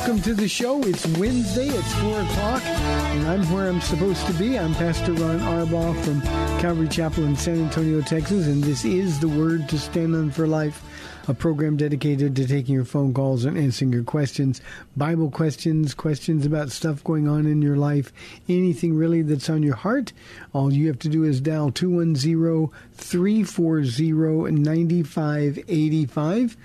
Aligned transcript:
Welcome 0.00 0.22
to 0.22 0.32
the 0.32 0.48
show. 0.48 0.80
It's 0.84 1.06
Wednesday. 1.18 1.68
It's 1.68 1.92
4 1.96 2.22
o'clock, 2.22 2.64
and 2.64 3.28
I'm 3.28 3.42
where 3.52 3.68
I'm 3.68 3.82
supposed 3.82 4.26
to 4.28 4.32
be. 4.32 4.58
I'm 4.58 4.74
Pastor 4.74 5.12
Ron 5.12 5.40
Arbaugh 5.40 5.94
from 6.02 6.22
Calvary 6.58 6.88
Chapel 6.88 7.24
in 7.24 7.36
San 7.36 7.64
Antonio, 7.64 8.00
Texas, 8.00 8.46
and 8.46 8.64
this 8.64 8.86
is 8.86 9.20
the 9.20 9.28
Word 9.28 9.68
to 9.68 9.78
Stand 9.78 10.16
On 10.16 10.30
for 10.30 10.46
Life, 10.46 10.82
a 11.28 11.34
program 11.34 11.76
dedicated 11.76 12.34
to 12.36 12.48
taking 12.48 12.74
your 12.74 12.86
phone 12.86 13.12
calls 13.12 13.44
and 13.44 13.58
answering 13.58 13.92
your 13.92 14.02
questions, 14.02 14.62
Bible 14.96 15.30
questions, 15.30 15.92
questions 15.92 16.46
about 16.46 16.70
stuff 16.70 17.04
going 17.04 17.28
on 17.28 17.46
in 17.46 17.60
your 17.60 17.76
life, 17.76 18.10
anything 18.48 18.94
really 18.94 19.20
that's 19.20 19.50
on 19.50 19.62
your 19.62 19.76
heart. 19.76 20.14
All 20.54 20.72
you 20.72 20.86
have 20.86 20.98
to 21.00 21.10
do 21.10 21.24
is 21.24 21.42
dial 21.42 21.70
210 21.70 22.70
340 22.94 24.50
9585. 24.50 26.56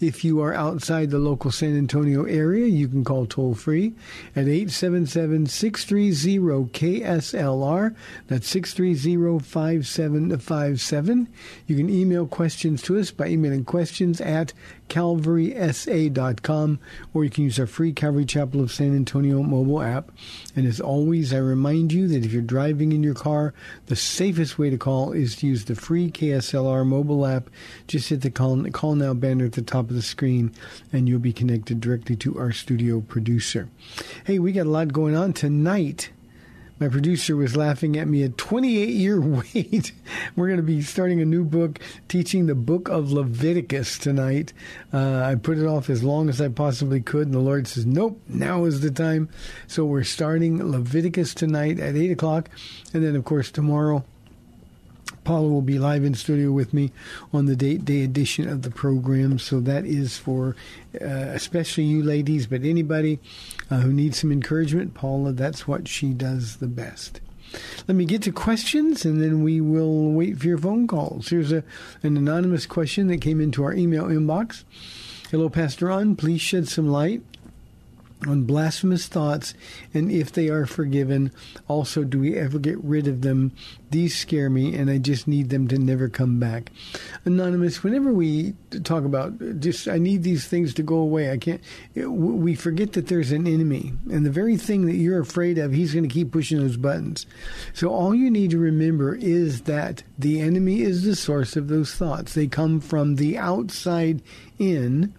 If 0.00 0.24
you 0.24 0.40
are 0.40 0.54
outside 0.54 1.10
the 1.10 1.18
local 1.18 1.50
San 1.50 1.76
Antonio 1.76 2.24
area, 2.24 2.64
you 2.80 2.88
can 2.88 3.04
call 3.04 3.26
toll 3.26 3.54
free 3.54 3.92
at 4.34 4.48
877 4.48 5.46
630 5.46 6.70
KSLR. 6.72 7.94
That's 8.26 8.48
630 8.48 9.38
5757. 9.44 11.28
You 11.66 11.76
can 11.76 11.90
email 11.90 12.26
questions 12.26 12.82
to 12.82 12.98
us 12.98 13.10
by 13.10 13.28
emailing 13.28 13.64
questions 13.64 14.20
at 14.20 14.52
calvarysa.com 14.90 16.78
or 17.14 17.24
you 17.24 17.30
can 17.30 17.44
use 17.44 17.58
our 17.58 17.66
free 17.66 17.92
Calvary 17.92 18.26
Chapel 18.26 18.60
of 18.60 18.70
San 18.70 18.94
Antonio 18.94 19.42
mobile 19.42 19.80
app. 19.80 20.10
And 20.54 20.66
as 20.66 20.80
always, 20.80 21.32
I 21.32 21.38
remind 21.38 21.92
you 21.92 22.08
that 22.08 22.24
if 22.24 22.32
you're 22.32 22.42
driving 22.42 22.92
in 22.92 23.02
your 23.02 23.14
car, 23.14 23.54
the 23.86 23.96
safest 23.96 24.58
way 24.58 24.68
to 24.68 24.76
call 24.76 25.12
is 25.12 25.36
to 25.36 25.46
use 25.46 25.64
the 25.64 25.74
free 25.74 26.10
KSLR 26.10 26.84
mobile 26.84 27.24
app. 27.24 27.48
Just 27.86 28.10
hit 28.10 28.20
the 28.20 28.30
call, 28.30 28.62
call 28.70 28.96
now 28.96 29.14
banner 29.14 29.46
at 29.46 29.52
the 29.52 29.62
top 29.62 29.88
of 29.88 29.96
the 29.96 30.02
screen 30.02 30.52
and 30.92 31.08
you'll 31.08 31.20
be 31.20 31.32
connected 31.32 31.80
directly 31.80 32.16
to 32.16 32.38
our 32.38 32.52
studio 32.52 33.00
producer. 33.00 33.68
Hey, 34.24 34.38
we 34.38 34.52
got 34.52 34.66
a 34.66 34.70
lot 34.70 34.92
going 34.92 35.16
on 35.16 35.32
tonight. 35.32 36.10
My 36.80 36.88
producer 36.88 37.36
was 37.36 37.58
laughing 37.58 37.98
at 37.98 38.08
me. 38.08 38.22
A 38.22 38.30
28 38.30 38.88
year 38.88 39.20
wait. 39.54 39.92
We're 40.34 40.46
going 40.46 40.56
to 40.56 40.62
be 40.62 40.80
starting 40.80 41.20
a 41.20 41.26
new 41.26 41.44
book, 41.44 41.78
teaching 42.08 42.46
the 42.46 42.54
book 42.54 42.88
of 42.88 43.12
Leviticus 43.12 43.98
tonight. 43.98 44.54
Uh, 44.90 45.22
I 45.22 45.34
put 45.34 45.58
it 45.58 45.66
off 45.66 45.90
as 45.90 46.02
long 46.02 46.30
as 46.30 46.40
I 46.40 46.48
possibly 46.48 47.02
could, 47.02 47.26
and 47.26 47.34
the 47.34 47.38
Lord 47.38 47.68
says, 47.68 47.84
Nope, 47.84 48.18
now 48.26 48.64
is 48.64 48.80
the 48.80 48.90
time. 48.90 49.28
So 49.66 49.84
we're 49.84 50.04
starting 50.04 50.72
Leviticus 50.72 51.34
tonight 51.34 51.78
at 51.78 51.96
8 51.96 52.12
o'clock. 52.12 52.48
And 52.94 53.04
then, 53.04 53.14
of 53.14 53.26
course, 53.26 53.50
tomorrow. 53.50 54.02
Paula 55.24 55.48
will 55.48 55.62
be 55.62 55.78
live 55.78 56.04
in 56.04 56.14
studio 56.14 56.50
with 56.50 56.72
me 56.72 56.92
on 57.32 57.46
the 57.46 57.56
day 57.56 58.02
edition 58.02 58.48
of 58.48 58.62
the 58.62 58.70
program. 58.70 59.38
So 59.38 59.60
that 59.60 59.84
is 59.84 60.16
for 60.16 60.56
uh, 61.00 61.04
especially 61.04 61.84
you 61.84 62.02
ladies, 62.02 62.46
but 62.46 62.64
anybody 62.64 63.18
uh, 63.70 63.78
who 63.78 63.92
needs 63.92 64.18
some 64.18 64.32
encouragement. 64.32 64.94
Paula, 64.94 65.32
that's 65.32 65.68
what 65.68 65.88
she 65.88 66.10
does 66.10 66.56
the 66.56 66.66
best. 66.66 67.20
Let 67.88 67.96
me 67.96 68.04
get 68.04 68.22
to 68.22 68.32
questions 68.32 69.04
and 69.04 69.20
then 69.20 69.42
we 69.42 69.60
will 69.60 70.12
wait 70.12 70.38
for 70.38 70.46
your 70.46 70.58
phone 70.58 70.86
calls. 70.86 71.28
Here's 71.28 71.52
a, 71.52 71.64
an 72.02 72.16
anonymous 72.16 72.66
question 72.66 73.08
that 73.08 73.20
came 73.20 73.40
into 73.40 73.64
our 73.64 73.72
email 73.72 74.04
inbox. 74.04 74.64
Hello, 75.30 75.48
Pastor 75.48 75.86
Ron. 75.86 76.16
Please 76.16 76.40
shed 76.40 76.68
some 76.68 76.88
light 76.88 77.22
on 78.26 78.44
blasphemous 78.44 79.06
thoughts 79.06 79.54
and 79.94 80.10
if 80.10 80.32
they 80.32 80.48
are 80.48 80.66
forgiven. 80.66 81.32
Also, 81.68 82.04
do 82.04 82.18
we 82.18 82.36
ever 82.36 82.58
get 82.58 82.82
rid 82.82 83.06
of 83.06 83.22
them? 83.22 83.52
These 83.90 84.16
scare 84.16 84.50
me 84.50 84.76
and 84.76 84.90
I 84.90 84.98
just 84.98 85.26
need 85.26 85.50
them 85.50 85.68
to 85.68 85.78
never 85.78 86.08
come 86.08 86.38
back. 86.38 86.70
Anonymous, 87.24 87.82
whenever 87.82 88.12
we 88.12 88.54
talk 88.84 89.04
about 89.04 89.60
just, 89.60 89.88
I 89.88 89.98
need 89.98 90.22
these 90.22 90.46
things 90.46 90.74
to 90.74 90.82
go 90.82 90.96
away, 90.96 91.30
I 91.30 91.38
can't, 91.38 91.60
we 91.94 92.54
forget 92.54 92.92
that 92.92 93.08
there's 93.08 93.32
an 93.32 93.46
enemy 93.46 93.92
and 94.10 94.24
the 94.24 94.30
very 94.30 94.56
thing 94.56 94.86
that 94.86 94.96
you're 94.96 95.20
afraid 95.20 95.58
of, 95.58 95.72
he's 95.72 95.94
going 95.94 96.08
to 96.08 96.14
keep 96.14 96.32
pushing 96.32 96.58
those 96.58 96.76
buttons. 96.76 97.26
So 97.72 97.88
all 97.88 98.14
you 98.14 98.30
need 98.30 98.50
to 98.50 98.58
remember 98.58 99.14
is 99.14 99.62
that 99.62 100.02
the 100.18 100.40
enemy 100.40 100.82
is 100.82 101.04
the 101.04 101.16
source 101.16 101.56
of 101.56 101.68
those 101.68 101.94
thoughts. 101.94 102.34
They 102.34 102.46
come 102.46 102.80
from 102.80 103.16
the 103.16 103.38
outside 103.38 104.22
in 104.58 105.14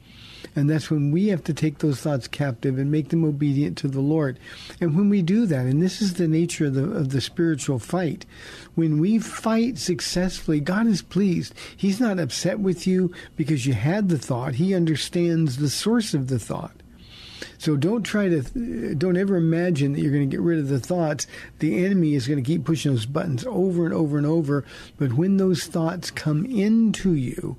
and 0.56 0.70
that's 0.70 0.92
when 0.92 1.12
we 1.12 1.28
have 1.28 1.44
to 1.46 1.54
take 1.54 1.80
those 1.80 2.02
thoughts 2.02 2.28
captive 2.28 2.78
and 2.78 2.92
make 2.92 3.10
them 3.10 3.24
obedient 3.24 3.78
to 3.78 3.88
the 3.88 4.02
Lord. 4.02 4.38
And 4.80 4.96
when 4.96 5.10
we 5.10 5.22
do 5.22 5.46
that, 5.46 5.66
and 5.66 5.82
this 5.82 6.02
is 6.02 6.16
the 6.16 6.28
nature 6.28 6.66
of 6.66 6.74
the, 6.74 6.92
of 6.92 7.10
the 7.10 7.22
spiritual 7.22 7.80
fight, 7.80 8.26
when 8.76 9.00
we 9.00 9.20
fight 9.20 9.78
successfully, 9.78 10.60
God 10.60 10.88
is 10.88 11.02
pleased. 11.02 11.54
He's 11.76 12.00
not 12.00 12.20
upset 12.20 12.60
with 12.60 12.86
you 12.86 13.14
because 13.38 13.66
you 13.66 13.74
had 13.74 14.10
the 14.10 14.18
thought. 14.18 14.56
He 14.56 14.76
understands 14.76 15.58
the 15.58 15.70
source 15.70 16.14
of 16.14 16.28
the 16.28 16.40
thought. 16.40 16.76
So 17.58 17.78
don't 17.78 18.04
try 18.04 18.28
to, 18.28 18.96
don't 18.96 19.18
ever 19.18 19.36
imagine 19.36 19.94
that 19.94 20.02
you're 20.02 20.12
going 20.12 20.30
to 20.30 20.36
get 20.36 20.44
rid 20.44 20.60
of 20.60 20.68
the 20.68 20.80
thoughts. 20.80 21.28
The 21.60 21.86
enemy 21.86 22.16
is 22.16 22.28
going 22.28 22.44
to 22.44 22.48
keep 22.48 22.66
pushing 22.66 22.92
those 22.92 23.06
buttons 23.06 23.46
over 23.46 23.86
and 23.86 23.94
over 23.94 24.18
and 24.18 24.26
over. 24.26 24.66
But 24.98 25.14
when 25.14 25.38
those 25.38 25.66
thoughts 25.66 26.12
come 26.12 26.46
into 26.46 27.14
you, 27.14 27.58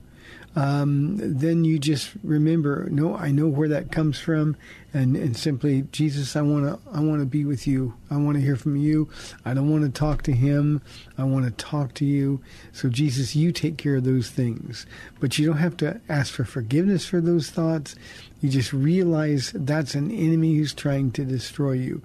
um, 0.54 1.16
then 1.18 1.64
you 1.64 1.78
just 1.78 2.10
remember, 2.22 2.86
no, 2.90 3.16
I 3.16 3.30
know 3.30 3.46
where 3.46 3.68
that 3.68 3.90
comes 3.90 4.18
from, 4.18 4.56
and, 4.92 5.16
and 5.16 5.34
simply, 5.34 5.82
Jesus, 5.92 6.37
I 6.37 6.43
want 6.43 6.66
to, 6.66 6.90
I 6.93 7.00
want 7.00 7.20
to 7.20 7.26
be 7.26 7.46
with 7.46 7.66
you. 7.66 7.94
I 8.10 8.19
want 8.19 8.37
to 8.37 8.43
hear 8.43 8.56
from 8.56 8.76
you. 8.76 9.08
I 9.46 9.54
don't 9.54 9.70
want 9.70 9.84
to 9.84 9.99
talk 9.99 10.22
to 10.25 10.32
him. 10.32 10.82
I 11.16 11.25
want 11.25 11.46
to 11.46 11.50
talk 11.52 11.94
to 11.94 12.04
you. 12.04 12.43
So, 12.72 12.90
Jesus, 12.90 13.34
you 13.34 13.50
take 13.50 13.78
care 13.78 13.96
of 13.96 14.04
those 14.04 14.28
things, 14.28 14.84
but 15.20 15.38
you 15.38 15.46
don't 15.46 15.56
have 15.56 15.78
to 15.78 16.00
ask 16.10 16.34
for 16.34 16.44
forgiveness 16.44 17.06
for 17.06 17.22
those 17.22 17.49
thoughts. 17.49 17.94
You 18.43 18.50
just 18.50 18.75
realize 18.75 19.52
that's 19.54 19.94
an 19.94 20.10
enemy 20.10 20.56
who's 20.56 20.75
trying 20.75 21.12
to 21.12 21.25
destroy 21.25 21.72
you, 21.72 22.02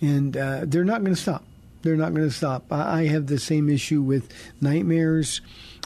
and 0.00 0.36
uh, 0.36 0.62
they're 0.64 0.84
not 0.84 1.02
going 1.02 1.14
to 1.14 1.20
stop. 1.20 1.44
They're 1.82 1.96
not 1.96 2.14
going 2.14 2.28
to 2.28 2.34
stop. 2.34 2.64
I, 2.70 3.00
I 3.00 3.06
have 3.08 3.26
the 3.26 3.38
same 3.38 3.68
issue 3.68 4.00
with 4.00 4.32
nightmares. 4.62 5.42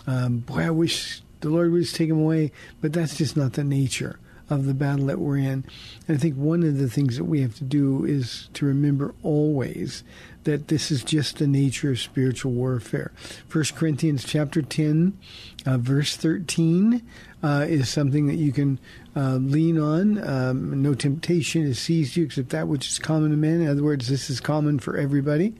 Um, 0.06 0.38
boy, 0.38 0.66
I 0.66 0.70
wish 0.70 1.23
the 1.44 1.50
Lord 1.50 1.70
would 1.72 1.82
just 1.82 1.94
take 1.94 2.08
them 2.08 2.20
away, 2.20 2.52
but 2.80 2.92
that's 2.92 3.18
just 3.18 3.36
not 3.36 3.52
the 3.52 3.64
nature 3.64 4.18
of 4.50 4.66
the 4.66 4.74
battle 4.74 5.06
that 5.06 5.18
we're 5.18 5.38
in. 5.38 5.64
And 6.06 6.16
I 6.16 6.20
think 6.20 6.36
one 6.36 6.62
of 6.62 6.78
the 6.78 6.88
things 6.88 7.16
that 7.16 7.24
we 7.24 7.40
have 7.42 7.54
to 7.56 7.64
do 7.64 8.04
is 8.04 8.48
to 8.54 8.66
remember 8.66 9.14
always 9.22 10.04
that 10.44 10.68
this 10.68 10.90
is 10.90 11.04
just 11.04 11.38
the 11.38 11.46
nature 11.46 11.90
of 11.90 12.00
spiritual 12.00 12.52
warfare. 12.52 13.12
First 13.46 13.76
Corinthians 13.76 14.24
chapter 14.24 14.62
10, 14.62 15.18
uh, 15.66 15.78
verse 15.78 16.16
13 16.16 17.02
uh, 17.42 17.66
is 17.68 17.88
something 17.88 18.26
that 18.26 18.36
you 18.36 18.52
can 18.52 18.78
uh, 19.14 19.36
lean 19.36 19.78
on. 19.78 20.26
Um, 20.26 20.82
no 20.82 20.94
temptation 20.94 21.66
has 21.66 21.78
seized 21.78 22.16
you 22.16 22.24
except 22.24 22.50
that 22.50 22.68
which 22.68 22.88
is 22.88 22.98
common 22.98 23.30
to 23.30 23.36
men. 23.36 23.60
In 23.60 23.68
other 23.68 23.82
words, 23.82 24.08
this 24.08 24.28
is 24.28 24.40
common 24.40 24.78
for 24.78 24.96
everybody. 24.96 25.54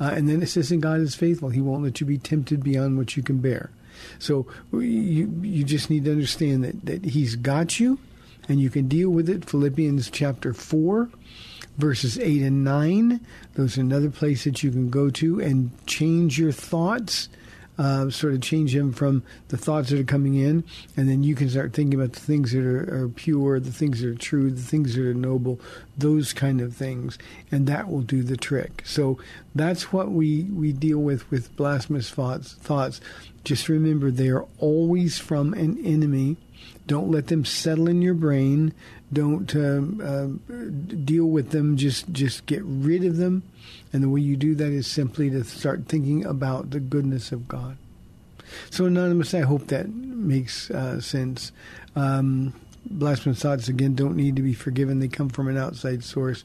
Uh, 0.00 0.12
and 0.14 0.28
then 0.28 0.42
it 0.42 0.48
says, 0.48 0.70
"And 0.70 0.82
God 0.82 1.00
is 1.00 1.14
faithful; 1.14 1.50
He 1.50 1.60
won't 1.60 1.82
let 1.84 2.00
you 2.00 2.06
be 2.06 2.18
tempted 2.18 2.64
beyond 2.64 2.96
what 2.96 3.16
you 3.16 3.22
can 3.22 3.38
bear." 3.38 3.70
So 4.18 4.46
you 4.72 5.30
you 5.42 5.64
just 5.64 5.90
need 5.90 6.04
to 6.04 6.12
understand 6.12 6.64
that 6.64 6.86
that 6.86 7.04
He's 7.04 7.36
got 7.36 7.80
you, 7.80 7.98
and 8.48 8.60
you 8.60 8.70
can 8.70 8.88
deal 8.88 9.10
with 9.10 9.28
it. 9.28 9.44
Philippians 9.44 10.10
chapter 10.10 10.54
four, 10.54 11.10
verses 11.78 12.18
eight 12.18 12.42
and 12.42 12.64
nine. 12.64 13.20
Those 13.54 13.78
are 13.78 13.82
another 13.82 14.10
place 14.10 14.44
that 14.44 14.62
you 14.62 14.70
can 14.70 14.90
go 14.90 15.10
to 15.10 15.40
and 15.40 15.70
change 15.86 16.38
your 16.38 16.52
thoughts 16.52 17.28
uh, 17.78 18.10
sort 18.10 18.34
of 18.34 18.40
change 18.42 18.74
them 18.74 18.92
from 18.92 19.22
the 19.48 19.56
thoughts 19.56 19.90
that 19.90 19.98
are 19.98 20.04
coming 20.04 20.34
in, 20.34 20.62
and 20.96 21.08
then 21.08 21.22
you 21.22 21.34
can 21.34 21.48
start 21.48 21.72
thinking 21.72 21.98
about 21.98 22.12
the 22.12 22.20
things 22.20 22.52
that 22.52 22.64
are, 22.64 23.04
are 23.04 23.08
pure, 23.08 23.58
the 23.58 23.72
things 23.72 24.00
that 24.00 24.08
are 24.08 24.14
true, 24.14 24.50
the 24.50 24.60
things 24.60 24.94
that 24.94 25.04
are 25.04 25.14
noble, 25.14 25.58
those 25.96 26.32
kind 26.32 26.60
of 26.60 26.76
things, 26.76 27.18
and 27.50 27.66
that 27.66 27.90
will 27.90 28.02
do 28.02 28.22
the 28.22 28.36
trick. 28.36 28.82
So 28.84 29.18
that's 29.54 29.92
what 29.92 30.10
we, 30.10 30.44
we 30.44 30.72
deal 30.72 30.98
with 30.98 31.28
with 31.30 31.54
blasphemous 31.56 32.10
thoughts. 32.10 32.54
Thoughts. 32.54 33.00
Just 33.44 33.68
remember, 33.68 34.10
they 34.10 34.28
are 34.28 34.46
always 34.58 35.18
from 35.18 35.54
an 35.54 35.84
enemy. 35.84 36.36
Don't 36.86 37.10
let 37.10 37.26
them 37.28 37.44
settle 37.44 37.88
in 37.88 38.02
your 38.02 38.14
brain. 38.14 38.72
Don't 39.12 39.54
uh, 39.54 39.82
uh, 40.02 40.28
deal 41.04 41.26
with 41.26 41.50
them. 41.50 41.76
Just 41.76 42.12
just 42.12 42.46
get 42.46 42.62
rid 42.64 43.04
of 43.04 43.16
them 43.16 43.42
and 43.92 44.02
the 44.02 44.08
way 44.08 44.20
you 44.20 44.36
do 44.36 44.54
that 44.54 44.72
is 44.72 44.86
simply 44.86 45.28
to 45.30 45.44
start 45.44 45.86
thinking 45.86 46.24
about 46.24 46.70
the 46.70 46.80
goodness 46.80 47.30
of 47.30 47.46
God. 47.46 47.76
So, 48.70 48.86
Anonymous, 48.86 49.34
I 49.34 49.40
hope 49.40 49.68
that 49.68 49.88
makes 49.90 50.70
uh, 50.70 51.00
sense. 51.00 51.52
Um, 51.94 52.54
blasphemous 52.86 53.40
thoughts, 53.40 53.68
again, 53.68 53.94
don't 53.94 54.16
need 54.16 54.36
to 54.36 54.42
be 54.42 54.54
forgiven. 54.54 55.00
They 55.00 55.08
come 55.08 55.28
from 55.28 55.48
an 55.48 55.58
outside 55.58 56.04
source. 56.04 56.44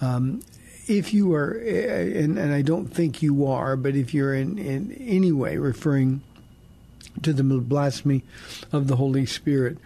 Um, 0.00 0.42
if 0.86 1.12
you 1.12 1.34
are, 1.34 1.60
eh, 1.64 2.20
and, 2.20 2.38
and, 2.38 2.52
I 2.52 2.62
don't 2.62 2.86
think 2.86 3.22
you 3.22 3.46
are, 3.46 3.76
but 3.76 3.96
if 3.96 4.14
you're 4.14 4.34
in, 4.34 4.58
in 4.58 4.92
any 4.92 5.32
way 5.32 5.56
referring 5.56 6.22
to 7.22 7.32
the 7.32 7.42
blasphemy 7.42 8.22
of 8.72 8.86
the 8.86 8.96
Holy 8.96 9.26
Spirit, 9.26 9.78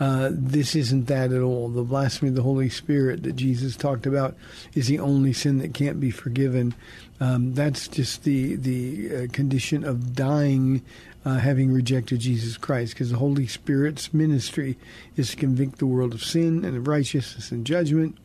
uh, 0.00 0.30
this 0.32 0.74
isn't 0.74 1.06
that 1.06 1.32
at 1.32 1.42
all. 1.42 1.68
The 1.68 1.82
blasphemy 1.82 2.30
of 2.30 2.34
the 2.34 2.42
Holy 2.42 2.68
Spirit 2.68 3.22
that 3.22 3.36
Jesus 3.36 3.76
talked 3.76 4.06
about 4.06 4.34
is 4.74 4.88
the 4.88 4.98
only 4.98 5.32
sin 5.32 5.58
that 5.58 5.74
can't 5.74 6.00
be 6.00 6.10
forgiven. 6.10 6.74
Um, 7.20 7.54
that's 7.54 7.86
just 7.88 8.24
the 8.24 8.56
the 8.56 9.16
uh, 9.16 9.26
condition 9.32 9.84
of 9.84 10.16
dying, 10.16 10.82
uh, 11.24 11.36
having 11.36 11.72
rejected 11.72 12.18
Jesus 12.18 12.56
Christ, 12.56 12.94
because 12.94 13.10
the 13.10 13.18
Holy 13.18 13.46
Spirit's 13.46 14.12
ministry 14.12 14.76
is 15.16 15.30
to 15.30 15.36
convict 15.36 15.78
the 15.78 15.86
world 15.86 16.14
of 16.14 16.24
sin 16.24 16.64
and 16.64 16.76
of 16.76 16.88
righteousness 16.88 17.52
and 17.52 17.64
judgment. 17.64 18.18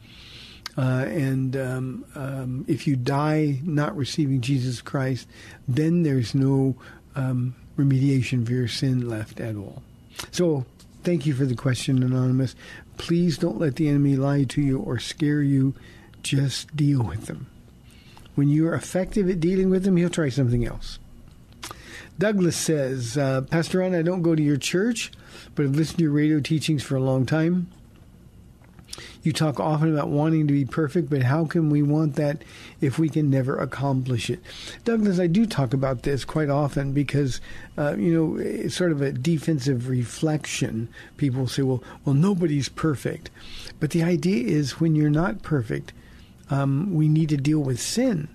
Uh, 0.78 1.06
and 1.08 1.58
um, 1.58 2.06
um, 2.16 2.66
if 2.68 2.86
you 2.86 2.96
die 2.96 3.60
not 3.64 3.98
receiving 3.98 4.42
Jesus 4.42 4.82
Christ, 4.82 5.28
then 5.68 6.04
there's 6.04 6.36
no 6.36 6.76
um, 7.16 7.56
remediation 7.78 8.46
for 8.46 8.54
your 8.54 8.68
sin 8.68 9.10
left 9.10 9.40
at 9.40 9.56
all. 9.56 9.82
So 10.32 10.66
Thank 11.08 11.26
you 11.26 11.34
for 11.34 11.46
the 11.46 11.56
question, 11.56 12.04
Anonymous. 12.04 12.54
Please 12.98 13.38
don't 13.38 13.60
let 13.60 13.78
the 13.78 13.88
enemy 13.88 14.18
lie 14.18 14.44
to 14.44 14.62
you 14.62 14.80
or 14.80 15.00
scare 15.00 15.42
you. 15.42 15.74
Just 16.22 16.76
deal 16.76 17.02
with 17.02 17.28
them. 17.28 17.48
When 18.36 18.50
you 18.50 18.68
are 18.68 18.74
effective 18.74 19.30
at 19.30 19.40
dealing 19.40 19.70
with 19.70 19.86
them, 19.86 19.96
he'll 19.96 20.10
try 20.10 20.28
something 20.28 20.66
else. 20.66 21.00
Douglas 22.20 22.58
says, 22.58 23.18
uh, 23.18 23.44
Pastor 23.44 23.80
Ron, 23.80 23.96
I 23.96 24.02
don't 24.02 24.22
go 24.22 24.36
to 24.36 24.44
your 24.44 24.58
church, 24.58 25.14
but 25.56 25.64
I've 25.64 25.78
listened 25.78 26.00
to 26.00 26.04
your 26.04 26.12
radio 26.12 26.42
teachings 26.42 26.84
for 26.84 26.98
a 26.98 27.02
long 27.02 27.26
time. 27.26 27.72
You 29.24 29.34
talk 29.34 29.60
often 29.60 29.94
about 29.94 30.10
wanting 30.10 30.48
to 30.48 30.54
be 30.54 30.66
perfect, 30.66 31.10
but 31.10 31.24
how 31.24 31.46
can 31.46 31.70
we 31.70 31.82
want 31.82 32.16
that 32.16 32.44
if 32.82 32.98
we 32.98 33.10
can 33.10 33.30
never 33.30 33.58
accomplish 33.58 34.30
it? 34.30 34.40
Douglas, 34.86 35.20
I 35.20 35.28
do 35.28 35.46
talk 35.46 35.74
about 35.74 36.04
this 36.04 36.26
quite 36.26 36.50
often 36.50 36.94
because, 36.94 37.42
uh, 37.78 37.96
you 37.98 38.14
know, 38.14 38.38
it's 38.38 38.76
sort 38.76 38.92
of 38.92 39.02
a 39.02 39.12
defensive 39.12 39.90
reflection. 39.90 40.90
People 41.18 41.48
say, 41.48 41.64
well, 41.64 41.84
well, 42.06 42.16
nobody's 42.16 42.70
perfect. 42.70 43.30
But 43.80 43.92
the 43.92 44.04
idea 44.04 44.48
is 44.48 44.80
when 44.80 44.96
you're 44.96 45.10
not 45.10 45.44
perfect, 45.44 45.94
um, 46.50 46.94
we 46.94 47.10
need 47.10 47.30
to 47.30 47.38
deal 47.38 47.60
with 47.60 47.80
sin 47.80 48.30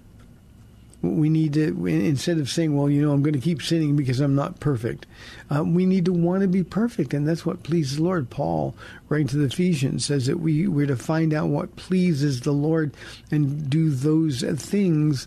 we 1.02 1.28
need 1.28 1.52
to 1.52 1.86
instead 1.86 2.38
of 2.38 2.48
saying 2.48 2.76
well 2.76 2.88
you 2.88 3.02
know 3.02 3.12
i'm 3.12 3.22
going 3.22 3.34
to 3.34 3.40
keep 3.40 3.60
sinning 3.60 3.96
because 3.96 4.20
i'm 4.20 4.34
not 4.34 4.60
perfect 4.60 5.04
uh, 5.50 5.62
we 5.62 5.84
need 5.84 6.04
to 6.04 6.12
want 6.12 6.42
to 6.42 6.48
be 6.48 6.62
perfect 6.62 7.12
and 7.12 7.26
that's 7.26 7.44
what 7.44 7.62
pleases 7.62 7.96
the 7.96 8.02
lord. 8.02 8.30
Paul 8.30 8.74
writing 9.08 9.26
to 9.28 9.36
the 9.36 9.46
ephesians 9.46 10.06
says 10.06 10.26
that 10.26 10.38
we, 10.38 10.68
we're 10.68 10.86
to 10.86 10.96
find 10.96 11.34
out 11.34 11.48
what 11.48 11.74
pleases 11.76 12.42
the 12.42 12.52
lord 12.52 12.94
and 13.30 13.68
do 13.68 13.90
those 13.90 14.42
things. 14.42 15.26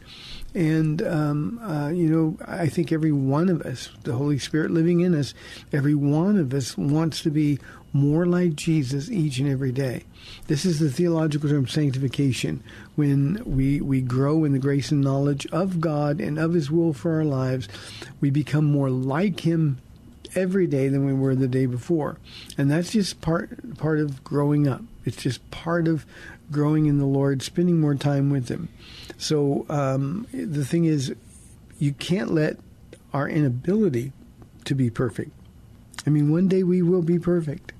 And 0.53 1.01
um, 1.01 1.59
uh, 1.59 1.89
you 1.89 2.07
know 2.07 2.37
i 2.47 2.67
think 2.67 2.91
every 2.93 3.11
one 3.11 3.49
of 3.49 3.61
us 3.63 3.89
the 4.03 4.13
holy 4.13 4.39
spirit 4.39 4.71
living 4.71 5.01
in 5.01 5.13
us 5.13 5.33
every 5.73 5.95
one 5.95 6.37
of 6.37 6.53
us 6.53 6.77
wants 6.77 7.21
to 7.23 7.29
be 7.29 7.59
more 7.95 8.25
like 8.25 8.55
Jesus 8.55 9.09
each 9.09 9.39
and 9.39 9.49
every 9.49 9.71
day. 9.71 10.03
This 10.47 10.65
is 10.65 10.79
the 10.79 10.91
theological 10.91 11.49
term 11.49 11.65
sanctification, 11.65 12.61
when 12.95 13.41
we, 13.45 13.81
we 13.81 14.01
grow 14.01 14.43
in 14.43 14.53
the 14.53 14.59
grace 14.59 14.91
and 14.91 15.01
knowledge 15.01 15.45
of 15.47 15.81
God 15.81 16.19
and 16.19 16.37
of 16.37 16.53
His 16.53 16.71
will 16.71 16.93
for 16.93 17.15
our 17.15 17.25
lives. 17.25 17.67
We 18.21 18.29
become 18.29 18.65
more 18.65 18.89
like 18.89 19.41
Him 19.41 19.79
every 20.35 20.67
day 20.67 20.87
than 20.87 21.05
we 21.05 21.13
were 21.13 21.35
the 21.35 21.47
day 21.47 21.65
before. 21.65 22.17
And 22.57 22.69
that's 22.69 22.91
just 22.91 23.21
part, 23.21 23.77
part 23.77 23.99
of 23.99 24.23
growing 24.23 24.67
up. 24.67 24.81
It's 25.05 25.21
just 25.21 25.49
part 25.51 25.87
of 25.87 26.05
growing 26.51 26.85
in 26.85 26.99
the 26.99 27.05
Lord, 27.05 27.41
spending 27.41 27.79
more 27.79 27.95
time 27.95 28.29
with 28.29 28.49
Him. 28.49 28.69
So 29.17 29.65
um, 29.69 30.27
the 30.31 30.65
thing 30.65 30.85
is, 30.85 31.13
you 31.79 31.93
can't 31.93 32.31
let 32.31 32.57
our 33.13 33.27
inability 33.27 34.11
to 34.65 34.75
be 34.75 34.89
perfect. 34.89 35.31
I 36.07 36.09
mean, 36.09 36.31
one 36.31 36.47
day 36.47 36.63
we 36.63 36.81
will 36.81 37.01
be 37.01 37.19
perfect 37.19 37.71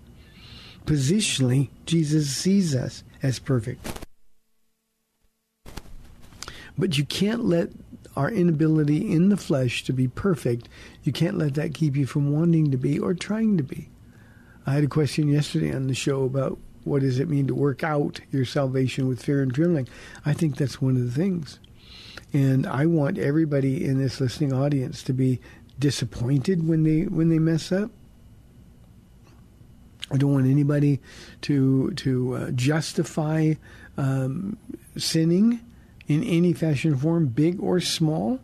positionally, 0.86 1.70
Jesus 1.86 2.30
sees 2.30 2.76
us 2.76 3.04
as 3.22 3.40
perfect. 3.40 4.05
But 6.78 6.98
you 6.98 7.06
can't 7.06 7.46
let 7.46 7.70
our 8.16 8.30
inability 8.30 9.12
in 9.12 9.30
the 9.30 9.38
flesh 9.38 9.84
to 9.84 9.94
be 9.94 10.08
perfect, 10.08 10.70
you 11.04 11.12
can't 11.12 11.38
let 11.38 11.56
that 11.56 11.74
keep 11.74 11.96
you 11.96 12.06
from 12.06 12.32
wanting 12.32 12.72
to 12.72 12.78
be 12.78 12.98
or 12.98 13.14
trying 13.14 13.58
to 13.58 13.64
be. 13.64 13.90
I 14.66 14.74
had 14.74 14.84
a 14.84 14.88
question 14.88 15.28
yesterday 15.28 15.74
on 15.74 15.88
the 15.88 15.94
show 15.94 16.24
about 16.24 16.58
what 16.86 17.02
does 17.02 17.20
it 17.20 17.30
mean 17.30 17.48
to 17.48 17.56
work 17.56 17.84
out 17.84 18.22
your 18.32 18.46
salvation 18.46 19.08
with 19.08 19.22
fear 19.22 19.42
and 19.42 19.54
trembling. 19.54 19.88
I 20.26 20.34
think 20.34 20.56
that's 20.56 20.82
one 20.82 20.96
of 20.96 21.04
the 21.04 21.12
things. 21.12 21.60
And 22.32 22.66
I 22.66 22.86
want 22.86 23.18
everybody 23.18 23.86
in 23.86 23.98
this 23.98 24.22
listening 24.22 24.54
audience 24.54 25.04
to 25.04 25.14
be 25.14 25.40
disappointed 25.78 26.68
when 26.68 26.84
they 26.84 27.02
when 27.02 27.28
they 27.28 27.38
mess 27.38 27.70
up 27.70 27.92
I 30.12 30.18
don't 30.18 30.32
want 30.32 30.48
anybody 30.48 31.00
to 31.42 31.92
to 31.92 32.36
uh, 32.36 32.52
justify 32.52 33.54
um, 33.98 34.58
sinning 34.98 35.62
in 36.08 36.24
any 36.24 36.54
fashion, 36.54 36.96
form, 36.96 37.28
big 37.28 37.60
or 37.60 37.80
small, 37.80 38.40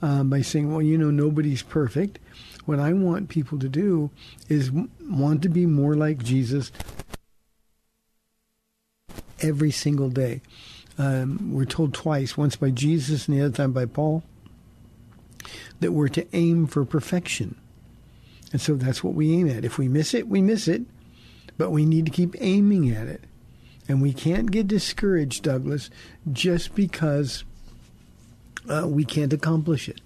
um, 0.00 0.30
by 0.30 0.42
saying, 0.42 0.70
"Well, 0.70 0.82
you 0.82 0.98
know, 0.98 1.10
nobody's 1.10 1.62
perfect." 1.62 2.18
What 2.64 2.78
I 2.78 2.92
want 2.92 3.28
people 3.28 3.58
to 3.58 3.68
do 3.68 4.10
is 4.48 4.70
want 4.70 5.42
to 5.42 5.48
be 5.48 5.66
more 5.66 5.94
like 5.94 6.22
Jesus 6.22 6.70
every 9.40 9.72
single 9.72 10.08
day. 10.08 10.40
Um, 10.98 11.52
we're 11.52 11.64
told 11.64 11.94
twice, 11.94 12.36
once 12.36 12.56
by 12.56 12.70
Jesus 12.70 13.26
and 13.26 13.36
the 13.36 13.44
other 13.44 13.54
time 13.54 13.72
by 13.72 13.86
Paul, 13.86 14.22
that 15.80 15.92
we're 15.92 16.08
to 16.08 16.26
aim 16.32 16.66
for 16.66 16.84
perfection. 16.84 17.56
And 18.52 18.60
so 18.60 18.74
that's 18.74 19.02
what 19.02 19.14
we 19.14 19.34
aim 19.34 19.48
at. 19.48 19.64
If 19.64 19.78
we 19.78 19.88
miss 19.88 20.14
it, 20.14 20.28
we 20.28 20.42
miss 20.42 20.68
it, 20.68 20.82
but 21.58 21.70
we 21.70 21.84
need 21.84 22.04
to 22.04 22.12
keep 22.12 22.36
aiming 22.38 22.90
at 22.90 23.08
it. 23.08 23.24
And 23.92 24.00
we 24.00 24.14
can't 24.14 24.50
get 24.50 24.68
discouraged, 24.68 25.42
Douglas, 25.42 25.90
just 26.32 26.74
because 26.74 27.44
uh, 28.66 28.86
we 28.88 29.04
can't 29.04 29.34
accomplish 29.34 29.86
it. 29.86 30.00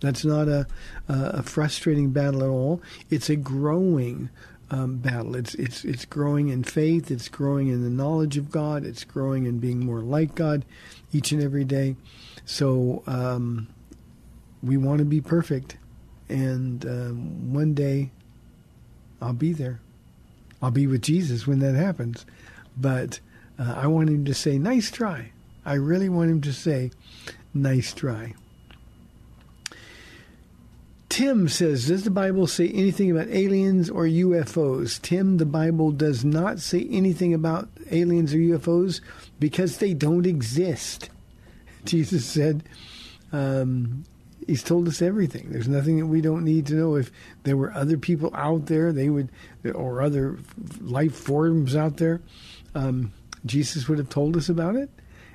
That's 0.00 0.24
not 0.24 0.48
a, 0.48 0.66
a 1.06 1.44
frustrating 1.44 2.10
battle 2.10 2.42
at 2.42 2.48
all. 2.48 2.82
It's 3.10 3.30
a 3.30 3.36
growing 3.36 4.30
um, 4.68 4.96
battle. 4.96 5.36
It's 5.36 5.54
it's 5.54 5.84
it's 5.84 6.04
growing 6.04 6.48
in 6.48 6.64
faith. 6.64 7.08
It's 7.08 7.28
growing 7.28 7.68
in 7.68 7.84
the 7.84 7.88
knowledge 7.88 8.36
of 8.36 8.50
God. 8.50 8.84
It's 8.84 9.04
growing 9.04 9.46
in 9.46 9.60
being 9.60 9.86
more 9.86 10.00
like 10.00 10.34
God 10.34 10.64
each 11.12 11.30
and 11.30 11.40
every 11.40 11.62
day. 11.62 11.94
So 12.44 13.04
um, 13.06 13.68
we 14.60 14.76
want 14.76 14.98
to 14.98 15.04
be 15.04 15.20
perfect, 15.20 15.76
and 16.28 16.84
um, 16.84 17.52
one 17.52 17.74
day 17.74 18.10
I'll 19.22 19.32
be 19.32 19.52
there. 19.52 19.78
I'll 20.60 20.72
be 20.72 20.88
with 20.88 21.02
Jesus 21.02 21.46
when 21.46 21.60
that 21.60 21.76
happens. 21.76 22.26
But 22.76 23.20
uh, 23.58 23.74
I 23.76 23.86
want 23.86 24.10
him 24.10 24.24
to 24.24 24.34
say, 24.34 24.58
nice 24.58 24.90
try. 24.90 25.30
I 25.64 25.74
really 25.74 26.08
want 26.08 26.30
him 26.30 26.40
to 26.42 26.52
say, 26.52 26.90
nice 27.52 27.94
try. 27.94 28.34
Tim 31.14 31.48
says, 31.48 31.86
Does 31.86 32.02
the 32.02 32.10
Bible 32.10 32.48
say 32.48 32.68
anything 32.70 33.08
about 33.08 33.28
aliens 33.28 33.88
or 33.88 34.02
UFOs? 34.02 35.00
Tim, 35.00 35.36
the 35.36 35.46
Bible 35.46 35.92
does 35.92 36.24
not 36.24 36.58
say 36.58 36.88
anything 36.90 37.32
about 37.32 37.68
aliens 37.92 38.34
or 38.34 38.38
UFOs 38.38 39.00
because 39.38 39.78
they 39.78 39.94
don't 39.94 40.26
exist. 40.26 41.10
Jesus 41.84 42.26
said, 42.26 42.64
um, 43.30 44.04
He's 44.44 44.64
told 44.64 44.88
us 44.88 45.00
everything. 45.00 45.50
There's 45.50 45.68
nothing 45.68 45.98
that 46.00 46.06
we 46.06 46.20
don't 46.20 46.44
need 46.44 46.66
to 46.66 46.74
know. 46.74 46.96
If 46.96 47.12
there 47.44 47.56
were 47.56 47.72
other 47.72 47.96
people 47.96 48.34
out 48.34 48.66
there, 48.66 48.92
they 48.92 49.08
would, 49.08 49.30
or 49.72 50.02
other 50.02 50.38
life 50.80 51.14
forms 51.14 51.76
out 51.76 51.98
there, 51.98 52.22
um, 52.74 53.12
Jesus 53.46 53.88
would 53.88 53.98
have 53.98 54.08
told 54.08 54.36
us 54.36 54.48
about 54.48 54.76
it. 54.76 54.90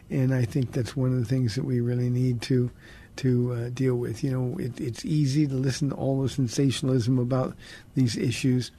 And 0.09 0.33
I 0.33 0.43
think 0.43 0.71
that's 0.71 0.95
one 0.95 1.13
of 1.13 1.19
the 1.19 1.25
things 1.25 1.55
that 1.55 1.65
we 1.65 1.81
really 1.81 2.09
need 2.09 2.41
to 2.43 2.71
to 3.17 3.53
uh, 3.53 3.69
deal 3.69 3.95
with. 3.95 4.23
You 4.23 4.31
know, 4.31 4.57
it, 4.57 4.79
it's 4.79 5.05
easy 5.05 5.45
to 5.45 5.53
listen 5.53 5.89
to 5.89 5.95
all 5.95 6.21
the 6.21 6.29
sensationalism 6.29 7.19
about 7.19 7.55
these 7.93 8.17
issues, 8.17 8.71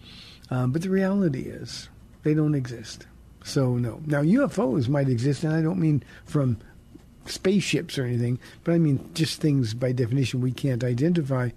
um, 0.51 0.73
but 0.73 0.83
the 0.83 0.91
reality 0.91 1.43
is 1.43 1.89
they 2.23 2.35
don't 2.35 2.55
exist. 2.55 3.07
So 3.45 3.77
no. 3.77 4.01
Now 4.07 4.23
UFOs 4.23 4.89
might 4.89 5.09
exist, 5.09 5.45
and 5.45 5.53
I 5.53 5.63
don't 5.63 5.79
mean 5.79 6.03
from 6.25 6.59
spaceships 7.27 7.99
or 7.99 8.05
anything, 8.05 8.39
but 8.65 8.73
I 8.73 8.79
mean 8.79 9.09
just 9.15 9.41
things 9.41 9.75
by 9.75 9.93
definition 9.93 10.41
we 10.41 10.53
can't 10.53 10.83
identify. 10.85 11.51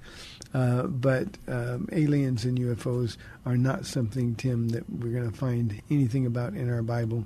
Uh, 0.53 0.83
but 0.83 1.27
um, 1.47 1.89
aliens 1.91 2.45
and 2.45 2.59
UFOs 2.59 3.17
are 3.45 3.57
not 3.57 3.85
something, 3.85 4.35
Tim, 4.35 4.69
that 4.69 4.87
we're 4.89 5.11
going 5.11 5.29
to 5.29 5.35
find 5.35 5.81
anything 5.89 6.25
about 6.25 6.53
in 6.53 6.69
our 6.69 6.83
Bible. 6.83 7.25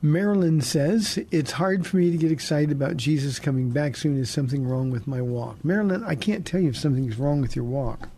Marilyn 0.00 0.60
says, 0.60 1.18
It's 1.30 1.52
hard 1.52 1.86
for 1.86 1.96
me 1.96 2.10
to 2.10 2.16
get 2.16 2.30
excited 2.30 2.70
about 2.70 2.96
Jesus 2.96 3.38
coming 3.38 3.70
back 3.70 3.96
soon. 3.96 4.18
Is 4.18 4.30
something 4.30 4.66
wrong 4.66 4.90
with 4.90 5.06
my 5.06 5.20
walk? 5.20 5.62
Marilyn, 5.64 6.04
I 6.04 6.14
can't 6.14 6.46
tell 6.46 6.60
you 6.60 6.70
if 6.70 6.76
something's 6.76 7.18
wrong 7.18 7.40
with 7.40 7.56
your 7.56 7.64
walk. 7.64 8.08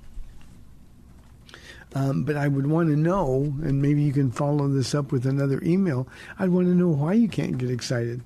Um, 1.95 2.23
but 2.23 2.37
I 2.37 2.47
would 2.47 2.69
want 2.69 2.89
to 2.91 2.97
know, 2.97 3.53
and 3.63 3.83
maybe 3.83 4.03
you 4.03 4.13
can 4.13 4.31
follow 4.31 4.69
this 4.69 4.95
up 4.95 5.11
with 5.11 5.27
another 5.27 5.61
email. 5.65 6.07
I'd 6.39 6.51
want 6.51 6.69
to 6.69 6.75
know 6.75 6.89
why 6.89 7.15
you 7.15 7.29
can't 7.29 7.59
get 7.59 7.71
excited 7.71 8.21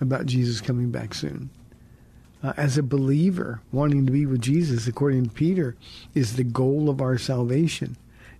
about 0.00 0.26
Jesus 0.26 0.60
coming 0.60 0.90
back 0.90 1.14
soon. 1.14 1.50
Uh, 2.42 2.54
as 2.56 2.78
a 2.78 2.82
believer, 2.82 3.60
wanting 3.70 4.06
to 4.06 4.12
be 4.12 4.24
with 4.24 4.40
Jesus, 4.40 4.86
according 4.86 5.24
to 5.24 5.30
Peter, 5.30 5.76
is 6.14 6.36
the 6.36 6.44
goal 6.44 6.88
of 6.88 7.00
our 7.02 7.18
salvation. 7.18 7.96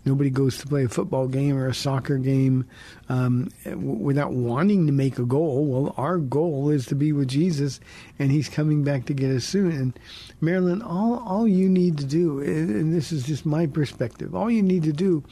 Nobody 0.07 0.31
goes 0.31 0.57
to 0.59 0.67
play 0.67 0.85
a 0.85 0.89
football 0.89 1.29
game 1.29 1.57
or 1.57 1.67
a 1.67 1.75
soccer 1.75 2.17
game 2.17 2.65
um, 3.11 3.51
without 3.77 4.33
wanting 4.33 4.87
to 4.87 4.93
make 4.93 5.19
a 5.19 5.27
goal. 5.27 5.67
Well, 5.67 5.95
our 5.99 6.17
goal 6.17 6.71
is 6.71 6.87
to 6.87 6.95
be 6.95 7.13
with 7.13 7.29
Jesus, 7.29 7.81
and 8.19 8.31
He's 8.31 8.49
coming 8.49 8.83
back 8.83 9.05
to 9.07 9.15
get 9.15 9.31
us 9.31 9.45
soon. 9.45 9.73
And 9.73 9.99
Marilyn, 10.41 10.81
all 10.81 11.19
all 11.27 11.47
you 11.47 11.69
need 11.69 11.99
to 11.99 12.07
do, 12.07 12.41
and 12.41 12.95
this 12.95 13.13
is 13.13 13.25
just 13.25 13.45
my 13.45 13.67
perspective, 13.67 14.35
all 14.35 14.51
you 14.51 14.63
need 14.63 14.85
to 14.85 14.93
do 14.93 15.23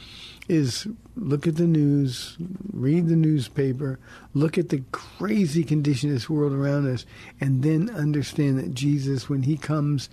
is 0.47 0.87
look 1.19 1.47
at 1.47 1.57
the 1.57 1.67
news, 1.67 2.37
read 2.71 3.07
the 3.07 3.15
newspaper, 3.15 3.99
look 4.33 4.57
at 4.57 4.69
the 4.69 4.83
crazy 4.91 5.63
condition 5.63 6.09
of 6.09 6.15
this 6.15 6.29
world 6.29 6.53
around 6.53 6.87
us, 6.87 7.05
and 7.39 7.61
then 7.63 7.89
understand 7.89 8.57
that 8.59 8.73
Jesus, 8.73 9.29
when 9.29 9.43
He 9.43 9.57
comes 9.57 10.09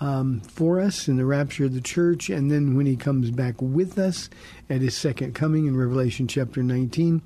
um, 0.00 0.40
for 0.40 0.80
us 0.80 1.08
in 1.08 1.16
the 1.16 1.24
rapture 1.24 1.64
of 1.64 1.74
the 1.74 1.80
church, 1.80 2.28
and 2.28 2.50
then 2.50 2.76
when 2.76 2.86
he 2.86 2.96
comes 2.96 3.30
back 3.30 3.54
with 3.60 3.98
us 3.98 4.28
at 4.68 4.82
his 4.82 4.96
second 4.96 5.34
coming 5.34 5.66
in 5.66 5.76
Revelation 5.76 6.28
chapter 6.28 6.62
19, 6.62 7.22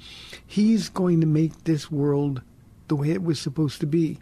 he's 0.46 0.88
going 0.88 1.20
to 1.20 1.26
make 1.26 1.64
this 1.64 1.90
world 1.90 2.42
the 2.88 2.96
way 2.96 3.10
it 3.10 3.22
was 3.22 3.40
supposed 3.40 3.80
to 3.80 3.86
be. 3.86 4.18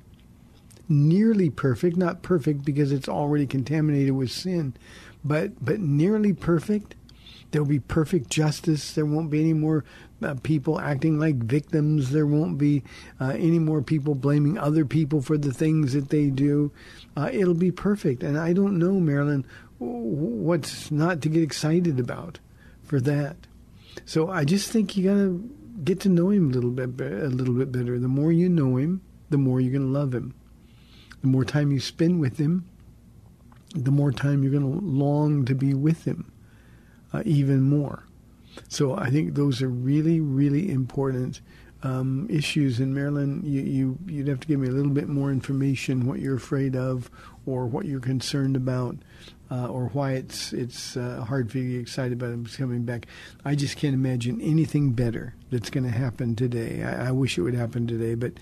Nearly 0.89 1.51
perfect, 1.51 1.99
not 1.99 2.23
perfect 2.23 2.65
because 2.65 2.93
it's 2.93 3.09
already 3.09 3.47
contaminated 3.47 4.15
with 4.15 4.31
sin, 4.31 4.75
but 5.23 5.63
but 5.63 5.81
nearly 5.81 6.33
perfect. 6.33 6.95
There 7.51 7.63
will 7.63 7.69
be 7.69 7.81
perfect 7.81 8.31
justice. 8.31 8.93
There 8.93 9.07
won't 9.07 9.31
be 9.31 9.41
any 9.41 9.55
more 9.55 9.85
uh, 10.23 10.35
people 10.43 10.79
acting 10.79 11.19
like 11.19 11.37
victims. 11.37 12.11
There 12.11 12.27
won't 12.27 12.59
be 12.59 12.83
uh, 13.21 13.35
any 13.37 13.59
more 13.59 13.81
people 13.81 14.15
blaming 14.15 14.59
other 14.59 14.85
people 14.85 15.23
for 15.23 15.39
the 15.39 15.53
things 15.53 15.95
that 15.95 16.11
they 16.11 16.29
do. 16.29 16.73
Uh, 17.17 17.31
it'll 17.33 17.55
be 17.55 17.71
perfect. 17.71 18.23
And 18.23 18.39
I 18.39 18.53
don't 18.53 18.79
know, 18.79 19.01
Marilyn, 19.01 19.47
what's 19.79 20.91
not 20.91 21.23
to 21.23 21.29
get 21.29 21.43
excited 21.43 21.99
about 21.99 22.39
for 22.83 23.01
that. 23.01 23.37
So 24.05 24.31
I 24.31 24.45
just 24.45 24.71
think 24.71 24.97
you 24.97 25.05
got 25.05 25.15
to 25.15 25.51
get 25.85 26.01
to 26.01 26.09
know 26.09 26.31
him 26.31 26.51
a 26.51 26.53
little 26.53 26.71
bit, 26.71 27.01
a 27.01 27.29
little 27.29 27.55
bit 27.55 27.73
better. 27.73 27.99
The 27.99 28.09
more 28.09 28.33
you 28.33 28.49
know 28.49 28.77
him, 28.77 29.03
the 29.31 29.39
more 29.39 29.61
you're 29.61 29.73
going 29.73 29.93
to 29.93 29.99
love 29.99 30.15
him. 30.15 30.35
The 31.21 31.29
more 31.29 31.45
time 31.45 31.73
you 31.73 31.81
spend 31.81 32.21
with 32.21 32.39
him, 32.39 32.69
the 33.75 33.91
more 33.91 34.13
time 34.13 34.43
you're 34.43 34.53
going 34.53 34.81
to 34.81 34.85
long 34.85 35.45
to 35.47 35.55
be 35.55 35.75
with 35.75 36.05
him, 36.05 36.31
uh, 37.13 37.23
even 37.25 37.63
more. 37.63 38.05
So 38.69 38.97
I 38.97 39.11
think 39.11 39.35
those 39.35 39.63
are 39.63 39.69
really, 39.69 40.21
really 40.21 40.71
important 40.71 41.41
um, 41.83 42.27
issues 42.29 42.81
in 42.81 42.93
Marilyn. 42.93 43.43
You, 43.45 43.63
you 43.63 43.99
you'd 44.07 44.29
have 44.29 44.41
to 44.41 44.49
give 44.49 44.59
me 44.59 44.69
a 44.69 44.73
little 44.73 44.93
bit 44.93 45.09
more 45.09 45.31
information 45.31 46.07
what 46.07 46.19
you're 46.19 46.37
afraid 46.37 46.75
of, 46.75 47.11
or 47.47 47.67
what 47.67 47.87
you're 47.87 48.01
concerned 48.01 48.57
about, 48.57 48.97
uh, 49.51 49.69
or 49.69 49.87
why 49.89 50.13
it's 50.13 50.53
it's 50.53 50.97
uh, 50.97 51.25
hard 51.27 51.51
for 51.51 51.59
you 51.59 51.65
to 51.65 51.73
get 51.75 51.81
excited 51.81 52.15
about 52.15 52.33
him 52.33 52.45
coming 52.47 52.83
back. 52.83 53.07
I 53.45 53.55
just 53.55 53.77
can't 53.77 53.95
imagine 53.95 54.41
anything 54.41 54.93
better 54.93 55.35
that's 55.51 55.71
going 55.71 55.85
to 55.85 55.97
happen 55.97 56.35
today. 56.35 56.83
I, 56.83 57.09
I 57.09 57.11
wish 57.13 57.39
it 57.39 57.43
would 57.43 57.55
happen 57.55 57.87
today, 57.87 58.15
but 58.15 58.33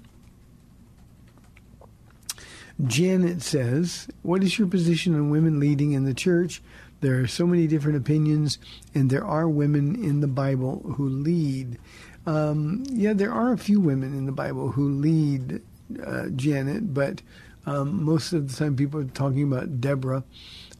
Janet 2.83 3.41
says, 3.41 4.07
What 4.21 4.43
is 4.43 4.59
your 4.59 4.67
position 4.67 5.15
on 5.15 5.29
women 5.29 5.59
leading 5.59 5.93
in 5.93 6.03
the 6.03 6.13
church? 6.13 6.61
There 7.01 7.19
are 7.21 7.27
so 7.27 7.45
many 7.45 7.67
different 7.67 7.97
opinions, 7.97 8.57
and 8.93 9.09
there 9.09 9.25
are 9.25 9.47
women 9.47 10.03
in 10.03 10.21
the 10.21 10.27
Bible 10.27 10.81
who 10.97 11.07
lead. 11.07 11.77
Um, 12.25 12.83
yeah, 12.89 13.13
there 13.13 13.31
are 13.31 13.53
a 13.53 13.57
few 13.57 13.79
women 13.79 14.13
in 14.17 14.25
the 14.25 14.31
Bible 14.31 14.71
who 14.71 14.89
lead, 14.89 15.61
uh, 16.03 16.27
Janet, 16.29 16.93
but 16.93 17.21
um, 17.65 18.03
most 18.03 18.33
of 18.33 18.49
the 18.49 18.57
time 18.57 18.75
people 18.75 19.01
are 19.01 19.05
talking 19.05 19.43
about 19.43 19.79
Deborah. 19.79 20.23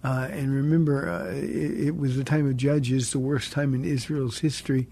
Uh, 0.03 0.27
and 0.31 0.53
remember, 0.53 1.09
uh, 1.09 1.31
it, 1.31 1.87
it, 1.87 1.97
was 1.97 2.15
the 2.15 2.23
time 2.23 2.47
of 2.47 2.57
Judges, 2.57 3.11
the 3.11 3.19
worst 3.19 3.51
time 3.51 3.73
in 3.73 3.83
Israel's 3.83 4.39
history, 4.39 4.87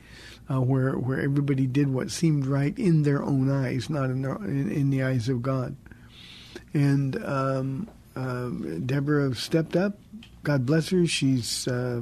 uh, 0.50 0.60
where 0.60 0.94
where 0.94 1.22
everybody 1.22 1.68
did 1.68 1.88
what 1.88 2.10
seemed 2.10 2.48
right 2.48 2.78
in 2.80 3.04
their 3.04 3.22
own 3.22 3.50
eyes, 3.50 3.92
not 3.92 4.10
in 4.10 4.24
their, 4.24 4.36
in, 4.38 4.72
in 4.72 4.90
the 4.90 5.04
eyes 5.04 5.30
of 5.30 5.44
God. 5.44 5.76
And 6.74 7.24
um, 7.24 7.90
um 8.16 8.86
Deborah 8.86 9.36
stepped 9.36 9.76
up, 9.76 9.98
God 10.44 10.66
bless 10.66 10.90
her. 10.90 11.06
She's 11.06 11.68
uh, 11.68 12.02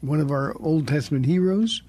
one 0.00 0.20
of 0.20 0.30
our 0.30 0.54
Old 0.60 0.86
Testament 0.86 1.26
heroes. 1.26 1.82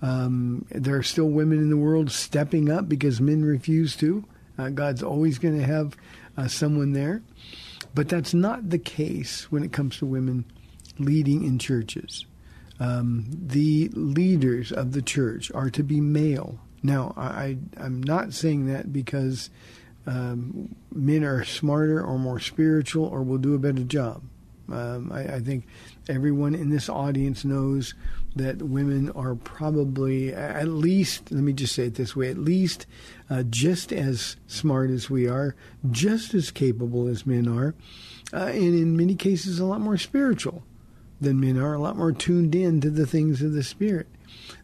Um, 0.00 0.66
there 0.70 0.96
are 0.96 1.02
still 1.02 1.28
women 1.28 1.58
in 1.58 1.70
the 1.70 1.76
world 1.76 2.10
stepping 2.10 2.70
up 2.70 2.88
because 2.88 3.20
men 3.20 3.44
refuse 3.44 3.94
to. 3.96 4.24
Uh, 4.58 4.70
God's 4.70 5.02
always 5.02 5.38
going 5.38 5.58
to 5.58 5.64
have 5.64 5.96
uh, 6.36 6.48
someone 6.48 6.92
there. 6.92 7.22
But 7.94 8.08
that's 8.08 8.32
not 8.34 8.70
the 8.70 8.78
case 8.78 9.50
when 9.52 9.62
it 9.62 9.72
comes 9.72 9.98
to 9.98 10.06
women 10.06 10.44
leading 10.98 11.44
in 11.44 11.58
churches. 11.58 12.24
Um, 12.80 13.26
the 13.30 13.90
leaders 13.92 14.72
of 14.72 14.92
the 14.92 15.02
church 15.02 15.52
are 15.52 15.70
to 15.70 15.82
be 15.82 16.00
male. 16.00 16.58
Now, 16.82 17.14
I, 17.16 17.58
I'm 17.76 18.02
not 18.02 18.32
saying 18.32 18.66
that 18.66 18.92
because 18.92 19.50
um, 20.06 20.74
men 20.92 21.24
are 21.24 21.44
smarter 21.44 22.02
or 22.02 22.18
more 22.18 22.40
spiritual 22.40 23.04
or 23.04 23.22
will 23.22 23.38
do 23.38 23.54
a 23.54 23.58
better 23.58 23.84
job. 23.84 24.22
Um, 24.70 25.12
I, 25.12 25.34
I, 25.34 25.40
think 25.40 25.66
everyone 26.08 26.54
in 26.54 26.70
this 26.70 26.88
audience 26.88 27.44
knows 27.44 27.94
that 28.36 28.62
women 28.62 29.10
are 29.10 29.34
probably 29.34 30.32
at 30.32 30.68
least, 30.68 31.30
let 31.30 31.42
me 31.42 31.52
just 31.52 31.74
say 31.74 31.86
it 31.86 31.96
this 31.96 32.16
way, 32.16 32.30
at 32.30 32.38
least 32.38 32.86
uh, 33.28 33.42
just 33.42 33.92
as 33.92 34.36
smart 34.46 34.90
as 34.90 35.10
we 35.10 35.28
are, 35.28 35.54
just 35.90 36.32
as 36.32 36.50
capable 36.50 37.08
as 37.08 37.26
men 37.26 37.48
are, 37.48 37.74
uh, 38.32 38.46
and 38.46 38.74
in 38.74 38.96
many 38.96 39.14
cases 39.14 39.58
a 39.58 39.64
lot 39.64 39.80
more 39.80 39.98
spiritual 39.98 40.62
than 41.20 41.40
men 41.40 41.58
are, 41.58 41.74
a 41.74 41.80
lot 41.80 41.96
more 41.96 42.12
tuned 42.12 42.54
in 42.54 42.80
to 42.80 42.88
the 42.88 43.06
things 43.06 43.42
of 43.42 43.52
the 43.52 43.62
Spirit. 43.62 44.06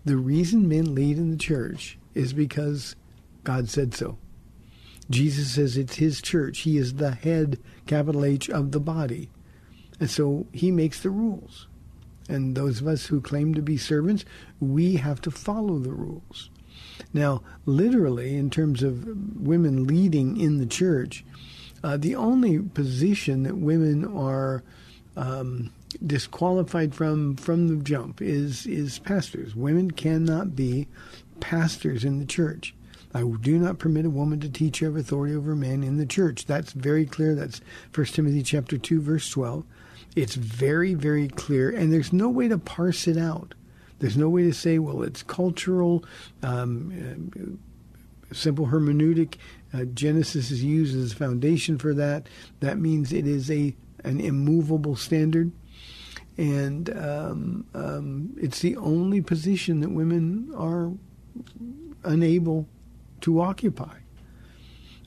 The 0.05 0.17
reason 0.17 0.69
men 0.69 0.95
lead 0.95 1.19
in 1.19 1.31
the 1.31 1.37
church 1.37 1.99
is 2.15 2.33
because 2.33 2.97
God 3.45 3.69
said 3.69 3.95
so. 3.95 4.17
Jesus 5.11 5.53
says 5.55 5.77
it's 5.77 5.97
his 5.97 6.21
church. 6.21 6.61
He 6.61 6.77
is 6.77 6.95
the 6.95 7.13
head, 7.13 7.59
capital 7.87 8.25
H, 8.25 8.51
of 8.51 8.73
the 8.73 8.81
body. 8.81 9.31
And 10.01 10.11
so 10.11 10.47
he 10.53 10.71
makes 10.71 11.01
the 11.01 11.11
rules. 11.11 11.67
And 12.29 12.55
those 12.55 12.81
of 12.81 12.87
us 12.87 13.07
who 13.07 13.21
claim 13.21 13.55
to 13.55 13.63
be 13.63 13.79
servants, 13.79 14.25
we 14.61 14.97
have 14.97 15.21
to 15.23 15.31
follow 15.31 15.79
the 15.79 15.93
rules. 15.93 16.51
Now, 17.15 17.43
literally, 17.65 18.37
in 18.37 18.51
terms 18.51 18.83
of 18.83 19.07
women 19.41 19.87
leading 19.87 20.39
in 20.39 20.59
the 20.59 20.67
church, 20.67 21.25
uh, 21.83 21.97
the 21.97 22.15
only 22.15 22.59
position 22.59 23.45
that 23.45 23.57
women 23.57 24.05
are 24.05 24.63
um, 25.17 25.73
disqualified 26.05 26.95
from 26.95 27.37
from 27.37 27.69
the 27.69 27.83
jump 27.83 28.21
is 28.21 28.67
is 28.67 28.99
pastors. 28.99 29.55
Women 29.55 29.91
cannot 29.91 30.55
be 30.55 30.87
pastors 31.41 32.05
in 32.05 32.19
the 32.19 32.27
church. 32.27 32.75
I 33.15 33.23
do 33.23 33.59
not 33.59 33.79
permit 33.79 34.05
a 34.05 34.11
woman 34.11 34.41
to 34.41 34.49
teach 34.49 34.83
or 34.83 34.87
have 34.87 34.97
authority 34.97 35.35
over 35.35 35.53
a 35.53 35.57
man 35.57 35.83
in 35.83 35.97
the 35.97 36.07
church. 36.07 36.45
That's 36.45 36.73
very 36.73 37.07
clear. 37.07 37.35
That's 37.35 37.61
1 37.95 38.07
Timothy 38.07 38.43
chapter 38.43 38.77
2 38.77 39.01
verse 39.01 39.31
12. 39.31 39.65
It's 40.15 40.35
very 40.35 40.95
very 40.95 41.29
clear 41.29 41.71
and 41.71 41.93
there's 41.93 42.13
no 42.13 42.29
way 42.29 42.49
to 42.49 42.59
parse 42.59 43.07
it 43.07 43.17
out. 43.17 43.55
There's 43.99 44.17
no 44.17 44.29
way 44.29 44.45
to 44.45 44.53
say, 44.53 44.79
well, 44.79 45.03
it's 45.03 45.23
cultural, 45.23 46.05
um, 46.43 47.59
uh, 48.31 48.35
simple 48.35 48.67
hermeneutic. 48.67 49.35
Uh, 49.73 49.85
Genesis 49.85 50.51
is 50.51 50.63
used 50.63 50.97
as 50.97 51.13
a 51.13 51.17
foundation 51.17 51.79
for 51.79 51.95
that. 51.95 52.29
That 52.61 52.79
means 52.79 53.13
it 53.13 53.27
is 53.27 53.51
a 53.51 53.75
an 54.05 54.21
immovable 54.21 54.95
standard, 54.95 55.51
and 56.37 56.89
um, 56.97 57.67
um, 57.75 58.37
it's 58.41 58.61
the 58.61 58.77
only 58.77 59.21
position 59.21 59.81
that 59.81 59.91
women 59.91 60.53
are 60.57 60.93
unable 62.05 62.69
to 63.23 63.41
occupy. 63.41 63.97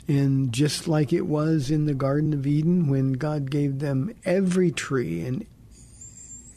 And 0.07 0.51
just 0.51 0.87
like 0.87 1.13
it 1.13 1.25
was 1.27 1.71
in 1.71 1.85
the 1.85 1.93
Garden 1.93 2.33
of 2.33 2.45
Eden 2.45 2.89
when 2.89 3.13
God 3.13 3.49
gave 3.49 3.79
them 3.79 4.13
every 4.25 4.71
tree 4.71 5.21
and 5.25 5.45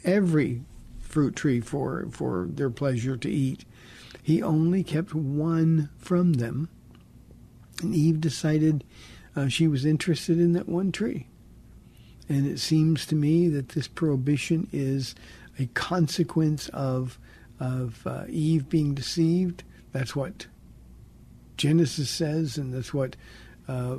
every 0.02 0.62
fruit 1.00 1.36
tree 1.36 1.60
for, 1.60 2.06
for 2.10 2.48
their 2.50 2.70
pleasure 2.70 3.16
to 3.16 3.30
eat, 3.30 3.64
he 4.22 4.42
only 4.42 4.82
kept 4.82 5.14
one 5.14 5.90
from 5.98 6.34
them. 6.34 6.68
And 7.82 7.94
Eve 7.94 8.20
decided 8.20 8.84
uh, 9.36 9.48
she 9.48 9.68
was 9.68 9.84
interested 9.84 10.38
in 10.38 10.52
that 10.54 10.68
one 10.68 10.90
tree. 10.90 11.28
And 12.28 12.46
it 12.46 12.58
seems 12.58 13.04
to 13.06 13.14
me 13.14 13.48
that 13.48 13.70
this 13.70 13.86
prohibition 13.86 14.68
is 14.72 15.14
a 15.58 15.66
consequence 15.66 16.68
of, 16.70 17.18
of 17.60 18.06
uh, 18.06 18.24
Eve 18.28 18.68
being 18.68 18.94
deceived. 18.94 19.62
That's 19.92 20.16
what 20.16 20.46
Genesis 21.56 22.10
says, 22.10 22.58
and 22.58 22.72
that's 22.72 22.92
what 22.92 23.16
uh, 23.68 23.96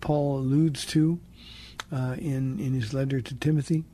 Paul 0.00 0.38
alludes 0.38 0.84
to 0.86 1.20
uh, 1.92 2.16
in 2.18 2.58
in 2.58 2.72
his 2.72 2.94
letter 2.94 3.20
to 3.20 3.34
Timothy. 3.34 3.84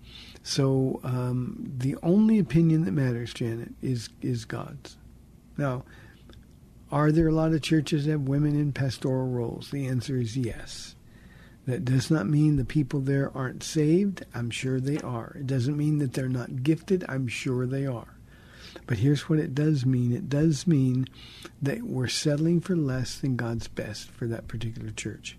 So 0.43 1.01
um, 1.03 1.73
the 1.79 1.97
only 2.03 2.39
opinion 2.39 2.85
that 2.85 2.93
matters, 2.93 3.35
Janet, 3.35 3.73
is 3.83 4.09
is 4.23 4.45
God's. 4.45 4.97
Now, 5.57 5.85
are 6.91 7.13
there 7.13 7.29
a 7.29 7.33
lot 7.33 7.53
of 7.53 7.63
churches 7.63 8.07
that 8.07 8.13
have 8.13 8.23
women 8.23 8.55
in 8.55 8.73
pastoral 8.73 9.29
roles? 9.29 9.71
The 9.71 9.87
answer 9.87 10.17
is 10.17 10.37
yes. 10.37 10.95
That 11.67 11.85
does 11.85 12.11
not 12.11 12.27
mean 12.27 12.57
the 12.57 12.65
people 12.65 13.01
there 13.01 13.31
aren't 13.37 13.63
saved. 13.63 14.25
I'm 14.35 14.49
sure 14.49 14.81
they 14.81 14.97
are. 14.99 15.37
It 15.39 15.47
doesn't 15.47 15.77
mean 15.77 15.99
that 15.99 16.15
they're 16.15 16.27
not 16.27 16.63
gifted. 16.63 17.05
I'm 17.09 17.29
sure 17.29 17.67
they 17.67 17.85
are. 17.85 18.18
But 18.87 18.99
here's 18.99 19.29
what 19.29 19.39
it 19.39 19.55
does 19.55 19.85
mean 19.85 20.13
it 20.13 20.29
does 20.29 20.67
mean 20.67 21.07
that 21.61 21.83
we're 21.83 22.09
settling 22.09 22.61
for 22.61 22.77
less 22.77 23.19
than 23.19 23.37
God's 23.37 23.69
best 23.69 24.11
for 24.11 24.27
that 24.27 24.49
particular 24.49 24.91
church. 24.91 25.37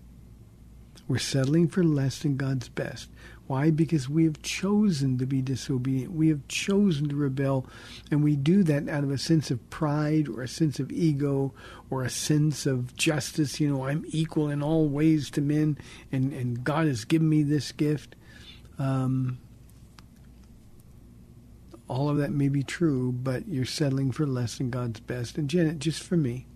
We're 1.08 1.18
settling 1.18 1.66
for 1.66 1.82
less 1.82 2.20
than 2.20 2.36
God's 2.36 2.68
best. 2.68 3.08
Why? 3.48 3.72
Because 3.72 4.08
we 4.08 4.22
have 4.22 4.42
chosen 4.42 5.18
to 5.18 5.26
be 5.26 5.42
disobedient. 5.42 6.12
We 6.12 6.28
have 6.28 6.46
chosen 6.46 7.08
to 7.08 7.16
rebel, 7.16 7.66
and 8.08 8.22
we 8.22 8.36
do 8.36 8.62
that 8.62 8.88
out 8.88 9.02
of 9.02 9.10
a 9.10 9.18
sense 9.18 9.50
of 9.50 9.70
pride 9.70 10.28
or 10.28 10.42
a 10.42 10.46
sense 10.46 10.78
of 10.78 10.92
ego 10.92 11.52
or 11.90 12.04
a 12.04 12.10
sense 12.10 12.64
of 12.64 12.94
justice. 12.94 13.58
You 13.58 13.68
know, 13.68 13.86
I'm 13.86 14.04
equal 14.10 14.50
in 14.50 14.62
all 14.62 14.88
ways 14.88 15.30
to 15.30 15.40
men, 15.40 15.78
and, 16.12 16.32
and 16.32 16.62
God 16.62 16.86
has 16.86 17.04
given 17.04 17.28
me 17.28 17.42
this 17.42 17.72
gift. 17.72 18.14
Um, 18.78 19.38
all 21.90 22.08
of 22.08 22.18
that 22.18 22.30
may 22.30 22.48
be 22.48 22.62
true, 22.62 23.10
but 23.10 23.48
you're 23.48 23.64
settling 23.64 24.12
for 24.12 24.24
less 24.24 24.58
than 24.58 24.70
God's 24.70 25.00
best. 25.00 25.36
And 25.36 25.50
Janet, 25.50 25.80
just 25.80 26.00
for 26.00 26.16
me, 26.16 26.46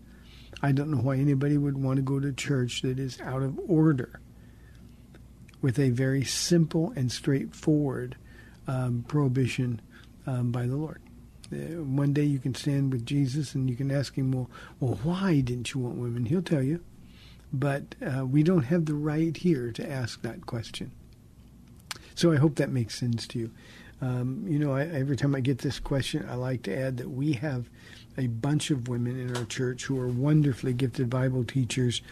I 0.62 0.70
don't 0.70 0.92
know 0.92 0.98
why 0.98 1.16
anybody 1.16 1.58
would 1.58 1.76
want 1.76 1.96
to 1.96 2.02
go 2.02 2.20
to 2.20 2.32
church 2.32 2.82
that 2.82 3.00
is 3.00 3.20
out 3.20 3.42
of 3.42 3.58
order 3.68 4.20
with 5.60 5.80
a 5.80 5.90
very 5.90 6.22
simple 6.22 6.92
and 6.94 7.10
straightforward 7.10 8.16
um, 8.68 9.04
prohibition 9.08 9.80
um, 10.24 10.52
by 10.52 10.66
the 10.66 10.76
Lord. 10.76 11.02
Uh, 11.52 11.82
one 11.82 12.12
day 12.12 12.22
you 12.22 12.38
can 12.38 12.54
stand 12.54 12.92
with 12.92 13.04
Jesus 13.04 13.56
and 13.56 13.68
you 13.68 13.74
can 13.74 13.90
ask 13.90 14.14
him, 14.14 14.30
well, 14.30 14.48
well, 14.78 15.00
why 15.02 15.40
didn't 15.40 15.74
you 15.74 15.80
want 15.80 15.96
women? 15.96 16.26
He'll 16.26 16.42
tell 16.42 16.62
you. 16.62 16.80
But 17.52 17.96
uh, 18.00 18.24
we 18.24 18.44
don't 18.44 18.64
have 18.64 18.86
the 18.86 18.94
right 18.94 19.36
here 19.36 19.72
to 19.72 19.90
ask 19.90 20.22
that 20.22 20.46
question. 20.46 20.92
So 22.14 22.32
I 22.32 22.36
hope 22.36 22.54
that 22.56 22.70
makes 22.70 22.96
sense 22.96 23.26
to 23.28 23.38
you. 23.40 23.50
Um, 24.04 24.44
you 24.46 24.58
know, 24.58 24.74
I, 24.74 24.82
every 24.82 25.16
time 25.16 25.34
I 25.34 25.40
get 25.40 25.58
this 25.58 25.80
question, 25.80 26.26
I 26.28 26.34
like 26.34 26.62
to 26.64 26.76
add 26.76 26.98
that 26.98 27.08
we 27.08 27.32
have 27.34 27.70
a 28.18 28.26
bunch 28.26 28.70
of 28.70 28.86
women 28.86 29.18
in 29.18 29.34
our 29.34 29.46
church 29.46 29.84
who 29.84 29.98
are 29.98 30.08
wonderfully 30.08 30.74
gifted 30.74 31.08
Bible 31.08 31.42
teachers. 31.42 32.02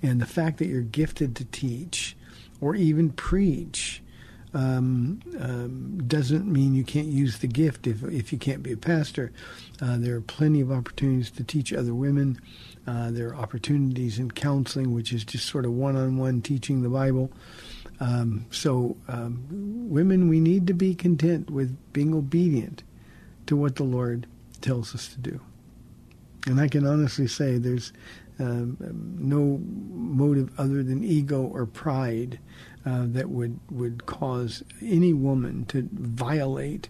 And 0.00 0.20
the 0.20 0.26
fact 0.26 0.58
that 0.58 0.68
you're 0.68 0.82
gifted 0.82 1.34
to 1.36 1.44
teach 1.46 2.16
or 2.60 2.76
even 2.76 3.10
preach 3.10 4.00
um, 4.54 5.20
um, 5.40 6.02
doesn't 6.06 6.46
mean 6.46 6.74
you 6.74 6.84
can't 6.84 7.08
use 7.08 7.38
the 7.38 7.48
gift 7.48 7.86
if, 7.88 8.04
if 8.04 8.32
you 8.32 8.38
can't 8.38 8.62
be 8.62 8.72
a 8.72 8.76
pastor. 8.76 9.32
Uh, 9.82 9.96
there 9.98 10.14
are 10.14 10.20
plenty 10.20 10.60
of 10.60 10.70
opportunities 10.70 11.32
to 11.32 11.42
teach 11.42 11.72
other 11.72 11.94
women. 11.94 12.40
Uh, 12.86 13.10
there 13.10 13.28
are 13.28 13.36
opportunities 13.36 14.20
in 14.20 14.30
counseling, 14.30 14.94
which 14.94 15.12
is 15.12 15.24
just 15.24 15.46
sort 15.46 15.64
of 15.64 15.72
one 15.72 15.96
on 15.96 16.16
one 16.16 16.42
teaching 16.42 16.82
the 16.82 16.88
Bible. 16.88 17.30
Um, 18.00 18.46
so, 18.50 18.96
um, 19.08 19.44
women, 19.90 20.28
we 20.28 20.40
need 20.40 20.66
to 20.68 20.74
be 20.74 20.94
content 20.94 21.50
with 21.50 21.76
being 21.92 22.14
obedient 22.14 22.82
to 23.46 23.56
what 23.56 23.76
the 23.76 23.84
Lord 23.84 24.26
tells 24.62 24.94
us 24.94 25.08
to 25.08 25.18
do. 25.18 25.40
And 26.46 26.58
I 26.60 26.68
can 26.68 26.86
honestly 26.86 27.26
say 27.26 27.58
there's 27.58 27.92
um, 28.38 28.78
no 29.18 29.60
motive 29.94 30.50
other 30.58 30.82
than 30.82 31.04
ego 31.04 31.42
or 31.42 31.66
pride 31.66 32.38
uh, 32.86 33.04
that 33.08 33.28
would, 33.28 33.60
would 33.70 34.06
cause 34.06 34.64
any 34.80 35.12
woman 35.12 35.66
to 35.66 35.86
violate 35.92 36.88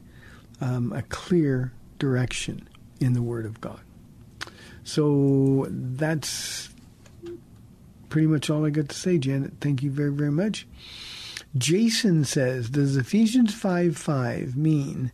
um, 0.60 0.92
a 0.92 1.02
clear 1.02 1.72
direction 1.98 2.68
in 3.00 3.14
the 3.14 3.22
Word 3.22 3.46
of 3.46 3.60
God. 3.60 3.80
So 4.84 5.66
that's 5.70 6.69
pretty 8.10 8.26
much 8.26 8.50
all 8.50 8.66
I 8.66 8.70
got 8.70 8.88
to 8.88 8.96
say, 8.96 9.18
Janet. 9.18 9.54
Thank 9.60 9.82
you 9.82 9.90
very, 9.90 10.12
very 10.12 10.30
much. 10.32 10.66
Jason 11.56 12.24
says, 12.24 12.70
Does 12.70 12.96
Ephesians 12.96 13.54
5 13.54 13.96
5 13.96 14.56
mean 14.56 15.10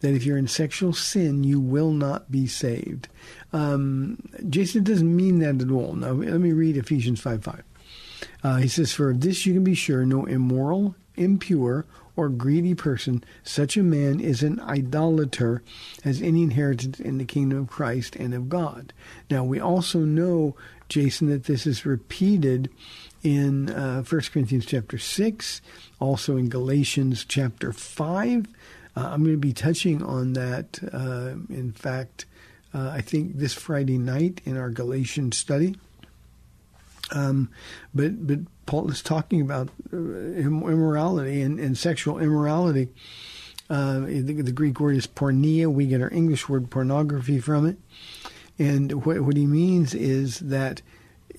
that 0.00 0.14
if 0.14 0.24
you're 0.24 0.38
in 0.38 0.46
sexual 0.46 0.92
sin, 0.92 1.42
you 1.42 1.58
will 1.58 1.92
not 1.92 2.30
be 2.30 2.46
saved? 2.46 3.08
Um, 3.52 4.18
Jason 4.48 4.84
doesn't 4.84 5.16
mean 5.16 5.40
that 5.40 5.60
at 5.60 5.70
all. 5.70 5.94
Now, 5.94 6.12
let 6.12 6.40
me 6.40 6.52
read 6.52 6.76
Ephesians 6.76 7.20
5 7.20 7.42
5. 7.42 7.62
Uh, 8.42 8.56
he 8.56 8.68
says, 8.68 8.92
For 8.92 9.10
of 9.10 9.20
this 9.20 9.46
you 9.46 9.54
can 9.54 9.64
be 9.64 9.74
sure 9.74 10.04
no 10.04 10.26
immoral, 10.26 10.94
impure, 11.16 11.86
or 12.16 12.28
greedy 12.28 12.74
person, 12.74 13.24
such 13.42 13.76
a 13.76 13.82
man 13.82 14.20
is 14.20 14.42
an 14.42 14.60
idolater, 14.60 15.62
has 16.04 16.20
any 16.20 16.42
inheritance 16.42 17.00
in 17.00 17.18
the 17.18 17.24
kingdom 17.24 17.60
of 17.60 17.68
Christ 17.68 18.14
and 18.16 18.34
of 18.34 18.48
God. 18.48 18.92
Now, 19.30 19.42
we 19.42 19.58
also 19.58 20.00
know, 20.00 20.54
Jason, 20.90 21.30
that 21.30 21.44
this 21.44 21.66
is 21.66 21.86
repeated 21.86 22.68
in 23.22 23.70
uh, 23.70 24.02
1 24.02 24.20
Corinthians 24.32 24.66
chapter 24.66 24.98
6, 24.98 25.62
also 25.98 26.36
in 26.36 26.50
Galatians 26.50 27.24
chapter 27.24 27.72
5. 27.72 28.46
Uh, 28.96 29.00
I'm 29.00 29.22
going 29.22 29.34
to 29.34 29.38
be 29.38 29.52
touching 29.52 30.02
on 30.02 30.34
that, 30.34 30.78
uh, 30.92 31.36
in 31.48 31.72
fact, 31.72 32.26
uh, 32.74 32.90
I 32.90 33.00
think 33.00 33.36
this 33.36 33.54
Friday 33.54 33.98
night 33.98 34.42
in 34.44 34.56
our 34.56 34.70
Galatian 34.70 35.32
study. 35.32 35.76
Um, 37.12 37.50
but 37.92 38.26
but 38.26 38.38
Paul 38.66 38.90
is 38.90 39.02
talking 39.02 39.40
about 39.40 39.68
uh, 39.92 39.96
immorality 39.96 41.42
and, 41.42 41.58
and 41.58 41.76
sexual 41.76 42.18
immorality. 42.18 42.88
Uh, 43.68 44.00
the, 44.00 44.42
the, 44.42 44.52
Greek 44.52 44.80
word 44.80 44.96
is 44.96 45.06
porneia. 45.06 45.72
We 45.72 45.86
get 45.86 46.02
our 46.02 46.12
English 46.12 46.48
word 46.48 46.70
pornography 46.70 47.38
from 47.38 47.66
it. 47.66 47.78
And 48.60 49.06
what, 49.06 49.22
what 49.22 49.38
he 49.38 49.46
means 49.46 49.94
is 49.94 50.40
that 50.40 50.82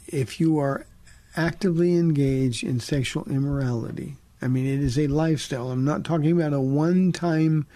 if 0.08 0.40
you 0.40 0.58
are 0.58 0.88
actively 1.38 1.96
engaged 1.96 2.64
in 2.64 2.80
sexual 2.80 3.26
immorality, 3.26 4.16
I 4.42 4.48
mean, 4.48 4.66
it 4.66 4.84
is 4.84 4.98
a 4.98 5.06
lifestyle. 5.06 5.70
I'm 5.70 5.86
not 5.86 6.04
talking 6.04 6.32
about 6.32 6.52
a 6.52 6.60
one 6.60 7.12
time 7.12 7.68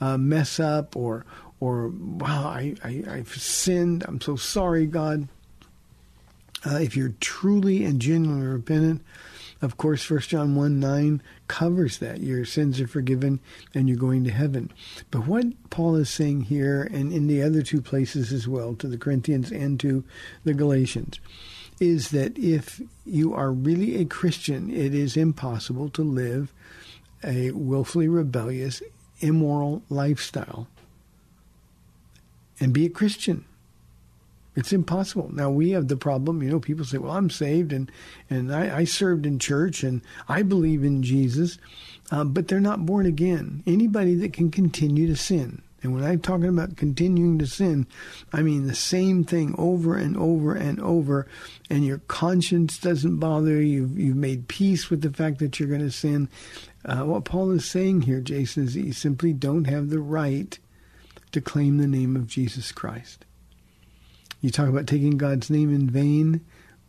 uh, 0.00 0.16
mess 0.16 0.58
up 0.58 0.96
or, 0.96 1.26
or 1.60 1.88
wow, 1.88 2.46
I, 2.46 2.74
I, 2.82 3.04
I've 3.06 3.34
sinned. 3.34 4.02
I'm 4.08 4.22
so 4.22 4.34
sorry, 4.34 4.86
God. 4.86 5.28
Uh, 6.64 6.76
if 6.76 6.96
you're 6.96 7.12
truly 7.20 7.84
and 7.84 8.00
genuinely 8.00 8.46
repentant, 8.46 9.02
of 9.62 9.76
course, 9.76 10.08
1 10.08 10.20
John 10.20 10.54
1 10.54 10.78
9 10.78 11.22
covers 11.48 11.98
that. 11.98 12.20
Your 12.20 12.44
sins 12.44 12.80
are 12.80 12.86
forgiven 12.86 13.40
and 13.74 13.88
you're 13.88 13.98
going 13.98 14.24
to 14.24 14.30
heaven. 14.30 14.70
But 15.10 15.26
what 15.26 15.46
Paul 15.70 15.96
is 15.96 16.10
saying 16.10 16.42
here, 16.42 16.82
and 16.82 17.12
in 17.12 17.26
the 17.26 17.42
other 17.42 17.62
two 17.62 17.80
places 17.80 18.32
as 18.32 18.46
well, 18.46 18.74
to 18.74 18.88
the 18.88 18.98
Corinthians 18.98 19.50
and 19.50 19.80
to 19.80 20.04
the 20.44 20.54
Galatians, 20.54 21.20
is 21.80 22.10
that 22.10 22.38
if 22.38 22.80
you 23.04 23.34
are 23.34 23.52
really 23.52 24.00
a 24.00 24.04
Christian, 24.04 24.70
it 24.70 24.94
is 24.94 25.16
impossible 25.16 25.88
to 25.90 26.02
live 26.02 26.52
a 27.24 27.50
willfully 27.52 28.08
rebellious, 28.08 28.82
immoral 29.20 29.82
lifestyle 29.88 30.68
and 32.60 32.72
be 32.72 32.86
a 32.86 32.90
Christian. 32.90 33.44
It's 34.56 34.72
impossible. 34.72 35.30
Now 35.32 35.50
we 35.50 35.70
have 35.70 35.88
the 35.88 35.96
problem, 35.96 36.42
you 36.42 36.50
know, 36.50 36.58
people 36.58 36.86
say, 36.86 36.96
well, 36.96 37.12
I'm 37.12 37.28
saved 37.28 37.72
and, 37.72 37.92
and 38.30 38.54
I, 38.54 38.78
I 38.78 38.84
served 38.84 39.26
in 39.26 39.38
church 39.38 39.82
and 39.84 40.00
I 40.28 40.42
believe 40.42 40.82
in 40.82 41.02
Jesus, 41.02 41.58
uh, 42.10 42.24
but 42.24 42.48
they're 42.48 42.58
not 42.58 42.86
born 42.86 43.04
again. 43.04 43.62
Anybody 43.66 44.14
that 44.16 44.32
can 44.32 44.50
continue 44.50 45.06
to 45.08 45.16
sin. 45.16 45.60
And 45.82 45.94
when 45.94 46.04
I'm 46.04 46.20
talking 46.20 46.48
about 46.48 46.76
continuing 46.76 47.38
to 47.38 47.46
sin, 47.46 47.86
I 48.32 48.42
mean 48.42 48.66
the 48.66 48.74
same 48.74 49.24
thing 49.24 49.54
over 49.58 49.94
and 49.94 50.16
over 50.16 50.54
and 50.54 50.80
over, 50.80 51.28
and 51.68 51.84
your 51.84 51.98
conscience 52.08 52.78
doesn't 52.78 53.18
bother 53.18 53.60
you. 53.60 53.90
You've, 53.94 54.16
made 54.16 54.48
peace 54.48 54.88
with 54.88 55.02
the 55.02 55.12
fact 55.12 55.38
that 55.38 55.60
you're 55.60 55.68
going 55.68 55.82
to 55.82 55.90
sin. 55.90 56.30
Uh, 56.84 57.04
what 57.04 57.24
Paul 57.24 57.50
is 57.50 57.66
saying 57.66 58.02
here, 58.02 58.20
Jason, 58.20 58.64
is 58.64 58.74
that 58.74 58.80
you 58.80 58.92
simply 58.92 59.34
don't 59.34 59.66
have 59.66 59.90
the 59.90 60.00
right 60.00 60.58
to 61.32 61.40
claim 61.42 61.76
the 61.76 61.86
name 61.86 62.16
of 62.16 62.26
Jesus 62.26 62.72
Christ. 62.72 63.26
You 64.40 64.50
talk 64.50 64.68
about 64.68 64.86
taking 64.86 65.18
God's 65.18 65.50
name 65.50 65.74
in 65.74 65.88
vain. 65.90 66.44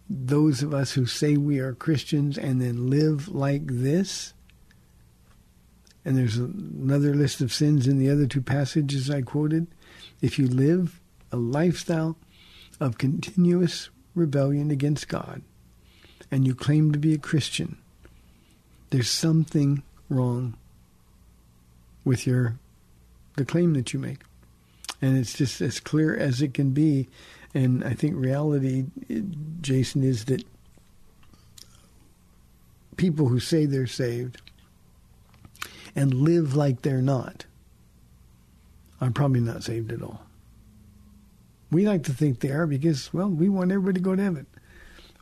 Those 0.10 0.64
of 0.64 0.74
us 0.74 0.94
who 0.94 1.06
say 1.06 1.38
we 1.38 1.60
are 1.60 1.74
Christians 1.74 2.38
and 2.38 2.62
then 2.62 2.90
live 2.90 3.28
like 3.28 3.68
this, 3.68 4.34
and 6.06 6.18
there's 6.18 6.38
another 6.38 7.14
list 7.14 7.42
of 7.42 7.52
sins 7.52 7.88
in 7.88 8.00
the 8.00 8.10
other 8.10 8.28
two 8.28 8.42
passages 8.42 9.10
I 9.10 9.22
quoted. 9.22 9.68
If 10.22 10.40
you 10.40 10.48
live 10.48 11.02
a 11.32 11.38
lifestyle 11.38 12.16
of 12.80 12.98
continuous 12.98 13.90
rebellion 14.16 14.72
against 14.72 15.10
God 15.10 15.42
and 16.32 16.48
you 16.48 16.56
claim 16.56 16.92
to 16.94 17.00
be 17.00 17.14
a 17.14 17.18
Christian, 17.18 17.78
there's 18.90 19.10
something 19.10 19.84
wrong 20.10 20.56
with 22.06 22.26
your 22.26 22.58
the 23.36 23.46
claim 23.46 23.74
that 23.74 23.94
you 23.94 24.00
make. 24.00 24.22
And 25.02 25.18
it's 25.18 25.34
just 25.34 25.62
as 25.62 25.80
clear 25.80 26.16
as 26.16 26.42
it 26.42 26.54
can 26.54 26.72
be 26.72 27.08
and 27.58 27.84
I 27.84 27.94
think 27.94 28.16
reality, 28.16 28.86
Jason, 29.62 30.04
is 30.04 30.26
that 30.26 30.44
people 32.98 33.28
who 33.28 33.40
say 33.40 33.66
they're 33.66 33.88
saved 33.88 34.40
and 35.96 36.14
live 36.14 36.56
like 36.56 36.84
they're 36.84 37.02
not 37.02 37.48
are 39.02 39.10
probably 39.10 39.40
not 39.40 39.64
saved 39.64 39.92
at 39.92 40.04
all. 40.04 40.22
We 41.72 41.88
like 41.88 42.04
to 42.04 42.14
think 42.14 42.42
they 42.42 42.52
are 42.52 42.68
because, 42.68 43.12
well, 43.12 43.28
we 43.28 43.50
want 43.50 43.72
everybody 43.72 44.00
to 44.00 44.04
go 44.04 44.16
to 44.16 44.22
heaven. 44.22 44.46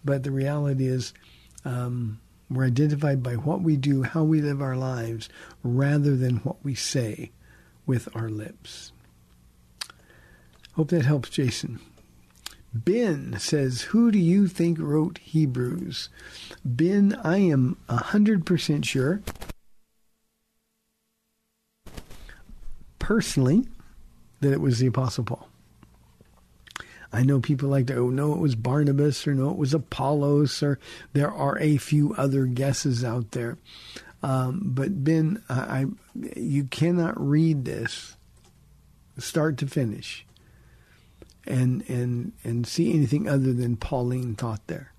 But 0.03 0.23
the 0.23 0.31
reality 0.31 0.87
is, 0.87 1.13
um, 1.63 2.19
we're 2.49 2.65
identified 2.65 3.23
by 3.23 3.35
what 3.35 3.61
we 3.61 3.77
do, 3.77 4.03
how 4.03 4.23
we 4.23 4.41
live 4.41 4.61
our 4.61 4.75
lives, 4.75 5.29
rather 5.63 6.17
than 6.17 6.37
what 6.37 6.57
we 6.65 6.75
say 6.75 7.31
with 7.85 8.13
our 8.13 8.27
lips. 8.27 8.91
Hope 10.73 10.89
that 10.89 11.05
helps, 11.05 11.29
Jason. 11.29 11.79
Ben 12.75 13.37
says, 13.39 13.83
Who 13.83 14.11
do 14.11 14.19
you 14.19 14.47
think 14.47 14.77
wrote 14.79 15.19
Hebrews? 15.19 16.09
Ben, 16.65 17.17
I 17.23 17.37
am 17.37 17.77
100% 17.87 18.83
sure. 18.83 19.21
Personally, 22.99 23.65
that 24.41 24.51
it 24.51 24.59
was 24.59 24.79
the 24.79 24.87
Apostle 24.87 25.23
Paul. 25.23 25.47
I 27.13 27.23
know 27.23 27.39
people 27.39 27.69
like 27.69 27.87
to, 27.87 27.95
oh, 27.95 28.09
no, 28.09 28.33
it 28.33 28.39
was 28.39 28.55
Barnabas 28.55 29.25
or 29.25 29.33
no, 29.33 29.51
it 29.51 29.57
was 29.57 29.73
Apollos 29.73 30.61
or 30.61 30.77
there 31.13 31.31
are 31.31 31.57
a 31.59 31.77
few 31.77 32.13
other 32.15 32.45
guesses 32.45 33.05
out 33.05 33.31
there. 33.31 33.57
Um, 34.21 34.59
but 34.65 35.01
Ben, 35.05 35.41
I, 35.47 35.85
you 36.35 36.65
cannot 36.65 37.13
read 37.17 37.63
this 37.63 38.17
start 39.17 39.57
to 39.59 39.67
finish 39.67 40.24
and 41.45 41.87
and 41.89 42.33
and 42.43 42.67
see 42.67 42.93
anything 42.93 43.27
other 43.27 43.53
than 43.53 43.77
Pauline 43.77 44.35
thought 44.35 44.65
there. 44.67 44.91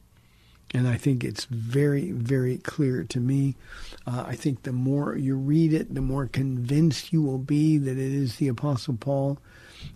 And 0.74 0.88
I 0.88 0.96
think 0.96 1.22
it's 1.22 1.44
very, 1.44 2.10
very 2.10 2.58
clear 2.58 3.04
to 3.04 3.20
me. 3.20 3.54
Uh, 4.06 4.24
I 4.26 4.34
think 4.34 4.62
the 4.62 4.72
more 4.72 5.16
you 5.16 5.36
read 5.36 5.72
it, 5.72 5.94
the 5.94 6.00
more 6.00 6.26
convinced 6.26 7.12
you 7.12 7.22
will 7.22 7.38
be 7.38 7.78
that 7.78 7.92
it 7.92 8.12
is 8.12 8.36
the 8.36 8.48
Apostle 8.48 8.96
Paul. 8.98 9.38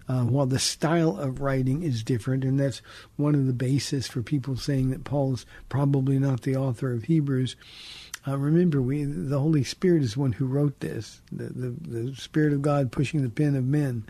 Uh, 0.08 0.22
while 0.22 0.46
the 0.46 0.58
style 0.58 1.18
of 1.18 1.40
writing 1.40 1.82
is 1.82 2.04
different, 2.04 2.44
and 2.44 2.60
that's 2.60 2.82
one 3.16 3.34
of 3.34 3.46
the 3.46 3.52
basis 3.52 4.06
for 4.06 4.22
people 4.22 4.56
saying 4.56 4.90
that 4.90 5.04
Paul 5.04 5.34
is 5.34 5.46
probably 5.68 6.18
not 6.18 6.42
the 6.42 6.54
author 6.54 6.92
of 6.92 7.04
Hebrews. 7.04 7.56
Uh, 8.26 8.38
remember, 8.38 8.80
we 8.82 9.04
the 9.04 9.38
Holy 9.38 9.64
Spirit 9.64 10.02
is 10.02 10.16
one 10.16 10.32
who 10.32 10.46
wrote 10.46 10.78
this. 10.80 11.20
The, 11.32 11.44
the 11.44 11.70
the 11.70 12.14
Spirit 12.14 12.52
of 12.52 12.62
God 12.62 12.92
pushing 12.92 13.22
the 13.22 13.30
pen 13.30 13.56
of 13.56 13.64
men. 13.64 14.04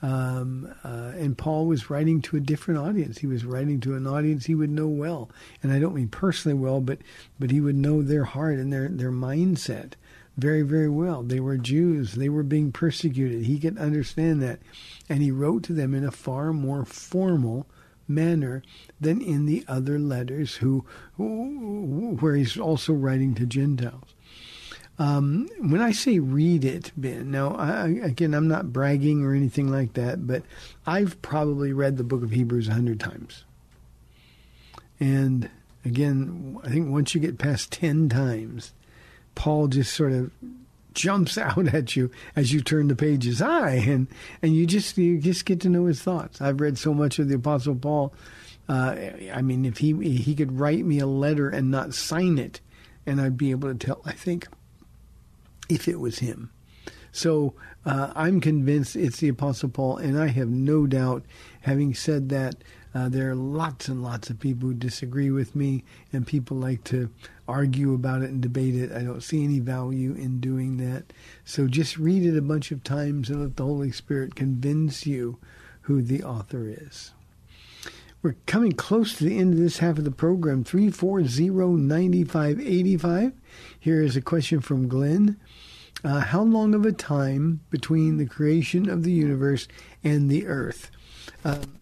Um, 0.00 0.72
uh, 0.84 1.12
and 1.16 1.36
Paul 1.36 1.66
was 1.66 1.90
writing 1.90 2.22
to 2.22 2.36
a 2.36 2.40
different 2.40 2.80
audience. 2.80 3.18
He 3.18 3.26
was 3.26 3.44
writing 3.44 3.80
to 3.80 3.96
an 3.96 4.06
audience 4.06 4.46
he 4.46 4.54
would 4.54 4.70
know 4.70 4.86
well, 4.86 5.30
and 5.62 5.72
I 5.72 5.80
don't 5.80 5.94
mean 5.94 6.08
personally 6.08 6.56
well, 6.56 6.80
but 6.80 6.98
but 7.38 7.50
he 7.50 7.60
would 7.60 7.76
know 7.76 8.02
their 8.02 8.24
heart 8.24 8.58
and 8.58 8.72
their 8.72 8.88
their 8.88 9.10
mindset 9.10 9.94
very 10.36 10.62
very 10.62 10.88
well. 10.88 11.24
They 11.24 11.40
were 11.40 11.56
Jews. 11.56 12.14
They 12.14 12.28
were 12.28 12.44
being 12.44 12.70
persecuted. 12.70 13.44
He 13.44 13.58
could 13.58 13.76
understand 13.76 14.40
that, 14.42 14.60
and 15.08 15.20
he 15.20 15.32
wrote 15.32 15.64
to 15.64 15.72
them 15.72 15.94
in 15.94 16.04
a 16.04 16.12
far 16.12 16.52
more 16.52 16.84
formal 16.84 17.66
manner 18.08 18.62
than 19.00 19.20
in 19.20 19.46
the 19.46 19.64
other 19.68 19.98
letters, 19.98 20.56
who, 20.56 20.84
who 21.16 22.16
where 22.20 22.34
he's 22.34 22.58
also 22.58 22.92
writing 22.92 23.34
to 23.34 23.46
Gentiles. 23.46 24.14
Um, 24.98 25.48
when 25.60 25.80
I 25.80 25.92
say 25.92 26.18
read 26.18 26.64
it, 26.64 26.90
Ben, 26.96 27.30
now, 27.30 27.54
I, 27.54 27.86
again, 27.88 28.34
I'm 28.34 28.48
not 28.48 28.72
bragging 28.72 29.24
or 29.24 29.32
anything 29.32 29.70
like 29.70 29.92
that, 29.92 30.26
but 30.26 30.42
I've 30.86 31.22
probably 31.22 31.72
read 31.72 31.96
the 31.96 32.04
book 32.04 32.24
of 32.24 32.32
Hebrews 32.32 32.68
a 32.68 32.74
hundred 32.74 32.98
times. 32.98 33.44
And 34.98 35.48
again, 35.84 36.58
I 36.64 36.68
think 36.68 36.90
once 36.90 37.14
you 37.14 37.20
get 37.20 37.38
past 37.38 37.70
10 37.70 38.08
times, 38.08 38.72
Paul 39.36 39.68
just 39.68 39.94
sort 39.94 40.12
of 40.12 40.32
jumps 40.94 41.38
out 41.38 41.72
at 41.72 41.94
you 41.94 42.10
as 42.34 42.52
you 42.52 42.60
turn 42.60 42.88
the 42.88 42.96
pages. 42.96 43.38
Hi, 43.38 43.74
and 43.74 44.08
and 44.42 44.54
you 44.54 44.66
just 44.66 44.98
you 44.98 45.18
just 45.18 45.44
get 45.44 45.60
to 45.60 45.68
know 45.68 45.86
his 45.86 46.02
thoughts. 46.02 46.40
I've 46.40 46.60
read 46.60 46.76
so 46.76 46.92
much 46.92 47.18
of 47.18 47.28
the 47.28 47.36
Apostle 47.36 47.76
Paul. 47.76 48.12
Uh, 48.68 48.96
I 49.32 49.40
mean, 49.42 49.64
if 49.64 49.78
he 49.78 49.92
he 50.10 50.34
could 50.34 50.58
write 50.58 50.84
me 50.84 50.98
a 50.98 51.06
letter 51.06 51.48
and 51.48 51.70
not 51.70 51.94
sign 51.94 52.36
it, 52.36 52.60
and 53.06 53.20
I'd 53.20 53.38
be 53.38 53.52
able 53.52 53.72
to 53.72 53.86
tell. 53.86 54.02
I 54.04 54.12
think 54.12 54.48
if 55.68 55.88
it 55.88 56.00
was 56.00 56.18
him. 56.18 56.50
So 57.12 57.54
uh, 57.84 58.12
I'm 58.14 58.40
convinced 58.40 58.96
it's 58.96 59.18
the 59.18 59.28
Apostle 59.28 59.70
Paul, 59.70 59.96
and 59.96 60.18
I 60.18 60.28
have 60.28 60.48
no 60.48 60.86
doubt, 60.86 61.24
having 61.62 61.94
said 61.94 62.28
that, 62.28 62.56
uh, 62.94 63.08
there 63.08 63.30
are 63.30 63.34
lots 63.34 63.88
and 63.88 64.02
lots 64.02 64.30
of 64.30 64.40
people 64.40 64.68
who 64.68 64.74
disagree 64.74 65.30
with 65.30 65.54
me, 65.54 65.84
and 66.12 66.26
people 66.26 66.56
like 66.56 66.84
to 66.84 67.10
argue 67.46 67.94
about 67.94 68.22
it 68.22 68.30
and 68.30 68.40
debate 68.40 68.74
it. 68.74 68.92
I 68.92 69.02
don't 69.02 69.22
see 69.22 69.44
any 69.44 69.58
value 69.58 70.12
in 70.14 70.40
doing 70.40 70.76
that. 70.78 71.12
So 71.44 71.66
just 71.66 71.98
read 71.98 72.24
it 72.24 72.36
a 72.36 72.42
bunch 72.42 72.70
of 72.70 72.84
times 72.84 73.30
and 73.30 73.40
let 73.40 73.56
the 73.56 73.64
Holy 73.64 73.92
Spirit 73.92 74.34
convince 74.34 75.06
you 75.06 75.38
who 75.82 76.02
the 76.02 76.22
author 76.22 76.66
is. 76.68 77.12
We're 78.20 78.36
coming 78.46 78.72
close 78.72 79.16
to 79.16 79.24
the 79.24 79.38
end 79.38 79.54
of 79.54 79.60
this 79.60 79.78
half 79.78 79.98
of 79.98 80.04
the 80.04 80.10
program. 80.10 80.64
340 80.64 81.50
9585. 81.50 83.32
Here 83.78 84.02
is 84.02 84.16
a 84.16 84.20
question 84.20 84.60
from 84.60 84.88
Glenn. 84.88 85.38
Uh, 86.04 86.20
how 86.20 86.42
long 86.42 86.74
of 86.74 86.86
a 86.86 86.92
time 86.92 87.60
between 87.70 88.18
the 88.18 88.26
creation 88.26 88.88
of 88.88 89.02
the 89.02 89.12
universe 89.12 89.66
and 90.04 90.30
the 90.30 90.46
earth? 90.46 90.90
Um, 91.44 91.78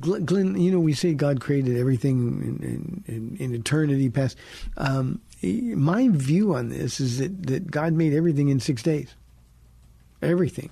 Glenn, 0.00 0.58
you 0.58 0.70
know, 0.70 0.80
we 0.80 0.94
say 0.94 1.12
God 1.12 1.40
created 1.40 1.76
everything 1.76 3.02
in, 3.04 3.04
in, 3.06 3.36
in 3.38 3.54
eternity 3.54 4.08
past. 4.08 4.36
Um, 4.78 5.20
my 5.42 6.08
view 6.08 6.54
on 6.54 6.70
this 6.70 7.00
is 7.00 7.18
that, 7.18 7.46
that 7.46 7.70
God 7.70 7.92
made 7.92 8.14
everything 8.14 8.48
in 8.48 8.60
six 8.60 8.82
days. 8.82 9.14
Everything. 10.22 10.70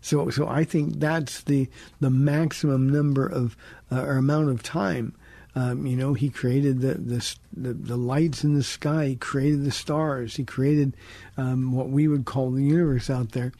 So, 0.00 0.30
so 0.30 0.48
I 0.48 0.64
think 0.64 0.98
that's 0.98 1.42
the 1.42 1.68
the 2.00 2.10
maximum 2.10 2.88
number 2.88 3.24
of 3.24 3.56
uh, 3.90 4.02
or 4.02 4.16
amount 4.16 4.48
of 4.50 4.62
time 4.62 5.14
Um, 5.54 5.86
you 5.86 5.96
know, 5.96 6.14
he 6.14 6.30
created 6.30 6.80
the, 6.80 6.94
the, 6.94 7.34
the 7.54 7.74
the 7.74 7.96
lights 7.96 8.42
in 8.42 8.54
the 8.54 8.62
sky. 8.62 9.08
He 9.08 9.16
created 9.16 9.64
the 9.64 9.70
stars. 9.70 10.36
He 10.36 10.44
created 10.44 10.96
um, 11.36 11.72
what 11.72 11.90
we 11.90 12.08
would 12.08 12.24
call 12.24 12.50
the 12.50 12.62
universe 12.62 13.10
out 13.10 13.32
there. 13.32 13.52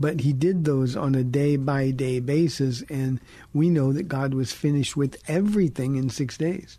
But 0.00 0.20
he 0.20 0.32
did 0.32 0.64
those 0.64 0.96
on 0.96 1.14
a 1.14 1.22
day 1.22 1.56
by 1.56 1.92
day 1.92 2.18
basis, 2.18 2.82
and 2.90 3.20
we 3.54 3.70
know 3.70 3.92
that 3.92 4.08
God 4.08 4.34
was 4.34 4.52
finished 4.52 4.96
with 4.96 5.22
everything 5.28 5.94
in 5.94 6.10
six 6.10 6.36
days. 6.36 6.78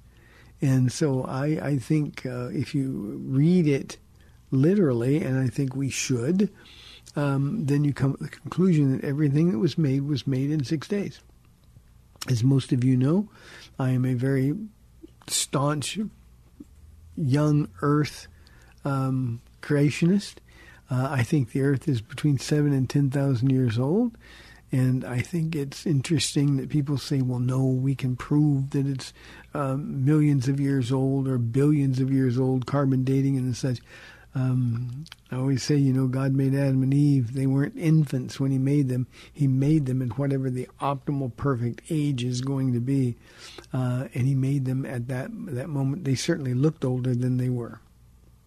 And 0.62 0.92
so 0.92 1.24
I, 1.24 1.46
I 1.62 1.78
think 1.78 2.26
uh, 2.26 2.48
if 2.48 2.74
you 2.74 3.22
read 3.24 3.68
it 3.68 3.98
literally, 4.52 5.22
and 5.22 5.40
I 5.40 5.48
think 5.48 5.76
we 5.76 5.90
should, 5.90 6.52
um, 7.16 7.66
then 7.66 7.84
you 7.84 7.94
come 7.94 8.16
to 8.16 8.24
the 8.24 8.30
conclusion 8.30 8.92
that 8.92 9.06
everything 9.06 9.52
that 9.52 9.60
was 9.60 9.78
made 9.78 10.02
was 10.02 10.28
made 10.28 10.52
in 10.52 10.64
six 10.64 10.88
days. 10.88 11.20
As 12.30 12.44
most 12.44 12.72
of 12.72 12.84
you 12.84 12.98
know, 12.98 13.30
I 13.80 13.92
am 13.92 14.06
a 14.06 14.14
very 14.14 14.54
staunch 15.28 16.00
young 17.16 17.70
Earth 17.82 18.28
um, 18.86 19.42
creationist. 19.62 20.36
Uh, 20.90 21.08
I 21.12 21.24
think 21.24 21.52
the 21.52 21.62
Earth 21.62 21.88
is 21.88 22.02
between 22.02 22.38
seven 22.38 22.74
and 22.74 22.90
ten 22.90 23.10
thousand 23.10 23.50
years 23.50 23.78
old, 23.78 24.18
and 24.72 25.04
I 25.04 25.20
think 25.20 25.56
it's 25.56 25.86
interesting 25.86 26.58
that 26.58 26.70
people 26.70 26.98
say, 26.98 27.22
"Well, 27.22 27.40
no, 27.40 27.66
we 27.66 27.96
can 27.96 28.16
prove 28.16 28.70
that 28.72 28.86
it's 28.88 29.14
um, 29.54 30.06
millions 30.06 30.48
of 30.48 30.60
years 30.60 30.92
old 30.92 31.28
or 31.28 31.38
billions 31.38 32.00
of 32.00 32.12
years 32.12 32.40
old." 32.40 32.66
Carbon 32.66 33.04
dating 33.04 33.38
and 33.38 33.56
such. 33.56 33.80
Um, 34.38 35.06
I 35.32 35.36
always 35.36 35.64
say, 35.64 35.76
you 35.76 35.92
know, 35.92 36.08
God 36.08 36.34
made 36.34 36.54
Adam 36.54 36.84
and 36.84 36.94
Eve. 36.94 37.34
They 37.34 37.48
weren't 37.48 37.76
infants 37.76 38.40
when 38.40 38.52
He 38.52 38.60
made 38.60 38.88
them. 38.88 39.08
He 39.34 39.48
made 39.48 39.88
them 39.88 40.02
at 40.02 40.18
whatever 40.18 40.50
the 40.50 40.70
optimal, 40.80 41.36
perfect 41.36 41.82
age 41.90 42.24
is 42.24 42.42
going 42.42 42.74
to 42.74 42.80
be, 42.80 43.18
uh, 43.74 44.08
and 44.14 44.28
He 44.28 44.36
made 44.36 44.66
them 44.66 44.86
at 44.86 45.08
that 45.08 45.30
that 45.48 45.70
moment. 45.70 46.04
They 46.04 46.16
certainly 46.16 46.54
looked 46.54 46.86
older 46.86 47.16
than 47.16 47.38
they 47.38 47.50
were. 47.50 47.80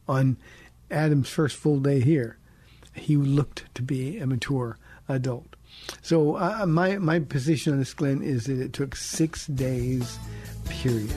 On 0.09 0.37
Adam's 0.90 1.29
first 1.29 1.57
full 1.57 1.81
day 1.81 2.00
here, 2.00 2.38
he 2.94 3.16
looked 3.16 3.72
to 3.74 3.83
be 3.83 4.18
a 4.18 4.26
mature 4.26 4.79
adult. 5.09 5.57
So 6.03 6.37
uh, 6.37 6.66
my 6.66 6.98
my 6.98 7.18
position 7.18 7.72
on 7.72 7.81
this, 7.81 7.94
Glenn, 7.94 8.22
is 8.22 8.46
that 8.46 8.61
it 8.61 8.72
took 8.72 8.94
six 8.94 9.46
days, 9.48 10.18
period. 10.68 11.11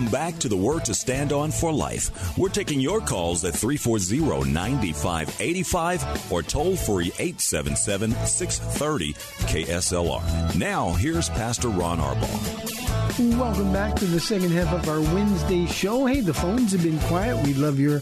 Welcome 0.08 0.32
back 0.32 0.40
to 0.40 0.48
the 0.48 0.56
Word 0.56 0.86
to 0.86 0.96
Stand 0.96 1.34
On 1.34 1.52
for 1.52 1.74
Life. 1.74 2.38
We're 2.38 2.48
taking 2.48 2.80
your 2.80 3.02
calls 3.02 3.44
at 3.44 3.54
340 3.54 4.50
9585 4.50 6.32
or 6.32 6.42
toll 6.42 6.78
free 6.78 7.08
877 7.20 8.12
630 8.26 9.14
KSLR. 9.14 10.56
Now, 10.56 10.94
here's 10.94 11.28
Pastor 11.28 11.68
Ron 11.68 12.00
Arbaugh. 12.00 13.38
Welcome 13.38 13.74
back 13.74 13.98
to 13.98 14.06
the 14.06 14.22
second 14.22 14.52
half 14.52 14.72
of 14.72 14.88
our 14.88 15.02
Wednesday 15.14 15.66
show. 15.66 16.06
Hey, 16.06 16.22
the 16.22 16.34
phones 16.34 16.72
have 16.72 16.84
been 16.84 17.02
quiet. 17.02 17.46
We 17.46 17.54
love 17.56 17.78
your 17.78 18.00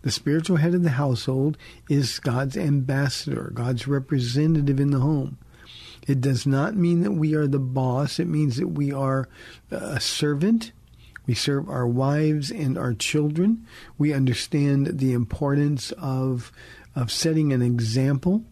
The 0.02 0.12
spiritual 0.12 0.56
head 0.56 0.74
of 0.74 0.84
the 0.84 0.91
household 0.91 1.58
is 1.89 2.19
God's 2.19 2.56
ambassador, 2.56 3.52
God's 3.54 3.86
representative 3.86 4.80
in 4.80 4.91
the 4.91 5.02
home. 5.02 5.38
It 6.08 6.21
does 6.21 6.47
not 6.47 6.78
mean 6.78 7.02
that 7.02 7.12
we 7.12 7.36
are 7.36 7.47
the 7.47 7.60
boss. 7.60 8.17
It 8.17 8.30
means 8.30 8.56
that 8.56 8.69
we 8.69 8.93
are 8.93 9.28
a 9.69 10.00
servant. 10.00 10.71
We 11.28 11.34
serve 11.34 11.67
our 11.67 11.86
wives 11.86 12.50
and 12.50 12.78
our 12.78 12.93
children. 12.93 13.67
We 13.97 14.13
understand 14.13 15.00
the 15.00 15.12
importance 15.12 15.91
of 15.97 16.54
of 16.95 17.12
setting 17.12 17.52
an 17.52 17.62
example 17.62 18.45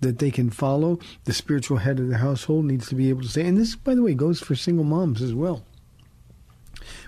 that 0.00 0.18
they 0.18 0.30
can 0.30 0.50
follow. 0.50 0.98
The 1.24 1.32
spiritual 1.32 1.78
head 1.78 2.00
of 2.00 2.08
the 2.08 2.18
household 2.18 2.64
needs 2.64 2.88
to 2.88 2.94
be 2.94 3.08
able 3.08 3.22
to 3.22 3.28
say, 3.28 3.46
and 3.46 3.56
this, 3.56 3.76
by 3.76 3.94
the 3.94 4.02
way, 4.02 4.14
goes 4.14 4.40
for 4.40 4.54
single 4.54 4.84
moms 4.84 5.22
as 5.22 5.34
well. 5.34 5.64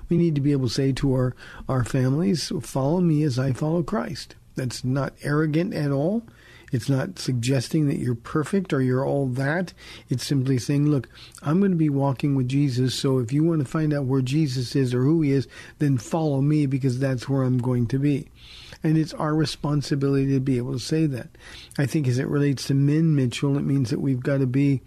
We 0.09 0.17
need 0.17 0.35
to 0.35 0.41
be 0.41 0.53
able 0.53 0.69
to 0.69 0.75
say 0.75 0.93
to 0.93 1.13
our, 1.15 1.35
our 1.69 1.85
families, 1.85 2.53
follow 2.61 3.01
me 3.01 3.23
as 3.23 3.39
I 3.39 3.53
follow 3.53 3.83
Christ. 3.83 4.35
That's 4.55 4.85
not 4.85 5.15
arrogant 5.23 5.73
at 5.73 5.91
all. 5.91 6.23
It's 6.71 6.89
not 6.89 7.19
suggesting 7.19 7.87
that 7.89 7.99
you're 7.99 8.15
perfect 8.15 8.73
or 8.73 8.81
you're 8.81 9.07
all 9.07 9.27
that. 9.29 9.75
It's 10.09 10.27
simply 10.27 10.57
saying, 10.59 10.87
look, 10.87 11.09
I'm 11.43 11.61
going 11.61 11.73
to 11.73 11.77
be 11.77 11.91
walking 11.91 12.35
with 12.35 12.49
Jesus, 12.49 12.95
so 12.95 13.19
if 13.19 13.31
you 13.31 13.45
want 13.45 13.61
to 13.61 13.67
find 13.67 13.93
out 13.93 14.07
where 14.07 14.23
Jesus 14.23 14.75
is 14.75 14.95
or 14.95 15.03
who 15.03 15.21
he 15.21 15.33
is, 15.33 15.47
then 15.79 15.99
follow 15.99 16.41
me 16.41 16.65
because 16.65 16.99
that's 16.99 17.29
where 17.29 17.43
I'm 17.43 17.59
going 17.59 17.87
to 17.89 17.99
be. 17.99 18.29
And 18.85 18.99
it's 18.99 19.15
our 19.15 19.35
responsibility 19.35 20.33
to 20.33 20.41
be 20.41 20.59
able 20.59 20.73
to 20.73 20.79
say 20.79 21.07
that. 21.07 21.29
I 21.79 21.87
think 21.87 22.09
as 22.09 22.19
it 22.19 22.27
relates 22.27 22.67
to 22.67 22.75
men, 22.75 23.15
Mitchell, 23.15 23.57
it 23.57 23.63
means 23.63 23.91
that 23.91 24.01
we've 24.01 24.23
got 24.23 24.39
to 24.39 24.47
be 24.47 24.83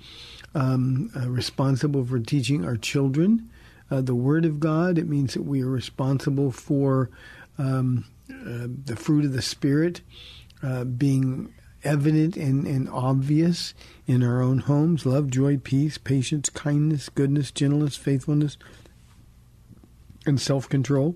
um, 0.54 1.12
uh, 1.16 1.30
responsible 1.30 2.04
for 2.06 2.20
teaching 2.20 2.66
our 2.66 2.76
children 2.76 3.50
uh, 3.92 4.02
the 4.02 4.16
Word 4.16 4.46
of 4.46 4.60
God. 4.60 4.98
It 4.98 5.08
means 5.08 5.34
that 5.34 5.44
we 5.44 5.62
are 5.62 5.70
responsible 5.70 6.52
for 6.52 7.10
um, 7.58 8.06
uh, 8.30 8.68
the 8.86 8.96
fruit 8.96 9.26
of 9.26 9.34
the 9.34 9.42
Spirit 9.42 10.02
uh, 10.64 10.84
being 10.84 11.54
evident 11.84 12.36
and, 12.36 12.66
and 12.66 12.90
obvious 12.90 13.74
in 14.08 14.24
our 14.24 14.42
own 14.42 14.60
homes 14.60 15.06
love, 15.06 15.30
joy, 15.30 15.58
peace, 15.58 15.98
patience, 15.98 16.50
kindness, 16.50 17.10
goodness, 17.10 17.52
gentleness, 17.52 17.96
faithfulness, 17.96 18.58
and 20.26 20.42
self 20.42 20.68
control. 20.68 21.16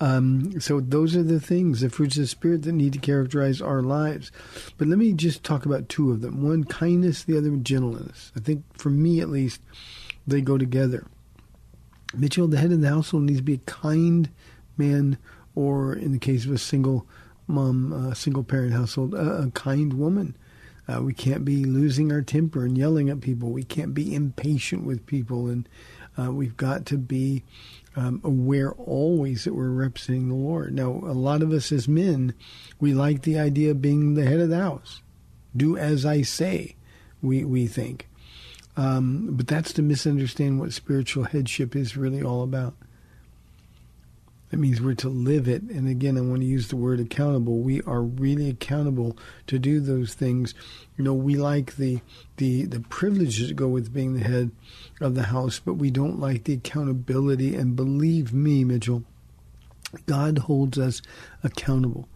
Um, 0.00 0.60
so 0.60 0.80
those 0.80 1.16
are 1.16 1.22
the 1.22 1.40
things, 1.40 1.80
the 1.80 1.88
fruits 1.88 2.16
of 2.16 2.22
the 2.22 2.26
spirit 2.26 2.62
that 2.62 2.72
need 2.72 2.92
to 2.92 2.98
characterize 2.98 3.62
our 3.62 3.82
lives. 3.82 4.30
But 4.76 4.88
let 4.88 4.98
me 4.98 5.12
just 5.12 5.42
talk 5.42 5.64
about 5.64 5.88
two 5.88 6.10
of 6.10 6.20
them. 6.20 6.42
One, 6.42 6.64
kindness, 6.64 7.24
the 7.24 7.38
other, 7.38 7.50
gentleness. 7.56 8.32
I 8.36 8.40
think 8.40 8.64
for 8.76 8.90
me 8.90 9.20
at 9.20 9.30
least, 9.30 9.60
they 10.26 10.40
go 10.40 10.58
together. 10.58 11.06
Mitchell, 12.14 12.48
the 12.48 12.58
head 12.58 12.72
of 12.72 12.80
the 12.80 12.88
household, 12.88 13.24
needs 13.24 13.40
to 13.40 13.44
be 13.44 13.54
a 13.54 13.58
kind 13.58 14.28
man, 14.76 15.18
or 15.54 15.94
in 15.94 16.12
the 16.12 16.18
case 16.18 16.44
of 16.44 16.52
a 16.52 16.58
single 16.58 17.06
mom, 17.46 17.92
uh, 17.92 18.14
single 18.14 18.44
parent 18.44 18.72
household, 18.72 19.14
a, 19.14 19.50
kind 19.54 19.94
woman. 19.94 20.36
Uh, 20.88 21.02
we 21.02 21.12
can't 21.12 21.44
be 21.44 21.64
losing 21.64 22.12
our 22.12 22.22
temper 22.22 22.64
and 22.64 22.78
yelling 22.78 23.08
at 23.08 23.20
people. 23.20 23.50
We 23.50 23.64
can't 23.64 23.92
be 23.94 24.14
impatient 24.14 24.84
with 24.84 25.06
people, 25.06 25.48
and 25.48 25.68
uh, 26.18 26.30
we've 26.30 26.56
got 26.56 26.86
to 26.86 26.98
be 26.98 27.42
um, 27.96 28.20
aware 28.22 28.72
always 28.72 29.44
that 29.44 29.54
we're 29.54 29.70
representing 29.70 30.28
the 30.28 30.34
Lord. 30.34 30.74
Now, 30.74 30.90
a 30.90 31.16
lot 31.16 31.42
of 31.42 31.50
us 31.50 31.72
as 31.72 31.88
men, 31.88 32.34
we 32.78 32.92
like 32.92 33.22
the 33.22 33.38
idea 33.38 33.70
of 33.70 33.82
being 33.82 34.14
the 34.14 34.26
head 34.26 34.38
of 34.38 34.50
the 34.50 34.58
house. 34.58 35.02
Do 35.56 35.78
as 35.78 36.04
I 36.04 36.20
say, 36.22 36.76
we, 37.22 37.44
we 37.44 37.66
think. 37.66 38.08
Um, 38.76 39.30
but 39.30 39.46
that's 39.46 39.72
to 39.74 39.82
misunderstand 39.82 40.60
what 40.60 40.74
spiritual 40.74 41.24
headship 41.24 41.74
is 41.74 41.96
really 41.96 42.22
all 42.22 42.42
about. 42.42 42.74
That 44.56 44.62
means 44.62 44.80
we're 44.80 44.94
to 44.94 45.10
live 45.10 45.48
it. 45.48 45.60
And 45.64 45.86
again, 45.86 46.16
I 46.16 46.22
want 46.22 46.40
to 46.40 46.46
use 46.46 46.68
the 46.68 46.76
word 46.76 46.98
accountable. 46.98 47.58
We 47.58 47.82
are 47.82 48.00
really 48.00 48.48
accountable 48.48 49.18
to 49.48 49.58
do 49.58 49.80
those 49.80 50.14
things. 50.14 50.54
You 50.96 51.04
know, 51.04 51.12
we 51.12 51.36
like 51.36 51.76
the 51.76 52.00
the 52.38 52.64
the 52.64 52.80
privileges 52.80 53.48
that 53.48 53.54
go 53.54 53.68
with 53.68 53.92
being 53.92 54.14
the 54.14 54.24
head 54.24 54.52
of 54.98 55.14
the 55.14 55.24
house, 55.24 55.60
but 55.62 55.74
we 55.74 55.90
don't 55.90 56.18
like 56.18 56.44
the 56.44 56.54
accountability. 56.54 57.54
And 57.54 57.76
believe 57.76 58.32
me, 58.32 58.64
Mitchell, 58.64 59.04
God 60.06 60.38
holds 60.38 60.78
us 60.78 61.02
accountable. 61.44 62.08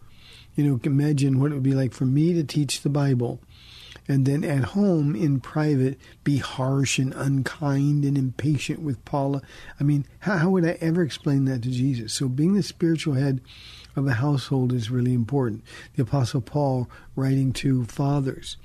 You 0.55 0.63
know, 0.63 0.79
imagine 0.83 1.39
what 1.39 1.51
it 1.51 1.53
would 1.53 1.61
be 1.61 1.75
like 1.75 1.93
for 1.93 2.05
me 2.05 2.33
to 2.33 2.43
teach 2.43 2.81
the 2.81 2.89
Bible 2.89 3.39
and 4.07 4.25
then 4.25 4.43
at 4.43 4.63
home 4.63 5.15
in 5.15 5.39
private 5.39 5.99
be 6.23 6.37
harsh 6.37 6.99
and 6.99 7.13
unkind 7.13 8.03
and 8.03 8.17
impatient 8.17 8.81
with 8.81 9.03
Paula. 9.05 9.41
I 9.79 9.83
mean, 9.83 10.05
how, 10.19 10.37
how 10.37 10.49
would 10.49 10.65
I 10.65 10.77
ever 10.81 11.01
explain 11.01 11.45
that 11.45 11.63
to 11.63 11.69
Jesus? 11.69 12.13
So 12.13 12.27
being 12.27 12.55
the 12.55 12.63
spiritual 12.63 13.13
head 13.13 13.41
of 13.95 14.07
a 14.07 14.13
household 14.13 14.73
is 14.73 14.89
really 14.89 15.13
important. 15.13 15.63
The 15.95 16.03
Apostle 16.03 16.41
Paul 16.41 16.89
writing 17.15 17.53
to 17.53 17.85
fathers, 17.85 18.57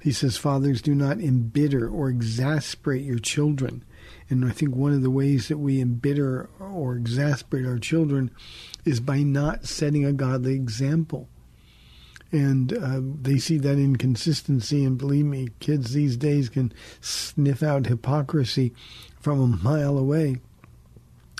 he 0.00 0.12
says, 0.12 0.36
Fathers, 0.36 0.80
do 0.80 0.94
not 0.94 1.20
embitter 1.20 1.88
or 1.88 2.08
exasperate 2.08 3.04
your 3.04 3.18
children. 3.18 3.84
And 4.30 4.44
I 4.44 4.50
think 4.50 4.74
one 4.74 4.92
of 4.92 5.02
the 5.02 5.10
ways 5.10 5.48
that 5.48 5.58
we 5.58 5.80
embitter 5.80 6.48
or 6.60 6.96
exasperate 6.96 7.66
our 7.66 7.78
children 7.78 8.30
is 8.84 9.00
by 9.00 9.22
not 9.22 9.66
setting 9.66 10.04
a 10.04 10.12
godly 10.12 10.54
example 10.54 11.28
and 12.30 12.72
uh, 12.72 13.00
they 13.22 13.38
see 13.38 13.58
that 13.58 13.78
inconsistency. 13.78 14.84
And 14.84 14.98
believe 14.98 15.24
me, 15.24 15.48
kids 15.60 15.92
these 15.92 16.16
days 16.16 16.48
can 16.48 16.72
sniff 17.00 17.62
out 17.62 17.86
hypocrisy 17.86 18.74
from 19.20 19.40
a 19.40 19.46
mile 19.46 19.96
away. 19.96 20.36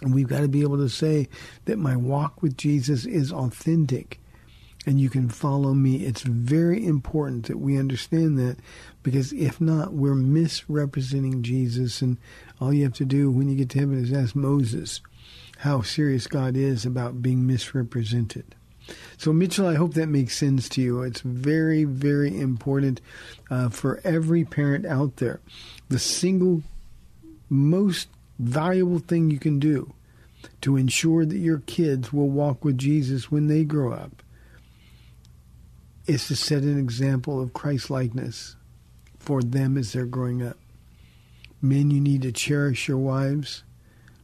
And 0.03 0.15
we've 0.15 0.29
got 0.29 0.41
to 0.41 0.49
be 0.49 0.63
able 0.63 0.79
to 0.79 0.89
say 0.89 1.29
that 1.65 1.79
my 1.79 1.97
walk 1.97 2.41
with 2.41 2.57
Jesus 2.57 3.05
is 3.05 3.33
authentic 3.33 4.21
and 4.87 5.01
you 5.01 5.11
can 5.11 5.29
follow 5.29 5.75
me. 5.75 6.07
It's 6.07 6.23
very 6.23 6.87
important 6.87 7.47
that 7.47 7.59
we 7.59 7.79
understand 7.79 8.39
that 8.39 8.57
because 9.03 9.33
if 9.33 9.61
not, 9.61 9.93
we're 9.93 10.15
misrepresenting 10.15 11.43
Jesus. 11.43 12.01
And 12.01 12.17
all 12.61 12.73
you 12.73 12.85
have 12.85 12.95
to 12.95 13.05
do 13.05 13.31
when 13.31 13.49
you 13.49 13.57
get 13.57 13.71
to 13.71 13.81
heaven 13.81 14.03
is 14.03 14.13
ask 14.13 14.35
Moses 14.35 15.01
how 15.59 15.83
serious 15.83 16.27
God 16.27 16.57
is 16.57 16.87
about 16.87 17.21
being 17.21 17.47
misrepresented. 17.47 18.55
So, 19.17 19.33
Mitchell, 19.33 19.67
I 19.67 19.75
hope 19.75 19.95
that 19.95 20.09
makes 20.09 20.37
sense 20.37 20.69
to 20.71 20.81
you. 20.81 21.03
It's 21.03 21.21
very, 21.21 21.85
very 21.85 22.39
important 22.41 23.01
uh, 23.51 23.69
for 23.69 24.01
every 24.05 24.45
parent 24.45 24.87
out 24.87 25.17
there. 25.17 25.41
The 25.89 25.99
single 25.99 26.63
most 27.49 28.09
valuable 28.39 29.01
thing 29.01 29.31
you 29.31 29.39
can 29.39 29.59
do 29.59 29.93
to 30.61 30.77
ensure 30.77 31.25
that 31.25 31.39
your 31.39 31.59
kids 31.61 32.13
will 32.13 32.29
walk 32.29 32.65
with 32.65 32.79
Jesus 32.79 33.31
when 33.31 33.49
they 33.49 33.65
grow 33.65 33.93
up 33.93 34.23
is 36.07 36.27
to 36.29 36.37
set 36.37 36.63
an 36.63 36.79
example 36.79 37.41
of 37.41 37.53
Christ 37.53 37.91
likeness 37.91 38.57
for 39.19 39.43
them 39.43 39.77
as 39.77 39.93
they're 39.93 40.07
growing 40.07 40.43
up. 40.43 40.57
Men, 41.61 41.91
you 41.91 42.01
need 42.01 42.23
to 42.23 42.33
cherish 42.33 42.89
your 42.89 42.99
wives. 42.99 43.65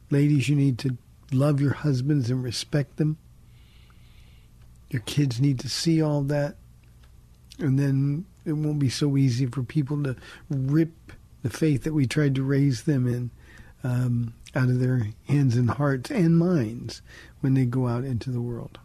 Ladies, 0.09 0.49
you 0.49 0.55
need 0.55 0.79
to 0.79 0.97
love 1.31 1.59
your 1.59 1.73
husbands 1.73 2.29
and 2.29 2.43
respect 2.43 2.97
them. 2.97 3.17
Your 4.95 5.01
kids 5.01 5.41
need 5.41 5.59
to 5.59 5.67
see 5.67 6.01
all 6.01 6.21
that, 6.21 6.55
and 7.59 7.77
then 7.77 8.23
it 8.45 8.53
won't 8.53 8.79
be 8.79 8.87
so 8.87 9.17
easy 9.17 9.45
for 9.45 9.61
people 9.61 10.01
to 10.03 10.15
rip 10.49 11.11
the 11.43 11.49
faith 11.49 11.83
that 11.83 11.93
we 11.93 12.07
tried 12.07 12.33
to 12.35 12.43
raise 12.43 12.83
them 12.83 13.05
in 13.05 13.29
um, 13.83 14.33
out 14.55 14.69
of 14.69 14.79
their 14.79 15.09
hands 15.27 15.57
and 15.57 15.69
hearts 15.71 16.09
and 16.11 16.39
minds 16.39 17.01
when 17.41 17.55
they 17.55 17.65
go 17.65 17.89
out 17.89 18.05
into 18.05 18.31
the 18.31 18.39
world. 18.39 18.79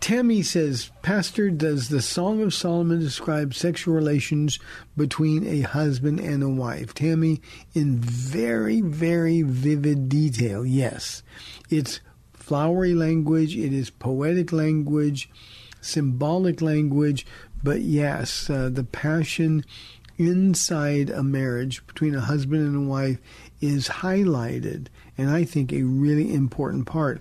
Tammy 0.00 0.42
says, 0.42 0.90
Pastor, 1.00 1.48
does 1.48 1.88
the 1.88 2.02
Song 2.02 2.42
of 2.42 2.52
Solomon 2.52 3.00
describe 3.00 3.54
sexual 3.54 3.94
relations 3.94 4.58
between 4.98 5.46
a 5.46 5.62
husband 5.62 6.20
and 6.20 6.42
a 6.42 6.50
wife? 6.50 6.92
Tammy, 6.92 7.40
in 7.72 7.96
very, 7.96 8.82
very 8.82 9.40
vivid 9.40 10.10
detail, 10.10 10.66
yes. 10.66 11.22
It's 11.70 12.00
flowery 12.46 12.94
language, 12.94 13.56
it 13.56 13.72
is 13.72 13.90
poetic 13.90 14.52
language, 14.52 15.28
symbolic 15.80 16.62
language, 16.62 17.26
but 17.64 17.80
yes, 17.80 18.48
uh, 18.48 18.68
the 18.72 18.84
passion 18.84 19.64
inside 20.16 21.10
a 21.10 21.24
marriage 21.24 21.84
between 21.88 22.14
a 22.14 22.20
husband 22.20 22.62
and 22.62 22.76
a 22.76 22.88
wife 22.88 23.18
is 23.60 23.88
highlighted, 23.88 24.86
and 25.18 25.28
I 25.28 25.42
think 25.42 25.72
a 25.72 25.82
really 25.82 26.32
important 26.32 26.86
part 26.86 27.20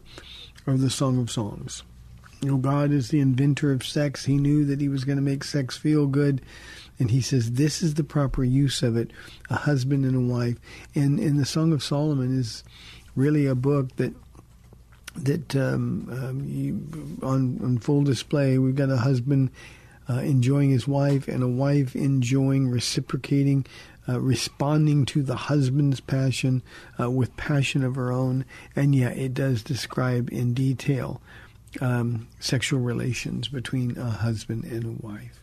of 0.67 0.79
the 0.79 0.91
Song 0.91 1.19
of 1.19 1.31
Songs. 1.31 1.81
You 2.41 2.51
know, 2.51 2.57
God 2.57 2.91
is 2.91 3.09
the 3.09 3.19
inventor 3.19 3.71
of 3.71 3.83
sex. 3.83 4.25
He 4.25 4.37
knew 4.37 4.63
that 4.65 4.79
He 4.79 4.89
was 4.89 5.05
going 5.05 5.17
to 5.17 5.23
make 5.23 5.43
sex 5.43 5.75
feel 5.75 6.05
good. 6.05 6.39
And 6.99 7.09
he 7.09 7.19
says 7.19 7.53
this 7.53 7.81
is 7.81 7.95
the 7.95 8.03
proper 8.03 8.43
use 8.43 8.83
of 8.83 8.95
it, 8.95 9.11
a 9.49 9.55
husband 9.55 10.05
and 10.05 10.15
a 10.15 10.33
wife. 10.33 10.57
And 10.93 11.19
and 11.19 11.39
the 11.39 11.45
Song 11.45 11.73
of 11.73 11.83
Solomon 11.83 12.39
is 12.39 12.63
really 13.15 13.47
a 13.47 13.55
book 13.55 13.95
that 13.95 14.13
that 15.15 15.55
um, 15.55 16.09
um, 16.11 16.43
you, 16.45 16.87
on, 17.25 17.59
on 17.63 17.77
full 17.77 18.03
display. 18.03 18.57
We've 18.57 18.75
got 18.75 18.89
a 18.89 18.97
husband 18.97 19.51
uh, 20.09 20.19
enjoying 20.19 20.69
his 20.69 20.87
wife 20.87 21.27
and 21.27 21.43
a 21.43 21.47
wife 21.47 21.95
enjoying, 21.95 22.69
reciprocating, 22.69 23.65
uh, 24.07 24.19
responding 24.19 25.05
to 25.07 25.23
the 25.23 25.35
husband's 25.35 25.99
passion 25.99 26.61
uh, 26.99 27.09
with 27.09 27.35
passion 27.37 27.83
of 27.83 27.95
her 27.95 28.11
own. 28.11 28.45
And 28.75 28.93
yeah, 28.93 29.09
it 29.09 29.33
does 29.33 29.63
describe 29.63 30.29
in 30.31 30.53
detail 30.53 31.21
um, 31.81 32.27
sexual 32.39 32.79
relations 32.79 33.47
between 33.47 33.97
a 33.97 34.09
husband 34.09 34.65
and 34.65 34.85
a 34.85 35.05
wife. 35.05 35.41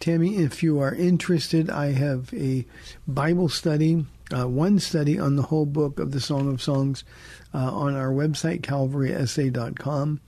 Tammy, 0.00 0.36
if 0.36 0.62
you 0.62 0.80
are 0.80 0.94
interested, 0.94 1.68
I 1.68 1.92
have 1.92 2.32
a 2.32 2.64
Bible 3.06 3.48
study, 3.48 4.06
uh, 4.34 4.46
one 4.48 4.78
study 4.78 5.18
on 5.18 5.36
the 5.36 5.42
whole 5.42 5.66
book 5.66 5.98
of 5.98 6.12
the 6.12 6.20
Song 6.20 6.48
of 6.52 6.62
Songs 6.62 7.04
uh, 7.54 7.72
on 7.72 7.94
our 7.94 8.10
website, 8.10 8.60
calvarysa.com. 8.62 10.20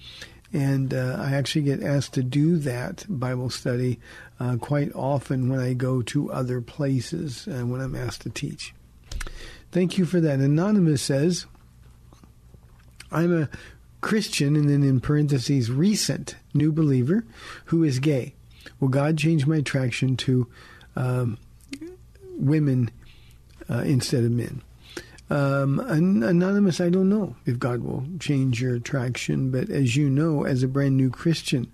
And 0.52 0.92
uh, 0.92 1.16
I 1.20 1.33
actually 1.33 1.62
get 1.62 1.83
asked 1.83 2.14
to 2.14 2.22
do 2.22 2.59
that 2.59 3.04
Bible 3.09 3.50
study 3.50 4.00
uh, 4.40 4.56
quite 4.56 4.92
often 4.94 5.48
when 5.48 5.61
I 5.61 5.74
go 5.74 6.02
to 6.02 6.33
other 6.33 6.61
places 6.61 7.46
and 7.46 7.70
when 7.70 7.80
I'm 7.80 7.94
asked 7.94 8.22
to 8.22 8.30
teach. 8.30 8.74
Thank 9.70 9.96
you 9.96 10.04
for 10.04 10.20
that. 10.20 10.40
Anonymous 10.40 11.02
says, 11.02 11.46
I'm 13.12 13.42
a 13.42 13.48
Christian, 14.00 14.56
and 14.56 14.68
then 14.68 14.83
in 14.83 15.00
parentheses, 15.00 15.70
recent 15.70 16.37
new 16.54 16.72
believer 16.72 17.24
who 17.66 17.85
is 17.85 17.98
gay. 17.98 18.35
Will 18.80 18.88
God 18.88 19.18
change 19.18 19.46
my 19.46 19.56
attraction 19.56 20.16
to 20.18 20.48
um, 20.96 21.38
women 22.37 22.90
uh, 23.68 23.83
instead 23.85 24.24
of 24.24 24.33
men? 24.33 24.62
Um, 25.31 25.79
anonymous, 25.79 26.81
I 26.81 26.90
don't 26.90 27.09
know 27.09 27.37
if 27.47 27.59
God 27.59 27.83
will 27.83 28.05
change 28.19 28.61
your 28.61 28.75
attraction, 28.75 29.53
but 29.53 29.71
as 29.71 29.95
you 29.95 30.11
know, 30.11 30.45
as 30.45 30.64
a 30.64 30.69
brand 30.69 30.97
new 30.97 31.09
Christian, 31.09 31.71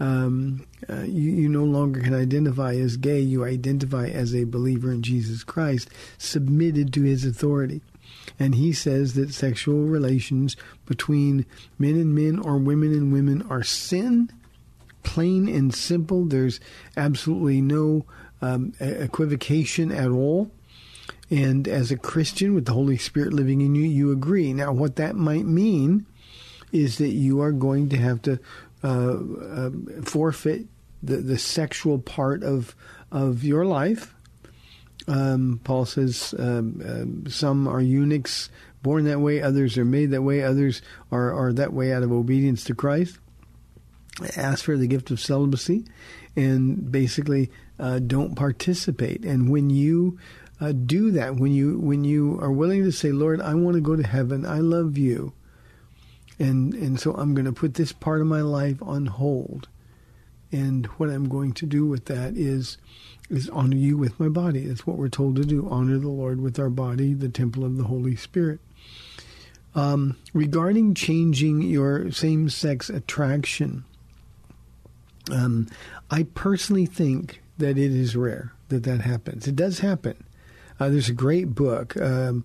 um, 0.00 0.66
uh, 0.88 1.02
you, 1.02 1.30
you, 1.30 1.48
no 1.48 1.64
longer 1.64 2.00
can 2.00 2.14
identify 2.14 2.74
as 2.74 2.96
gay. 2.96 3.20
You 3.20 3.44
identify 3.44 4.08
as 4.08 4.34
a 4.34 4.44
believer 4.44 4.92
in 4.92 5.02
Jesus 5.02 5.42
Christ, 5.44 5.90
submitted 6.18 6.92
to 6.94 7.02
his 7.02 7.24
authority. 7.24 7.82
And 8.38 8.54
he 8.54 8.72
says 8.72 9.14
that 9.14 9.32
sexual 9.32 9.84
relations 9.84 10.56
between 10.86 11.46
men 11.78 11.94
and 11.94 12.14
men 12.14 12.38
or 12.38 12.58
women 12.58 12.92
and 12.92 13.12
women 13.12 13.42
are 13.50 13.64
sin, 13.64 14.30
plain 15.02 15.48
and 15.48 15.74
simple. 15.74 16.24
There's 16.24 16.60
absolutely 16.96 17.60
no 17.60 18.06
um, 18.40 18.74
equivocation 18.80 19.90
at 19.90 20.10
all. 20.10 20.50
And 21.30 21.68
as 21.68 21.90
a 21.90 21.96
Christian 21.96 22.54
with 22.54 22.64
the 22.64 22.72
Holy 22.72 22.96
Spirit 22.96 23.32
living 23.32 23.60
in 23.60 23.74
you, 23.74 23.82
you 23.82 24.12
agree. 24.12 24.52
Now, 24.52 24.72
what 24.72 24.96
that 24.96 25.14
might 25.14 25.44
mean 25.44 26.06
is 26.72 26.98
that 26.98 27.10
you 27.10 27.40
are 27.40 27.52
going 27.52 27.88
to 27.90 27.96
have 27.96 28.22
to 28.22 28.38
uh, 28.82 29.16
uh, 29.18 29.70
forfeit 30.04 30.66
the, 31.02 31.16
the 31.16 31.38
sexual 31.38 31.98
part 31.98 32.42
of 32.42 32.74
of 33.10 33.42
your 33.42 33.64
life. 33.64 34.14
Um, 35.06 35.60
Paul 35.64 35.86
says 35.86 36.34
um, 36.38 37.24
uh, 37.26 37.30
some 37.30 37.66
are 37.66 37.80
eunuchs 37.80 38.50
born 38.82 39.04
that 39.04 39.20
way, 39.20 39.42
others 39.42 39.78
are 39.78 39.84
made 39.84 40.10
that 40.10 40.22
way, 40.22 40.42
others 40.42 40.82
are, 41.10 41.32
are 41.32 41.52
that 41.52 41.72
way 41.72 41.92
out 41.92 42.02
of 42.02 42.12
obedience 42.12 42.64
to 42.64 42.74
Christ. 42.74 43.18
Ask 44.36 44.64
for 44.64 44.76
the 44.76 44.86
gift 44.86 45.10
of 45.10 45.20
celibacy 45.20 45.84
and 46.36 46.90
basically 46.90 47.50
uh, 47.78 48.00
don't 48.00 48.34
participate. 48.34 49.24
And 49.24 49.50
when 49.50 49.70
you 49.70 50.18
uh, 50.60 50.72
do 50.72 51.10
that 51.12 51.36
when 51.36 51.52
you 51.52 51.78
when 51.78 52.04
you 52.04 52.38
are 52.40 52.50
willing 52.50 52.82
to 52.84 52.92
say, 52.92 53.12
Lord, 53.12 53.40
I 53.40 53.54
want 53.54 53.74
to 53.76 53.80
go 53.80 53.96
to 53.96 54.06
heaven. 54.06 54.44
I 54.44 54.58
love 54.58 54.98
you, 54.98 55.32
and 56.38 56.74
and 56.74 56.98
so 56.98 57.12
I'm 57.14 57.34
going 57.34 57.46
to 57.46 57.52
put 57.52 57.74
this 57.74 57.92
part 57.92 58.20
of 58.20 58.26
my 58.26 58.40
life 58.40 58.82
on 58.82 59.06
hold. 59.06 59.68
And 60.50 60.86
what 60.96 61.10
I'm 61.10 61.28
going 61.28 61.52
to 61.54 61.66
do 61.66 61.84
with 61.86 62.06
that 62.06 62.36
is 62.36 62.78
is 63.30 63.48
honor 63.50 63.76
you 63.76 63.96
with 63.96 64.18
my 64.18 64.28
body. 64.28 64.66
That's 64.66 64.86
what 64.86 64.96
we're 64.96 65.08
told 65.08 65.36
to 65.36 65.44
do. 65.44 65.68
Honor 65.70 65.98
the 65.98 66.08
Lord 66.08 66.40
with 66.40 66.58
our 66.58 66.70
body, 66.70 67.14
the 67.14 67.28
temple 67.28 67.64
of 67.64 67.76
the 67.76 67.84
Holy 67.84 68.16
Spirit. 68.16 68.60
Um, 69.74 70.16
regarding 70.32 70.94
changing 70.94 71.62
your 71.62 72.10
same 72.10 72.48
sex 72.48 72.88
attraction, 72.88 73.84
um, 75.30 75.68
I 76.10 76.22
personally 76.22 76.86
think 76.86 77.42
that 77.58 77.76
it 77.78 77.92
is 77.92 78.16
rare 78.16 78.52
that 78.70 78.84
that 78.84 79.02
happens. 79.02 79.46
It 79.46 79.56
does 79.56 79.80
happen. 79.80 80.24
Uh, 80.80 80.88
there's 80.88 81.08
a 81.08 81.14
great 81.14 81.54
book. 81.54 81.96
Um, 81.96 82.44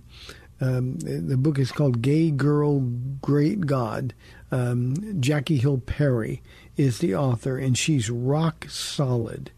um, 0.61 0.97
the 0.99 1.37
book 1.37 1.59
is 1.59 1.71
called 1.71 2.01
Gay 2.01 2.31
Girl, 2.31 2.79
Great 2.79 3.67
God. 3.67 4.13
Um, 4.51 5.19
Jackie 5.19 5.57
Hill 5.57 5.79
Perry 5.79 6.41
is 6.77 6.99
the 6.99 7.15
author, 7.15 7.57
and 7.57 7.77
she's 7.77 8.09
rock 8.09 8.67
solid, 8.69 9.51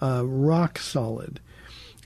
uh, 0.00 0.24
rock 0.26 0.78
solid. 0.78 1.40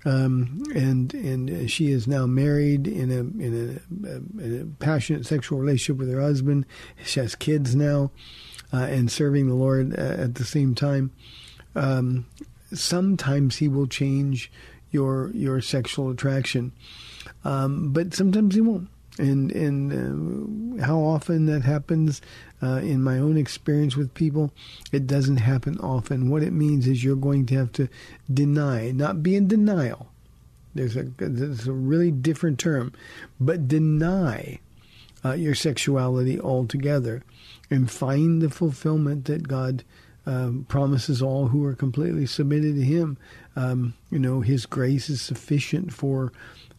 Um, 0.05 0.63
and 0.73 1.13
and 1.13 1.69
she 1.69 1.91
is 1.91 2.07
now 2.07 2.27
married 2.27 2.87
in 2.87 3.11
a 3.11 3.19
in 3.43 3.81
a, 3.91 4.43
in 4.43 4.61
a, 4.63 4.85
passionate 4.85 5.27
sexual 5.27 5.59
relationship 5.59 5.99
with 5.99 6.13
her 6.13 6.21
husband. 6.21 6.65
She 7.05 7.19
has 7.19 7.35
kids 7.35 7.75
now, 7.75 8.13
uh, 8.73 8.87
and 8.89 9.11
serving 9.11 9.49
the 9.49 9.55
Lord 9.55 9.99
uh, 9.99 10.03
at 10.03 10.37
the 10.37 10.45
same 10.45 10.77
time. 10.77 11.11
Um, 11.75 12.27
sometimes 12.73 13.57
He 13.57 13.67
will 13.67 13.89
change 13.89 14.53
your 14.97 15.31
your 15.35 15.61
sexual 15.61 16.11
attraction, 16.11 16.73
um, 17.45 17.93
but 17.93 18.15
sometimes 18.15 18.55
He 18.55 18.63
won't. 18.63 18.89
And 19.19 19.53
and 19.53 20.81
uh, 20.81 20.85
how 20.85 20.99
often 21.01 21.47
that 21.47 21.63
happens 21.63 22.21
uh, 22.63 22.81
in 22.93 23.03
my 23.03 23.19
own 23.19 23.37
experience 23.37 23.97
with 23.97 24.13
people, 24.13 24.51
it 24.93 25.07
doesn't 25.07 25.39
happen 25.39 25.79
often. 25.81 26.31
What 26.31 26.43
it 26.43 26.53
means 26.53 26.87
is 26.87 27.05
you're 27.05 27.17
going 27.29 27.47
to 27.47 27.55
have 27.57 27.73
to 27.73 27.89
deny, 28.33 28.91
not 28.91 29.23
be 29.23 29.37
in 29.37 29.49
denial. 29.49 30.09
There's 30.75 30.97
a 30.97 31.05
there's 31.17 31.67
a 31.67 31.73
really 31.73 32.11
different 32.11 32.59
term, 32.59 32.93
but 33.41 33.69
deny 33.69 34.61
uh, 35.25 35.33
your 35.33 35.55
sexuality 35.55 36.41
altogether, 36.41 37.23
and 37.71 37.91
find 37.91 38.43
the 38.43 38.51
fulfillment 38.51 39.25
that 39.27 39.49
God 39.49 39.85
um, 40.27 40.67
promises 40.69 41.23
all 41.23 41.49
who 41.49 41.65
are 41.65 41.75
completely 41.75 42.27
submitted 42.27 42.75
to 42.75 42.83
Him. 42.83 43.17
Um, 43.55 43.95
you 44.11 44.19
know, 44.19 44.41
His 44.41 44.67
grace 44.67 45.09
is 45.09 45.21
sufficient 45.21 45.93
for 45.93 46.33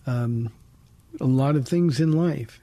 um, 0.06 0.52
a 1.20 1.26
lot 1.26 1.56
of 1.56 1.68
things 1.68 2.00
in 2.00 2.12
life. 2.12 2.60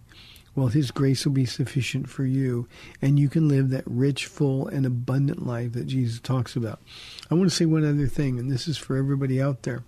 Well, 0.55 0.69
His 0.69 0.91
grace 0.91 1.25
will 1.25 1.33
be 1.33 1.47
sufficient 1.47 2.09
for 2.09 2.25
you, 2.25 2.69
and 3.03 3.19
you 3.19 3.29
can 3.29 3.49
live 3.49 3.71
that 3.71 3.85
rich, 3.87 4.27
full, 4.27 4.69
and 4.69 4.87
abundant 4.87 5.45
life 5.45 5.73
that 5.73 5.87
Jesus 5.87 6.21
talks 6.21 6.55
about. 6.55 6.81
I 7.31 7.35
want 7.35 7.51
to 7.51 7.57
say 7.57 7.65
one 7.65 7.85
other 7.85 8.07
thing, 8.07 8.39
and 8.39 8.51
this 8.51 8.69
is 8.69 8.77
for 8.77 8.97
everybody 8.97 9.43
out 9.43 9.63
there. 9.63 9.83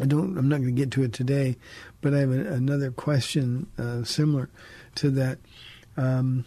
I 0.00 0.06
don't. 0.06 0.38
I'm 0.38 0.48
not 0.48 0.60
going 0.60 0.74
to 0.74 0.80
get 0.80 0.90
to 0.92 1.02
it 1.02 1.12
today, 1.12 1.56
but 2.00 2.14
I 2.14 2.20
have 2.20 2.30
a, 2.30 2.52
another 2.52 2.90
question 2.90 3.66
uh, 3.78 4.02
similar 4.02 4.48
to 4.96 5.10
that. 5.10 5.38
Um, 5.96 6.46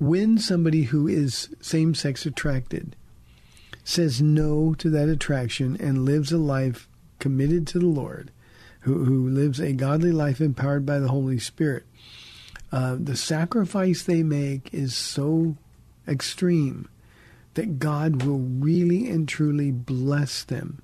when 0.00 0.38
somebody 0.38 0.84
who 0.84 1.06
is 1.06 1.54
same-sex 1.60 2.24
attracted 2.24 2.96
says 3.84 4.20
no 4.22 4.74
to 4.74 4.88
that 4.90 5.08
attraction 5.08 5.76
and 5.78 6.04
lives 6.04 6.32
a 6.32 6.38
life 6.38 6.88
committed 7.18 7.66
to 7.66 7.78
the 7.78 7.86
Lord, 7.86 8.30
who, 8.80 9.04
who 9.04 9.28
lives 9.28 9.60
a 9.60 9.72
godly 9.72 10.10
life 10.10 10.40
empowered 10.40 10.86
by 10.86 10.98
the 10.98 11.08
Holy 11.08 11.38
Spirit, 11.38 11.84
uh, 12.72 12.96
the 12.98 13.16
sacrifice 13.16 14.02
they 14.02 14.22
make 14.22 14.72
is 14.72 14.94
so 14.96 15.56
extreme 16.08 16.88
that 17.54 17.78
God 17.78 18.22
will 18.22 18.38
really 18.38 19.10
and 19.10 19.28
truly 19.28 19.70
bless 19.70 20.44
them. 20.44 20.80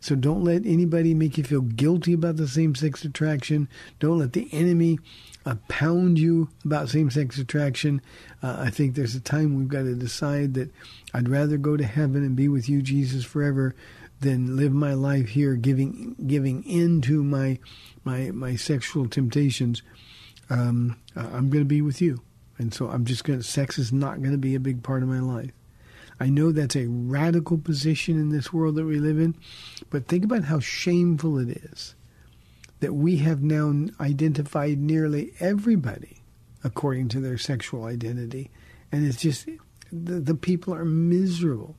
So 0.00 0.14
don't 0.14 0.42
let 0.42 0.64
anybody 0.64 1.14
make 1.14 1.36
you 1.36 1.44
feel 1.44 1.60
guilty 1.60 2.14
about 2.14 2.36
the 2.36 2.48
same 2.48 2.74
sex 2.74 3.04
attraction. 3.04 3.68
Don't 3.98 4.18
let 4.18 4.32
the 4.32 4.48
enemy 4.52 4.98
uh, 5.44 5.56
pound 5.68 6.18
you 6.18 6.48
about 6.64 6.88
same 6.88 7.10
sex 7.10 7.38
attraction. 7.38 8.00
Uh, 8.42 8.56
I 8.58 8.70
think 8.70 8.94
there's 8.94 9.14
a 9.14 9.20
time 9.20 9.56
we've 9.56 9.68
got 9.68 9.82
to 9.82 9.94
decide 9.94 10.54
that 10.54 10.70
I'd 11.12 11.28
rather 11.28 11.58
go 11.58 11.76
to 11.76 11.84
heaven 11.84 12.24
and 12.24 12.34
be 12.34 12.48
with 12.48 12.68
you, 12.68 12.82
Jesus, 12.82 13.24
forever 13.24 13.74
than 14.20 14.56
live 14.56 14.72
my 14.72 14.94
life 14.94 15.30
here 15.30 15.54
giving 15.54 16.14
giving 16.26 16.62
in 16.64 17.00
to 17.02 17.22
my 17.22 17.58
my 18.04 18.30
my 18.30 18.56
sexual 18.56 19.08
temptations. 19.08 19.82
Um, 20.48 20.98
I'm 21.14 21.48
going 21.48 21.62
to 21.62 21.68
be 21.68 21.82
with 21.82 22.00
you, 22.00 22.22
and 22.58 22.72
so 22.74 22.88
I'm 22.88 23.04
just 23.04 23.24
going. 23.24 23.38
to 23.38 23.42
Sex 23.42 23.78
is 23.78 23.92
not 23.92 24.18
going 24.18 24.32
to 24.32 24.38
be 24.38 24.54
a 24.54 24.60
big 24.60 24.82
part 24.82 25.02
of 25.02 25.08
my 25.08 25.20
life. 25.20 25.52
I 26.20 26.28
know 26.28 26.52
that's 26.52 26.76
a 26.76 26.86
radical 26.86 27.56
position 27.56 28.20
in 28.20 28.28
this 28.28 28.52
world 28.52 28.76
that 28.76 28.84
we 28.84 28.98
live 28.98 29.18
in, 29.18 29.34
but 29.88 30.06
think 30.06 30.24
about 30.24 30.44
how 30.44 30.60
shameful 30.60 31.38
it 31.38 31.48
is 31.48 31.94
that 32.80 32.94
we 32.94 33.16
have 33.18 33.42
now 33.42 33.90
identified 34.00 34.78
nearly 34.78 35.32
everybody 35.40 36.22
according 36.62 37.08
to 37.08 37.20
their 37.20 37.38
sexual 37.38 37.84
identity, 37.84 38.50
and 38.92 39.06
it's 39.06 39.20
just 39.20 39.46
the, 39.92 40.20
the 40.20 40.34
people 40.34 40.74
are 40.74 40.84
miserable. 40.84 41.76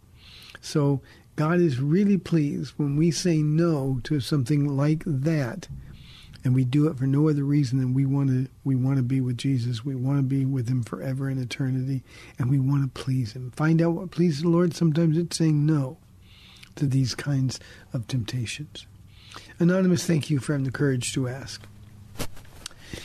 So 0.59 1.01
God 1.35 1.59
is 1.59 1.79
really 1.79 2.17
pleased 2.17 2.73
when 2.77 2.95
we 2.95 3.11
say 3.11 3.37
no 3.37 3.99
to 4.03 4.19
something 4.19 4.75
like 4.75 5.03
that, 5.05 5.67
and 6.43 6.55
we 6.55 6.63
do 6.63 6.87
it 6.87 6.97
for 6.97 7.05
no 7.05 7.29
other 7.29 7.43
reason 7.43 7.79
than 7.79 7.93
we 7.93 8.05
want 8.05 8.29
to. 8.29 8.47
We 8.63 8.75
want 8.75 8.97
to 8.97 9.03
be 9.03 9.21
with 9.21 9.37
Jesus. 9.37 9.85
We 9.85 9.95
want 9.95 10.17
to 10.17 10.23
be 10.23 10.45
with 10.45 10.67
Him 10.67 10.83
forever 10.83 11.29
in 11.29 11.39
eternity, 11.39 12.03
and 12.39 12.49
we 12.49 12.59
want 12.59 12.83
to 12.83 13.01
please 13.01 13.33
Him. 13.33 13.51
Find 13.51 13.81
out 13.81 13.91
what 13.91 14.11
pleases 14.11 14.41
the 14.41 14.49
Lord. 14.49 14.73
Sometimes 14.73 15.17
it's 15.17 15.37
saying 15.37 15.65
no 15.65 15.97
to 16.75 16.87
these 16.87 17.15
kinds 17.15 17.59
of 17.93 18.07
temptations. 18.07 18.87
Anonymous, 19.59 20.05
thank 20.05 20.29
you 20.29 20.39
for 20.39 20.53
having 20.53 20.65
the 20.65 20.71
courage 20.71 21.13
to 21.13 21.27
ask. 21.27 21.61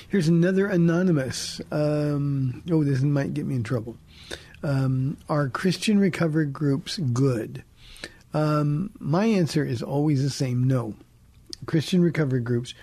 Here's 0.08 0.28
another 0.28 0.66
anonymous. 0.66 1.60
Um, 1.70 2.62
oh, 2.70 2.82
this 2.82 3.02
might 3.02 3.34
get 3.34 3.46
me 3.46 3.56
in 3.56 3.62
trouble. 3.62 3.96
Um, 4.62 5.16
are 5.28 5.48
Christian 5.48 5.98
recovery 5.98 6.46
groups 6.46 6.98
good? 6.98 7.62
Um, 8.34 8.90
my 8.98 9.26
answer 9.26 9.64
is 9.64 9.82
always 9.82 10.22
the 10.22 10.30
same 10.30 10.64
no. 10.64 10.94
Christian 11.66 12.02
recovery 12.02 12.40
groups 12.40 12.74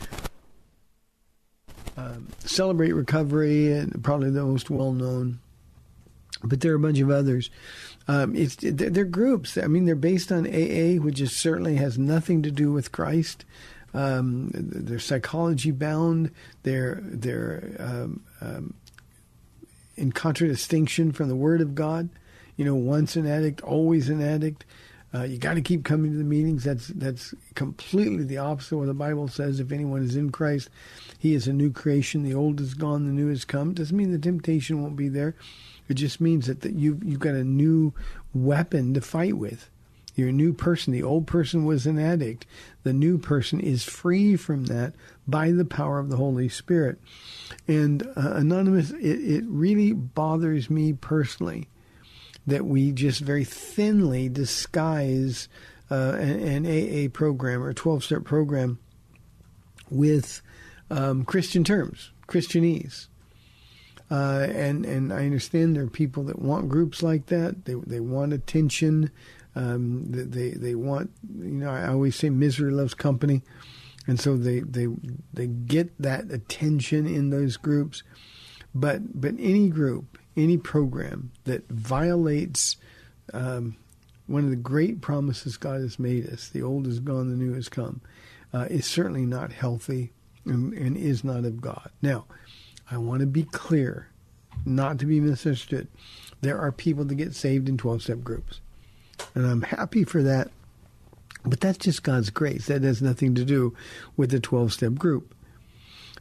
um, 1.97 2.27
celebrate 2.39 2.93
recovery, 2.93 3.71
and 3.71 4.03
probably 4.03 4.29
the 4.29 4.43
most 4.43 4.69
well 4.69 4.93
known, 4.93 5.39
but 6.43 6.61
there 6.61 6.71
are 6.71 6.75
a 6.75 6.79
bunch 6.79 6.99
of 6.99 7.09
others. 7.09 7.49
Um, 8.07 8.35
it's 8.35 8.57
they're 8.59 9.05
groups. 9.05 9.57
I 9.57 9.67
mean, 9.67 9.85
they're 9.85 9.95
based 9.95 10.31
on 10.31 10.45
AA, 10.45 11.01
which 11.01 11.21
is 11.21 11.35
certainly 11.35 11.75
has 11.75 11.97
nothing 11.97 12.41
to 12.43 12.51
do 12.51 12.71
with 12.71 12.91
Christ. 12.91 13.45
Um, 13.93 14.49
they're 14.53 14.99
psychology 14.99 15.71
bound. 15.71 16.31
They're 16.63 16.99
they're 17.01 17.75
um, 17.79 18.23
um, 18.41 18.73
in 19.95 20.11
contradistinction 20.11 21.11
from 21.11 21.29
the 21.29 21.35
Word 21.35 21.61
of 21.61 21.75
God. 21.75 22.09
You 22.57 22.65
know, 22.65 22.75
once 22.75 23.15
an 23.15 23.25
addict, 23.25 23.61
always 23.61 24.09
an 24.09 24.21
addict. 24.21 24.65
Uh, 25.13 25.23
you 25.23 25.37
got 25.37 25.53
to 25.53 25.61
keep 25.61 25.83
coming 25.83 26.11
to 26.11 26.17
the 26.17 26.23
meetings. 26.23 26.63
That's 26.63 26.87
that's 26.87 27.35
completely 27.53 28.23
the 28.23 28.39
opposite 28.39 28.75
of 28.75 28.79
what 28.79 28.87
the 28.87 28.93
Bible 28.93 29.27
says. 29.27 29.59
If 29.59 29.71
anyone 29.71 30.03
is 30.03 30.15
in 30.15 30.31
Christ, 30.31 30.69
he 31.19 31.35
is 31.35 31.47
a 31.47 31.53
new 31.53 31.71
creation. 31.71 32.23
The 32.23 32.33
old 32.33 32.59
is 32.59 32.73
gone, 32.73 33.05
the 33.05 33.11
new 33.11 33.29
has 33.29 33.45
come. 33.45 33.73
Doesn't 33.73 33.95
mean 33.95 34.11
the 34.11 34.17
temptation 34.17 34.81
won't 34.81 34.95
be 34.95 35.09
there. 35.09 35.35
It 35.87 35.95
just 35.95 36.19
means 36.19 36.47
that, 36.47 36.61
that 36.61 36.73
you 36.73 36.99
you've 37.03 37.19
got 37.19 37.35
a 37.35 37.43
new 37.43 37.93
weapon 38.33 38.93
to 38.95 39.01
fight 39.01 39.37
with. 39.37 39.69
You're 40.15 40.29
a 40.29 40.33
new 40.33 40.53
person. 40.53 40.93
The 40.93 41.03
old 41.03 41.27
person 41.27 41.65
was 41.65 41.85
an 41.85 41.99
addict. 41.99 42.45
The 42.83 42.93
new 42.93 43.17
person 43.17 43.59
is 43.59 43.83
free 43.83 44.35
from 44.35 44.65
that 44.65 44.93
by 45.27 45.51
the 45.51 45.65
power 45.65 45.99
of 45.99 46.09
the 46.09 46.17
Holy 46.17 46.49
Spirit. 46.49 46.99
And 47.67 48.03
uh, 48.15 48.33
anonymous, 48.33 48.91
it, 48.91 48.99
it 49.01 49.43
really 49.47 49.91
bothers 49.91 50.69
me 50.69 50.93
personally 50.93 51.67
that 52.47 52.65
we 52.65 52.91
just 52.91 53.21
very 53.21 53.43
thinly 53.43 54.29
disguise 54.29 55.47
uh, 55.89 56.15
an, 56.17 56.65
an, 56.65 56.65
AA 56.65 57.09
program 57.09 57.61
or 57.61 57.69
a 57.69 57.73
12 57.73 58.03
step 58.03 58.23
program 58.23 58.79
with 59.89 60.41
um, 60.89 61.23
Christian 61.23 61.63
terms, 61.63 62.11
Christianese. 62.27 63.07
Uh, 64.11 64.47
and 64.53 64.85
and 64.85 65.11
I 65.11 65.25
understand 65.25 65.75
there 65.75 65.83
are 65.83 65.87
people 65.87 66.23
that 66.25 66.39
want 66.39 66.69
groups 66.69 67.01
like 67.01 67.27
that. 67.27 67.65
They 67.65 67.73
they 67.73 67.99
want 67.99 68.33
attention. 68.33 69.09
Um, 69.55 70.03
they 70.07 70.51
they 70.51 70.75
want 70.75 71.11
you 71.35 71.51
know 71.51 71.69
I 71.69 71.87
always 71.87 72.15
say 72.15 72.29
misery 72.29 72.71
loves 72.71 72.93
company, 72.93 73.41
and 74.05 74.19
so 74.19 74.37
they 74.37 74.59
they 74.59 74.87
they 75.33 75.47
get 75.47 75.99
that 75.99 76.29
attention 76.31 77.07
in 77.07 77.29
those 77.29 77.57
groups. 77.57 78.03
But 78.75 79.19
but 79.19 79.35
any 79.39 79.69
group 79.69 80.12
any 80.35 80.57
program 80.57 81.31
that 81.43 81.67
violates 81.69 82.77
um, 83.33 83.75
one 84.27 84.43
of 84.43 84.49
the 84.49 84.55
great 84.55 85.01
promises 85.01 85.57
God 85.57 85.81
has 85.81 85.99
made 85.99 86.27
us, 86.29 86.49
the 86.49 86.63
old 86.63 86.87
is 86.87 86.99
gone, 86.99 87.29
the 87.29 87.35
new 87.35 87.53
has 87.53 87.69
come, 87.69 88.01
uh, 88.53 88.67
is 88.69 88.85
certainly 88.85 89.25
not 89.25 89.51
healthy 89.51 90.11
and, 90.45 90.73
and 90.73 90.97
is 90.97 91.23
not 91.23 91.45
of 91.45 91.61
God. 91.61 91.89
Now, 92.01 92.25
I 92.89 92.97
want 92.97 93.21
to 93.21 93.27
be 93.27 93.43
clear, 93.43 94.09
not 94.65 94.99
to 94.99 95.05
be 95.05 95.19
misunderstood. 95.19 95.87
There 96.41 96.59
are 96.59 96.71
people 96.71 97.05
that 97.05 97.15
get 97.15 97.35
saved 97.35 97.69
in 97.69 97.77
12 97.77 98.03
step 98.03 98.21
groups. 98.23 98.59
And 99.35 99.45
I'm 99.45 99.61
happy 99.61 100.03
for 100.03 100.23
that. 100.23 100.49
But 101.45 101.59
that's 101.59 101.77
just 101.77 102.03
God's 102.03 102.29
grace. 102.29 102.67
That 102.67 102.83
has 102.83 103.01
nothing 103.01 103.35
to 103.35 103.43
do 103.43 103.75
with 104.15 104.31
the 104.31 104.39
12 104.39 104.73
step 104.73 104.93
group. 104.95 105.33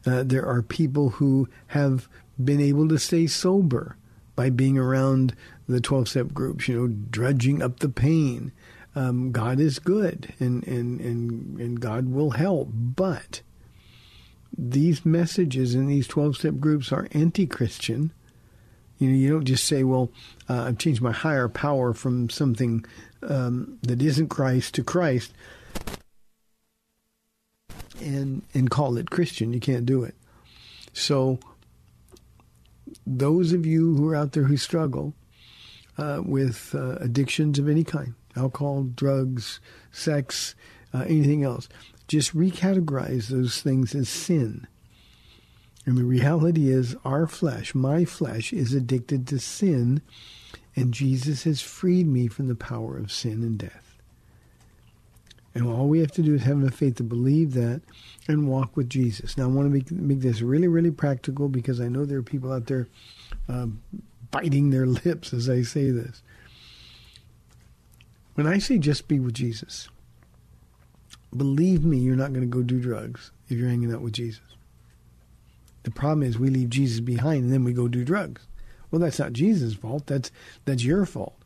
Uh, 0.05 0.25
there 0.25 0.47
are 0.47 0.63
people 0.63 1.11
who 1.11 1.49
have 1.69 2.09
been 2.43 2.61
able 2.61 2.89
to 2.89 2.99
stay 2.99 3.27
sober 3.27 3.97
by 4.35 4.51
being 4.51 4.79
around 4.79 5.35
the 5.69 5.81
12 5.81 6.09
step 6.09 6.33
groups, 6.33 6.69
you 6.69 6.81
know, 6.81 6.95
drudging 7.11 7.63
up 7.63 7.81
the 7.81 7.89
pain. 7.89 8.53
Um, 8.95 9.33
God 9.33 9.59
is 9.59 9.79
good 9.79 10.35
and, 10.39 10.67
and, 10.67 11.01
and, 11.01 11.59
and 11.59 11.81
God 11.81 12.11
will 12.11 12.31
help. 12.31 12.69
But 12.73 13.43
these 14.57 15.07
messages 15.07 15.75
in 15.75 15.87
these 15.87 16.07
12 16.07 16.37
step 16.37 16.55
groups 16.59 16.93
are 16.93 17.09
anti 17.13 17.47
Christian. 17.47 18.13
You 18.99 19.09
know, 19.09 19.17
you 19.17 19.31
don't 19.31 19.45
just 19.45 19.67
say, 19.67 19.83
well, 19.83 20.11
uh, 20.49 20.65
I've 20.65 20.79
changed 20.79 21.03
my 21.03 21.13
higher 21.13 21.49
power 21.49 21.93
from 21.93 22.31
something 22.31 22.85
um, 23.23 23.79
that 23.83 24.03
isn't 24.03 24.29
Christ 24.29 24.75
to 24.75 24.85
Christ 24.85 25.33
and 28.01 28.43
and 28.55 28.71
call 28.71 28.97
it 28.99 29.11
Christian. 29.11 29.53
You 29.53 29.61
can't 29.61 29.87
do 29.87 30.05
it. 30.05 30.15
So 30.93 31.39
those 33.07 33.53
of 33.53 33.67
you 33.67 33.97
who 33.97 34.09
are 34.09 34.17
out 34.17 34.33
there 34.33 34.45
who 34.45 34.57
struggle 34.57 35.15
uh, 35.99 36.23
with 36.25 36.75
uh, 36.75 36.97
addictions 36.97 37.59
of 37.59 37.69
any 37.69 37.85
kind, 37.85 38.15
alcohol, 38.37 38.85
drugs, 38.95 39.61
sex, 39.91 40.55
uh, 40.95 41.01
anything 41.01 41.43
else, 41.43 41.69
just 42.09 42.37
recategorize 42.37 43.29
those 43.29 43.61
things 43.61 43.95
as 43.95 44.09
sin. 44.09 44.67
And 45.85 45.99
the 45.99 46.05
reality 46.05 46.71
is, 46.71 46.95
our 47.05 47.27
flesh, 47.27 47.75
my 47.75 48.05
flesh, 48.05 48.53
is 48.53 48.73
addicted 48.73 49.27
to 49.29 49.39
sin, 49.39 50.01
and 50.77 50.95
Jesus 50.95 51.43
has 51.45 51.61
freed 51.61 52.07
me 52.07 52.29
from 52.29 52.47
the 52.47 52.55
power 52.55 52.97
of 52.97 53.11
sin 53.11 53.43
and 53.43 53.59
death. 53.59 53.82
And 55.55 55.67
all 55.67 55.87
we 55.87 56.01
have 56.01 56.13
to 56.13 56.23
do 56.23 56.35
is 56.35 56.43
have 56.43 56.57
enough 56.57 56.75
faith 56.75 56.97
to 56.97 57.03
believe 57.03 57.53
that 57.55 57.83
and 58.27 58.49
walk 58.49 58.77
with 58.77 58.89
Jesus. 58.89 59.37
Now, 59.37 59.45
I 59.45 59.49
want 59.49 59.67
to 59.67 59.71
make, 59.71 59.91
make 59.91 60.21
this 60.21 60.41
really, 60.41 60.69
really 60.69 60.91
practical 60.91 61.49
because 61.49 61.81
I 61.81 61.89
know 61.89 62.05
there 62.05 62.19
are 62.19 62.23
people 62.23 62.53
out 62.53 62.67
there 62.67 62.89
um, 63.49 63.83
biting 64.31 64.71
their 64.71 64.87
lips 65.05 65.33
as 65.33 65.51
I 65.51 65.63
say 65.63 65.91
this. 65.91 66.23
When 68.35 68.47
I 68.47 68.59
say 68.59 68.79
just 68.79 69.09
be 69.09 69.21
with 69.21 69.35
Jesus, 69.35 69.89
believe 71.37 71.85
me, 71.85 71.99
you're 71.99 72.17
not 72.17 72.33
going 72.33 72.41
to 72.41 72.47
go 72.47 72.63
do 72.63 72.81
drugs 72.81 73.31
if 73.49 73.59
you're 73.59 73.69
hanging 73.69 73.93
out 73.93 74.01
with 74.01 74.15
Jesus. 74.15 74.41
The 75.83 75.91
problem 75.91 76.23
is 76.23 76.39
we 76.39 76.49
leave 76.49 76.71
Jesus 76.71 77.01
behind 77.01 77.45
and 77.45 77.53
then 77.53 77.65
we 77.65 77.73
go 77.73 77.89
do 77.89 78.05
drugs. 78.05 78.47
Well, 78.91 79.01
that's 79.01 79.19
not 79.19 79.33
Jesus' 79.33 79.75
fault. 79.75 80.07
That's 80.07 80.31
that's 80.65 80.85
your 80.85 81.07
fault. 81.07 81.42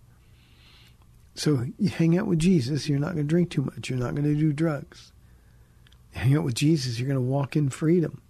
So 1.37 1.66
you 1.78 1.91
hang 1.91 2.18
out 2.18 2.26
with 2.26 2.39
Jesus, 2.39 2.89
you're 2.89 2.99
not 2.99 3.14
going 3.14 3.28
to 3.28 3.30
drink 3.30 3.51
too 3.51 3.62
much. 3.62 3.91
You're 3.91 3.99
not 3.99 4.14
going 4.14 4.24
to 4.24 4.34
do 4.34 4.53
drugs. 4.55 5.12
You 6.14 6.20
hang 6.20 6.37
out 6.37 6.45
with 6.45 6.55
Jesus, 6.55 6.99
you're 6.99 7.09
going 7.09 7.22
to 7.22 7.30
walk 7.30 7.57
in 7.57 7.68
freedom. 7.68 8.22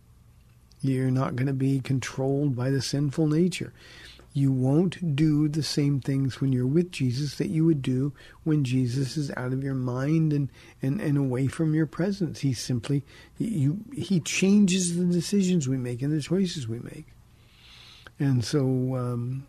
You're 0.81 1.11
not 1.11 1.37
going 1.37 1.47
to 1.47 1.53
be 1.53 1.81
controlled 1.81 2.57
by 2.57 2.71
the 2.71 2.83
sinful 2.83 3.29
nature. 3.29 3.73
You 4.33 4.53
won't 4.53 5.17
do 5.17 5.49
the 5.49 5.63
same 5.63 6.01
things 6.01 6.41
when 6.41 6.53
you're 6.53 6.67
with 6.67 6.93
Jesus 6.93 7.37
that 7.37 7.49
you 7.49 7.65
would 7.65 7.81
do 7.81 8.13
when 8.45 8.65
Jesus 8.65 9.17
is 9.17 9.31
out 9.37 9.53
of 9.53 9.65
your 9.65 9.75
mind 9.75 10.33
and, 10.33 10.51
and, 10.83 11.01
and 11.01 11.17
away 11.17 11.47
from 11.47 11.75
your 11.75 11.87
presence. 11.87 12.41
He 12.41 12.53
simply 12.53 13.03
you 13.39 13.79
he 13.95 14.21
changes 14.21 14.95
the 14.95 15.07
decisions 15.07 15.67
we 15.67 15.79
make 15.79 16.03
and 16.03 16.13
the 16.13 16.21
choices 16.21 16.69
we 16.69 16.81
make. 16.81 17.07
And 18.19 18.45
so 18.45 18.61
um, 18.97 19.47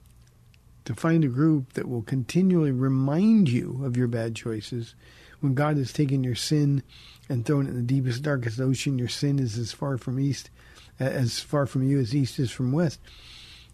to 0.87 0.95
find 0.95 1.25
a 1.25 1.27
group 1.27 1.73
that 1.73 1.89
will 1.89 2.01
continually 2.01 2.71
remind 2.71 3.49
you 3.49 3.81
of 3.83 3.97
your 3.97 4.07
bad 4.07 4.33
choices. 4.33 4.95
When 5.41 5.53
God 5.53 5.75
has 5.75 5.91
taken 5.91 6.23
your 6.23 6.33
sin 6.33 6.81
and 7.27 7.45
thrown 7.45 7.65
it 7.65 7.71
in 7.71 7.75
the 7.75 7.81
deepest, 7.81 8.23
darkest 8.23 8.61
ocean, 8.61 8.97
your 8.97 9.09
sin 9.09 9.37
is 9.37 9.57
as 9.57 9.73
far 9.73 9.97
from 9.97 10.17
east, 10.17 10.49
as 10.97 11.41
far 11.41 11.65
from 11.65 11.83
you 11.83 11.99
as 11.99 12.15
east 12.15 12.39
is 12.39 12.51
from 12.51 12.71
west. 12.71 13.01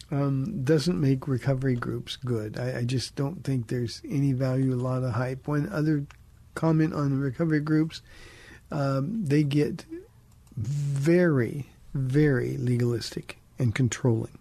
Um, 0.10 0.64
doesn't 0.64 1.00
make 1.00 1.28
recovery 1.28 1.76
groups 1.76 2.16
good. 2.16 2.58
I, 2.58 2.80
I, 2.80 2.84
just 2.84 3.16
don't 3.16 3.44
think 3.44 3.68
there's 3.68 4.02
any 4.10 4.34
value, 4.34 4.74
a 4.74 4.76
lot 4.76 5.04
of 5.04 5.14
hype. 5.14 5.48
One 5.48 5.70
other 5.72 6.08
comment 6.56 6.96
on 6.96 7.20
recovery 7.20 7.62
groups, 7.62 8.02
um, 8.72 9.24
they 9.24 9.44
get 9.44 9.86
very, 10.58 11.68
very 11.94 12.58
legalistic 12.58 13.38
and 13.60 13.74
controlling 13.74 14.38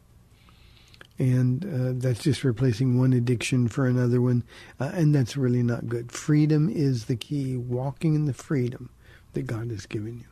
and 1.18 1.64
uh, 1.64 1.92
that's 1.94 2.22
just 2.22 2.44
replacing 2.44 2.98
one 2.98 3.12
addiction 3.12 3.68
for 3.68 3.86
another 3.86 4.20
one, 4.20 4.42
uh, 4.80 4.90
and 4.94 5.14
that's 5.14 5.36
really 5.36 5.62
not 5.62 5.88
good. 5.88 6.10
Freedom 6.10 6.68
is 6.68 7.04
the 7.04 7.14
key. 7.16 7.56
Walking 7.56 8.14
in 8.14 8.24
the 8.26 8.32
freedom 8.32 8.90
that 9.34 9.46
God 9.46 9.70
has 9.70 9.86
given 9.86 10.18
you. 10.18 10.24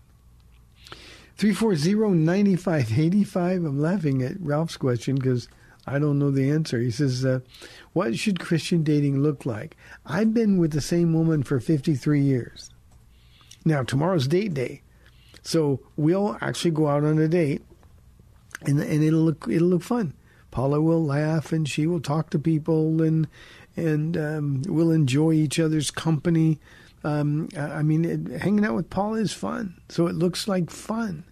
340-9585. 1.39 3.66
I'm 3.66 3.81
laughing 3.81 4.22
at 4.22 4.41
Ralph's 4.41 4.76
question 4.76 5.14
because 5.14 5.49
I 5.87 5.99
don't 5.99 6.18
know 6.18 6.31
the 6.31 6.51
answer. 6.51 6.78
He 6.81 6.91
says, 6.91 7.24
uh, 7.24 7.41
"What 7.93 8.18
should 8.18 8.39
Christian 8.39 8.83
dating 8.83 9.22
look 9.22 9.47
like?" 9.47 9.74
I've 10.05 10.35
been 10.35 10.59
with 10.59 10.72
the 10.72 10.83
same 10.83 11.14
woman 11.14 11.43
for 11.43 11.59
53 11.61 12.20
years. 12.20 12.70
Now 13.64 13.83
tomorrow's 13.83 14.28
date 14.28 14.55
day, 14.55 14.83
so 15.43 15.81
we'll 15.97 16.37
actually 16.41 16.70
go 16.72 16.89
out 16.89 17.05
on 17.05 17.18
a 17.18 17.28
date, 17.28 17.62
and 18.62 18.81
and 18.81 19.03
it'll 19.03 19.20
look 19.20 19.47
it'll 19.49 19.68
look 19.68 19.83
fun. 19.83 20.12
Paula 20.51 20.81
will 20.81 21.05
laugh 21.05 21.53
and 21.53 21.69
she 21.69 21.87
will 21.87 22.01
talk 22.01 22.31
to 22.31 22.39
people 22.39 23.03
and 23.03 23.29
and 23.77 24.17
um, 24.17 24.63
we'll 24.67 24.91
enjoy 24.91 25.33
each 25.33 25.59
other's 25.61 25.91
company. 25.91 26.59
Um, 27.05 27.49
I 27.57 27.83
mean, 27.83 28.05
it, 28.05 28.41
hanging 28.41 28.65
out 28.65 28.75
with 28.75 28.91
Paula 28.91 29.19
is 29.19 29.33
fun, 29.33 29.81
so 29.89 30.07
it 30.07 30.15
looks 30.15 30.49
like 30.49 30.71
fun. 30.71 31.25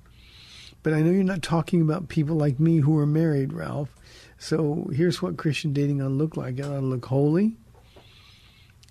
But 0.82 0.94
I 0.94 1.02
know 1.02 1.10
you're 1.10 1.24
not 1.24 1.42
talking 1.42 1.82
about 1.82 2.08
people 2.08 2.36
like 2.36 2.60
me 2.60 2.78
who 2.78 2.96
are 2.98 3.06
married, 3.06 3.52
Ralph. 3.52 3.94
So 4.38 4.88
here's 4.94 5.20
what 5.20 5.36
Christian 5.36 5.72
dating 5.72 6.00
ought 6.00 6.08
to 6.08 6.14
look 6.14 6.36
like. 6.36 6.58
It 6.58 6.64
ought 6.64 6.80
to 6.80 6.86
look 6.86 7.06
holy. 7.06 7.56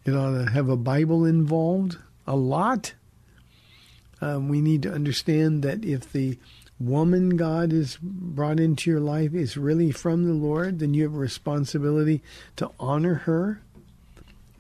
It 0.06 0.12
ought 0.12 0.44
to 0.44 0.52
have 0.52 0.70
a 0.70 0.78
Bible 0.78 1.26
involved 1.26 1.98
a 2.28 2.36
lot. 2.36 2.94
Um, 4.20 4.50
we 4.50 4.62
need 4.62 4.84
to 4.84 4.94
understand 4.94 5.64
that 5.64 5.86
if 5.86 6.12
the 6.12 6.38
woman 6.80 7.38
God 7.38 7.72
has 7.72 7.98
brought 8.02 8.60
into 8.60 8.90
your 8.90 9.00
life 9.00 9.34
is 9.34 9.58
really 9.58 9.92
from 9.92 10.26
the 10.26 10.34
Lord, 10.34 10.80
then 10.80 10.94
you 10.94 11.04
have 11.04 11.16
a 11.16 11.18
responsibility 11.18 12.22
to 12.58 12.72
honor 12.80 13.16
her, 13.16 13.62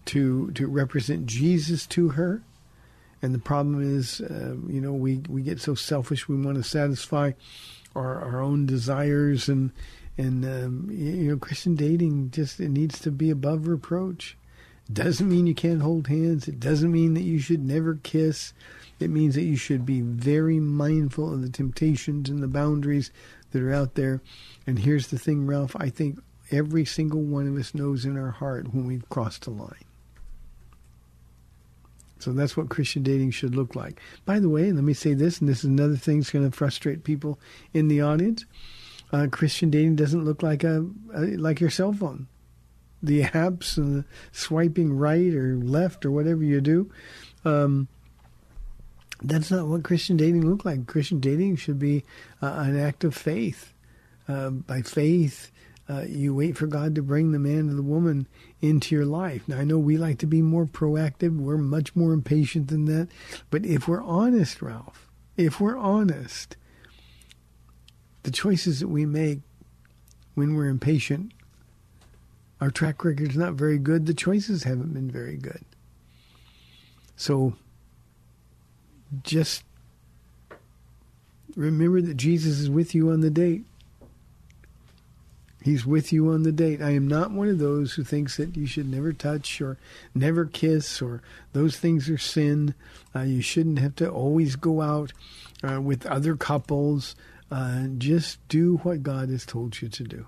to 0.05 0.51
to 0.51 0.67
represent 0.67 1.25
Jesus 1.25 1.85
to 1.87 2.09
her. 2.09 2.41
And 3.21 3.33
the 3.33 3.39
problem 3.39 3.81
is, 3.81 4.21
uh, 4.21 4.55
you 4.67 4.79
know, 4.79 4.93
we, 4.93 5.21
we 5.27 5.41
get 5.41 5.59
so 5.59 5.73
selfish. 5.73 6.27
We 6.27 6.35
want 6.35 6.57
to 6.57 6.63
satisfy 6.63 7.31
our, 7.95 8.21
our 8.21 8.41
own 8.41 8.65
desires, 8.65 9.49
and 9.49 9.71
and 10.17 10.45
um, 10.45 10.89
you 10.91 11.31
know, 11.31 11.37
Christian 11.37 11.75
dating 11.75 12.31
just 12.31 12.59
it 12.59 12.69
needs 12.69 12.99
to 12.99 13.11
be 13.11 13.29
above 13.29 13.67
reproach. 13.67 14.37
Doesn't 14.91 15.29
mean 15.29 15.47
you 15.47 15.55
can't 15.55 15.81
hold 15.81 16.07
hands. 16.07 16.47
It 16.47 16.59
doesn't 16.59 16.91
mean 16.91 17.13
that 17.15 17.23
you 17.23 17.39
should 17.39 17.63
never 17.63 17.95
kiss. 17.95 18.53
It 18.99 19.09
means 19.09 19.35
that 19.35 19.43
you 19.43 19.55
should 19.55 19.85
be 19.85 20.01
very 20.01 20.59
mindful 20.59 21.33
of 21.33 21.41
the 21.41 21.49
temptations 21.49 22.29
and 22.29 22.41
the 22.41 22.47
boundaries 22.47 23.11
that 23.51 23.61
are 23.61 23.73
out 23.73 23.95
there. 23.95 24.21
And 24.65 24.79
here's 24.79 25.07
the 25.07 25.19
thing, 25.19 25.45
Ralph, 25.45 25.75
I 25.75 25.89
think 25.89 26.19
every 26.51 26.85
single 26.85 27.21
one 27.21 27.47
of 27.47 27.55
us 27.57 27.75
knows 27.75 28.05
in 28.05 28.17
our 28.17 28.31
heart 28.31 28.73
when 28.73 28.87
we've 28.87 29.07
crossed 29.09 29.47
a 29.47 29.51
line. 29.51 29.85
So 32.19 32.33
that's 32.33 32.57
what 32.57 32.69
Christian 32.69 33.03
dating 33.03 33.31
should 33.31 33.55
look 33.55 33.75
like. 33.75 33.99
By 34.25 34.39
the 34.39 34.49
way, 34.49 34.71
let 34.71 34.83
me 34.83 34.93
say 34.93 35.13
this, 35.13 35.39
and 35.39 35.47
this 35.47 35.59
is 35.59 35.65
another 35.65 35.95
thing 35.95 36.19
that's 36.19 36.31
going 36.31 36.49
to 36.49 36.55
frustrate 36.55 37.03
people 37.03 37.39
in 37.73 37.87
the 37.87 38.01
audience. 38.01 38.45
Uh, 39.11 39.27
Christian 39.31 39.69
dating 39.69 39.95
doesn't 39.95 40.25
look 40.25 40.41
like 40.41 40.63
a, 40.63 40.85
a, 41.13 41.37
like 41.37 41.59
your 41.59 41.69
cell 41.69 41.93
phone. 41.93 42.27
The 43.03 43.21
apps 43.21 43.77
and 43.77 43.97
the 43.97 44.05
swiping 44.31 44.97
right 44.97 45.33
or 45.33 45.55
left 45.57 46.05
or 46.05 46.11
whatever 46.11 46.43
you 46.43 46.59
do. 46.59 46.91
Um, 47.45 47.87
that's 49.21 49.51
not 49.51 49.67
what 49.67 49.83
Christian 49.83 50.17
dating 50.17 50.49
look 50.49 50.65
like. 50.65 50.87
Christian 50.87 51.19
dating 51.19 51.57
should 51.57 51.79
be 51.79 52.03
uh, 52.41 52.53
an 52.57 52.79
act 52.79 53.03
of 53.03 53.15
faith. 53.15 53.73
Uh, 54.27 54.49
by 54.51 54.81
faith, 54.81 55.51
uh, 55.89 56.01
you 56.07 56.35
wait 56.35 56.57
for 56.57 56.67
God 56.67 56.95
to 56.95 57.01
bring 57.01 57.31
the 57.31 57.39
man 57.39 57.69
or 57.69 57.73
the 57.73 57.81
woman 57.81 58.27
into 58.61 58.93
your 58.95 59.05
life. 59.05 59.47
Now, 59.47 59.57
I 59.59 59.63
know 59.63 59.79
we 59.79 59.97
like 59.97 60.19
to 60.19 60.27
be 60.27 60.41
more 60.41 60.65
proactive. 60.65 61.37
We're 61.37 61.57
much 61.57 61.95
more 61.95 62.13
impatient 62.13 62.67
than 62.67 62.85
that. 62.85 63.07
But 63.49 63.65
if 63.65 63.87
we're 63.87 64.03
honest, 64.03 64.61
Ralph, 64.61 65.07
if 65.37 65.59
we're 65.61 65.77
honest, 65.77 66.57
the 68.23 68.31
choices 68.31 68.81
that 68.81 68.89
we 68.89 69.05
make 69.05 69.39
when 70.35 70.55
we're 70.55 70.67
impatient 70.67 71.31
Our 72.59 72.71
track 72.71 73.03
record 73.03 73.29
is 73.29 73.37
not 73.37 73.53
very 73.53 73.77
good. 73.77 74.05
The 74.05 74.13
choices 74.13 74.63
haven't 74.63 74.93
been 74.93 75.11
very 75.11 75.37
good. 75.37 75.63
So 77.15 77.53
just 79.23 79.63
remember 81.55 82.01
that 82.01 82.15
Jesus 82.15 82.59
is 82.59 82.69
with 82.69 82.93
you 82.93 83.09
on 83.09 83.21
the 83.21 83.29
date. 83.29 83.63
He's 85.63 85.85
with 85.85 86.13
you 86.13 86.29
on 86.31 86.43
the 86.43 86.51
date. 86.51 86.81
I 86.81 86.91
am 86.91 87.07
not 87.07 87.31
one 87.31 87.49
of 87.49 87.59
those 87.59 87.93
who 87.93 88.03
thinks 88.03 88.37
that 88.37 88.55
you 88.55 88.65
should 88.65 88.89
never 88.89 89.11
touch 89.11 89.59
or 89.59 89.77
never 90.15 90.45
kiss 90.45 91.01
or 91.01 91.21
those 91.51 91.75
things 91.75 92.09
are 92.09 92.17
sin. 92.17 92.73
Uh, 93.13 93.21
you 93.21 93.41
shouldn't 93.41 93.79
have 93.79 93.95
to 93.95 94.09
always 94.09 94.55
go 94.55 94.81
out 94.81 95.11
uh, 95.67 95.81
with 95.81 96.05
other 96.05 96.37
couples. 96.37 97.15
Uh, 97.51 97.87
just 97.97 98.45
do 98.47 98.77
what 98.77 99.03
God 99.03 99.29
has 99.29 99.45
told 99.45 99.81
you 99.81 99.89
to 99.89 100.03
do. 100.03 100.25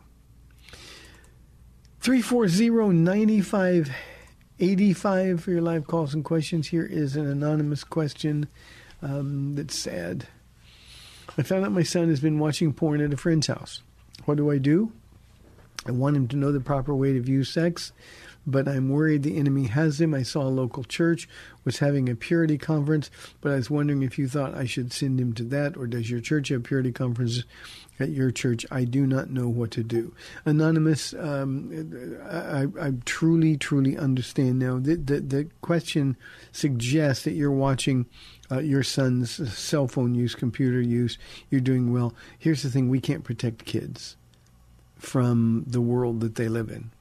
340-9585 4.60 5.40
for 5.40 5.52
your 5.52 5.62
live 5.62 5.88
calls 5.88 6.14
and 6.14 6.24
questions. 6.24 6.68
Here 6.68 6.86
is 6.86 7.16
an 7.16 7.26
anonymous 7.26 7.84
question 7.84 8.48
um, 9.02 9.56
that's 9.56 9.78
sad. 9.78 10.28
I 11.38 11.44
found 11.44 11.66
out 11.66 11.72
my 11.72 11.84
son 11.84 12.10
has 12.10 12.20
been 12.20 12.40
watching 12.40 12.74
porn 12.74 13.02
at 13.02 13.14
a 13.14 13.18
friend's 13.18 13.48
house. 13.48 13.82
What 14.26 14.36
do 14.36 14.52
I 14.52 14.58
do? 14.58 14.92
I 15.86 15.92
want 15.92 16.18
him 16.18 16.28
to 16.30 16.36
know 16.36 16.52
the 16.52 16.60
proper 16.60 16.94
way 16.94 17.14
to 17.14 17.22
view 17.22 17.46
sex, 17.46 17.94
but 18.52 18.68
I'm 18.68 18.90
worried 18.90 19.24
the 19.24 19.38
enemy 19.38 19.66
has 19.66 20.00
him. 20.00 20.14
I 20.14 20.24
saw 20.24 20.44
a 20.44 20.50
local 20.50 20.84
church 20.84 21.28
was 21.66 21.80
having 21.80 22.10
a 22.10 22.16
purity 22.16 22.58
conference, 22.58 23.12
but 23.42 23.52
I 23.52 23.56
was 23.56 23.70
wondering 23.70 24.02
if 24.02 24.18
you 24.18 24.28
thought 24.28 24.56
I 24.56 24.66
should 24.66 24.92
send 24.92 25.20
him 25.20 25.34
to 25.34 25.44
that, 25.46 25.78
or 25.78 25.88
does 25.88 26.10
your 26.10 26.20
church 26.20 26.50
have 26.50 26.64
purity 26.64 26.92
conferences 26.92 27.46
at 28.00 28.10
your 28.10 28.32
church? 28.32 28.66
I 28.72 28.86
do 28.86 29.06
not 29.06 29.30
know 29.30 29.48
what 29.50 29.72
to 29.72 29.84
do. 29.84 30.16
Anonymous, 30.46 31.14
um, 31.14 32.20
I, 32.28 32.68
I, 32.82 32.94
truly, 33.06 33.58
truly 33.58 33.98
understand 33.98 34.60
now. 34.60 34.80
The, 34.80 34.96
the, 34.96 35.20
the 35.20 35.48
question 35.62 36.18
suggests 36.52 37.24
that 37.26 37.34
you're 37.34 37.52
watching 37.52 38.08
uh, 38.52 38.60
your 38.60 38.84
son's 38.84 39.54
cell 39.56 39.88
phone 39.88 40.16
use, 40.16 40.34
computer 40.34 40.82
use. 40.82 41.18
You're 41.50 41.62
doing 41.62 41.94
well. 41.94 42.16
Here's 42.38 42.64
the 42.64 42.70
thing 42.70 42.90
we 42.90 43.00
can't 43.00 43.24
protect 43.24 43.66
kids 43.66 44.16
from 44.98 45.66
the 45.68 45.82
world 45.82 46.20
that 46.22 46.36
they 46.36 46.50
live 46.50 46.70
in. 46.70 46.92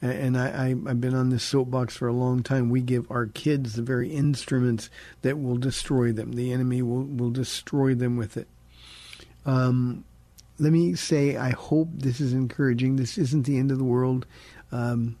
And 0.00 0.38
I, 0.38 0.68
I've 0.68 1.00
been 1.00 1.14
on 1.14 1.30
this 1.30 1.42
soapbox 1.42 1.96
for 1.96 2.06
a 2.06 2.12
long 2.12 2.42
time. 2.42 2.70
We 2.70 2.82
give 2.82 3.10
our 3.10 3.26
kids 3.26 3.74
the 3.74 3.82
very 3.82 4.10
instruments 4.10 4.90
that 5.22 5.40
will 5.40 5.56
destroy 5.56 6.12
them. 6.12 6.32
The 6.32 6.52
enemy 6.52 6.82
will, 6.82 7.04
will 7.04 7.30
destroy 7.30 7.94
them 7.94 8.16
with 8.16 8.36
it. 8.36 8.46
Um, 9.44 10.04
let 10.58 10.72
me 10.72 10.94
say, 10.94 11.36
I 11.36 11.50
hope 11.50 11.88
this 11.92 12.20
is 12.20 12.32
encouraging. 12.32 12.96
This 12.96 13.18
isn't 13.18 13.46
the 13.46 13.58
end 13.58 13.72
of 13.72 13.78
the 13.78 13.84
world. 13.84 14.26
Um, 14.70 15.16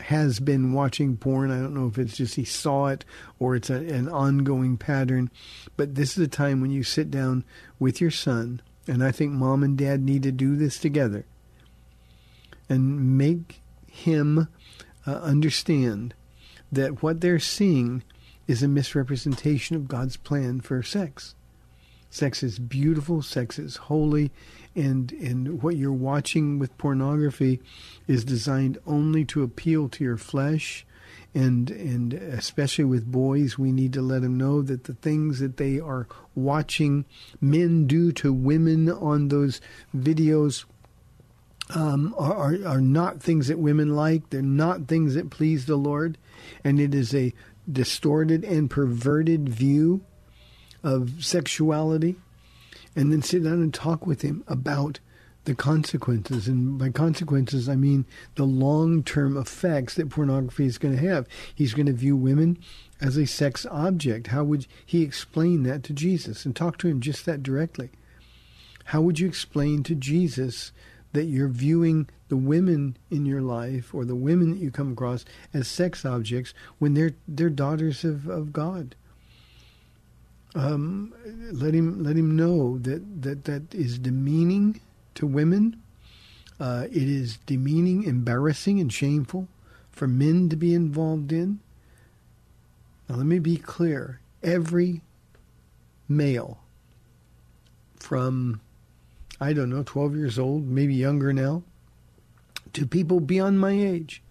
has 0.00 0.40
been 0.40 0.72
watching 0.72 1.16
porn. 1.16 1.50
I 1.50 1.60
don't 1.60 1.74
know 1.74 1.86
if 1.86 1.98
it's 1.98 2.16
just 2.16 2.34
he 2.34 2.44
saw 2.44 2.88
it 2.88 3.04
or 3.38 3.54
it's 3.54 3.70
a, 3.70 3.76
an 3.76 4.08
ongoing 4.08 4.76
pattern. 4.76 5.30
But 5.76 5.94
this 5.94 6.16
is 6.16 6.24
a 6.24 6.28
time 6.28 6.60
when 6.60 6.70
you 6.70 6.82
sit 6.82 7.10
down 7.10 7.44
with 7.78 8.00
your 8.00 8.10
son 8.10 8.60
and 8.86 9.02
I 9.02 9.12
think 9.12 9.32
mom 9.32 9.62
and 9.62 9.78
dad 9.78 10.02
need 10.02 10.22
to 10.24 10.32
do 10.32 10.56
this 10.56 10.78
together 10.78 11.24
and 12.68 13.16
make 13.16 13.60
him 13.94 14.48
uh, 15.06 15.10
understand 15.10 16.14
that 16.72 17.02
what 17.02 17.20
they're 17.20 17.38
seeing 17.38 18.02
is 18.46 18.62
a 18.62 18.68
misrepresentation 18.68 19.76
of 19.76 19.88
God's 19.88 20.16
plan 20.16 20.60
for 20.60 20.82
sex. 20.82 21.34
Sex 22.10 22.42
is 22.42 22.58
beautiful, 22.58 23.22
sex 23.22 23.58
is 23.58 23.76
holy, 23.76 24.30
and 24.74 25.12
and 25.12 25.62
what 25.62 25.76
you're 25.76 25.92
watching 25.92 26.58
with 26.58 26.76
pornography 26.78 27.60
is 28.06 28.24
designed 28.24 28.78
only 28.86 29.24
to 29.26 29.42
appeal 29.42 29.88
to 29.88 30.04
your 30.04 30.16
flesh 30.16 30.86
and 31.34 31.70
and 31.70 32.14
especially 32.14 32.84
with 32.84 33.10
boys, 33.10 33.58
we 33.58 33.72
need 33.72 33.92
to 33.94 34.02
let 34.02 34.22
them 34.22 34.38
know 34.38 34.62
that 34.62 34.84
the 34.84 34.94
things 34.94 35.40
that 35.40 35.56
they 35.56 35.80
are 35.80 36.06
watching 36.34 37.04
men 37.40 37.86
do 37.86 38.12
to 38.12 38.32
women 38.32 38.88
on 38.88 39.28
those 39.28 39.60
videos 39.96 40.64
um, 41.70 42.14
are, 42.18 42.56
are 42.66 42.80
not 42.80 43.22
things 43.22 43.48
that 43.48 43.58
women 43.58 43.96
like. 43.96 44.30
They're 44.30 44.42
not 44.42 44.86
things 44.86 45.14
that 45.14 45.30
please 45.30 45.66
the 45.66 45.76
Lord, 45.76 46.18
and 46.62 46.78
it 46.78 46.94
is 46.94 47.14
a 47.14 47.32
distorted 47.70 48.44
and 48.44 48.70
perverted 48.70 49.48
view 49.48 50.02
of 50.82 51.24
sexuality. 51.24 52.16
And 52.96 53.10
then 53.10 53.22
sit 53.22 53.42
down 53.42 53.54
and 53.54 53.74
talk 53.74 54.06
with 54.06 54.22
him 54.22 54.44
about 54.46 55.00
the 55.44 55.54
consequences. 55.54 56.48
And 56.48 56.78
by 56.78 56.90
consequences, 56.90 57.68
I 57.68 57.76
mean 57.76 58.06
the 58.36 58.44
long 58.44 59.02
term 59.02 59.36
effects 59.36 59.94
that 59.94 60.10
pornography 60.10 60.66
is 60.66 60.78
going 60.78 60.96
to 60.96 61.08
have. 61.08 61.26
He's 61.54 61.74
going 61.74 61.86
to 61.86 61.92
view 61.92 62.16
women 62.16 62.58
as 63.00 63.16
a 63.16 63.26
sex 63.26 63.66
object. 63.70 64.28
How 64.28 64.44
would 64.44 64.66
he 64.84 65.02
explain 65.02 65.62
that 65.64 65.82
to 65.84 65.92
Jesus? 65.92 66.44
And 66.44 66.54
talk 66.54 66.78
to 66.78 66.88
him 66.88 67.00
just 67.00 67.26
that 67.26 67.42
directly. 67.42 67.90
How 68.86 69.00
would 69.00 69.18
you 69.18 69.26
explain 69.26 69.82
to 69.84 69.94
Jesus 69.94 70.72
that 71.14 71.24
you're 71.24 71.48
viewing 71.48 72.08
the 72.28 72.36
women 72.36 72.96
in 73.10 73.24
your 73.24 73.40
life 73.40 73.94
or 73.94 74.04
the 74.04 74.14
women 74.14 74.50
that 74.50 74.58
you 74.58 74.70
come 74.70 74.92
across 74.92 75.24
as 75.52 75.66
sex 75.66 76.04
objects 76.04 76.52
when 76.78 76.94
they're 76.94 77.14
they're 77.26 77.50
daughters 77.50 78.04
of, 78.04 78.28
of 78.28 78.52
God? 78.52 78.94
Um, 80.54 81.12
let 81.50 81.74
him 81.74 82.02
let 82.04 82.16
him 82.16 82.36
know 82.36 82.78
that, 82.78 83.22
that 83.22 83.44
that 83.44 83.74
is 83.74 83.98
demeaning 83.98 84.80
to 85.14 85.26
women. 85.26 85.80
Uh, 86.60 86.86
it 86.90 87.08
is 87.08 87.38
demeaning, 87.46 88.04
embarrassing, 88.04 88.78
and 88.78 88.92
shameful 88.92 89.48
for 89.90 90.06
men 90.06 90.48
to 90.48 90.56
be 90.56 90.74
involved 90.74 91.32
in. 91.32 91.58
Now, 93.08 93.16
let 93.16 93.26
me 93.26 93.38
be 93.38 93.56
clear 93.56 94.20
every 94.42 95.02
male 96.08 96.58
from, 97.96 98.60
I 99.40 99.52
don't 99.52 99.70
know, 99.70 99.82
12 99.84 100.16
years 100.16 100.38
old, 100.38 100.66
maybe 100.66 100.94
younger 100.94 101.32
now, 101.32 101.62
to 102.72 102.86
people 102.86 103.20
beyond 103.20 103.60
my 103.60 103.72
age, 103.72 104.22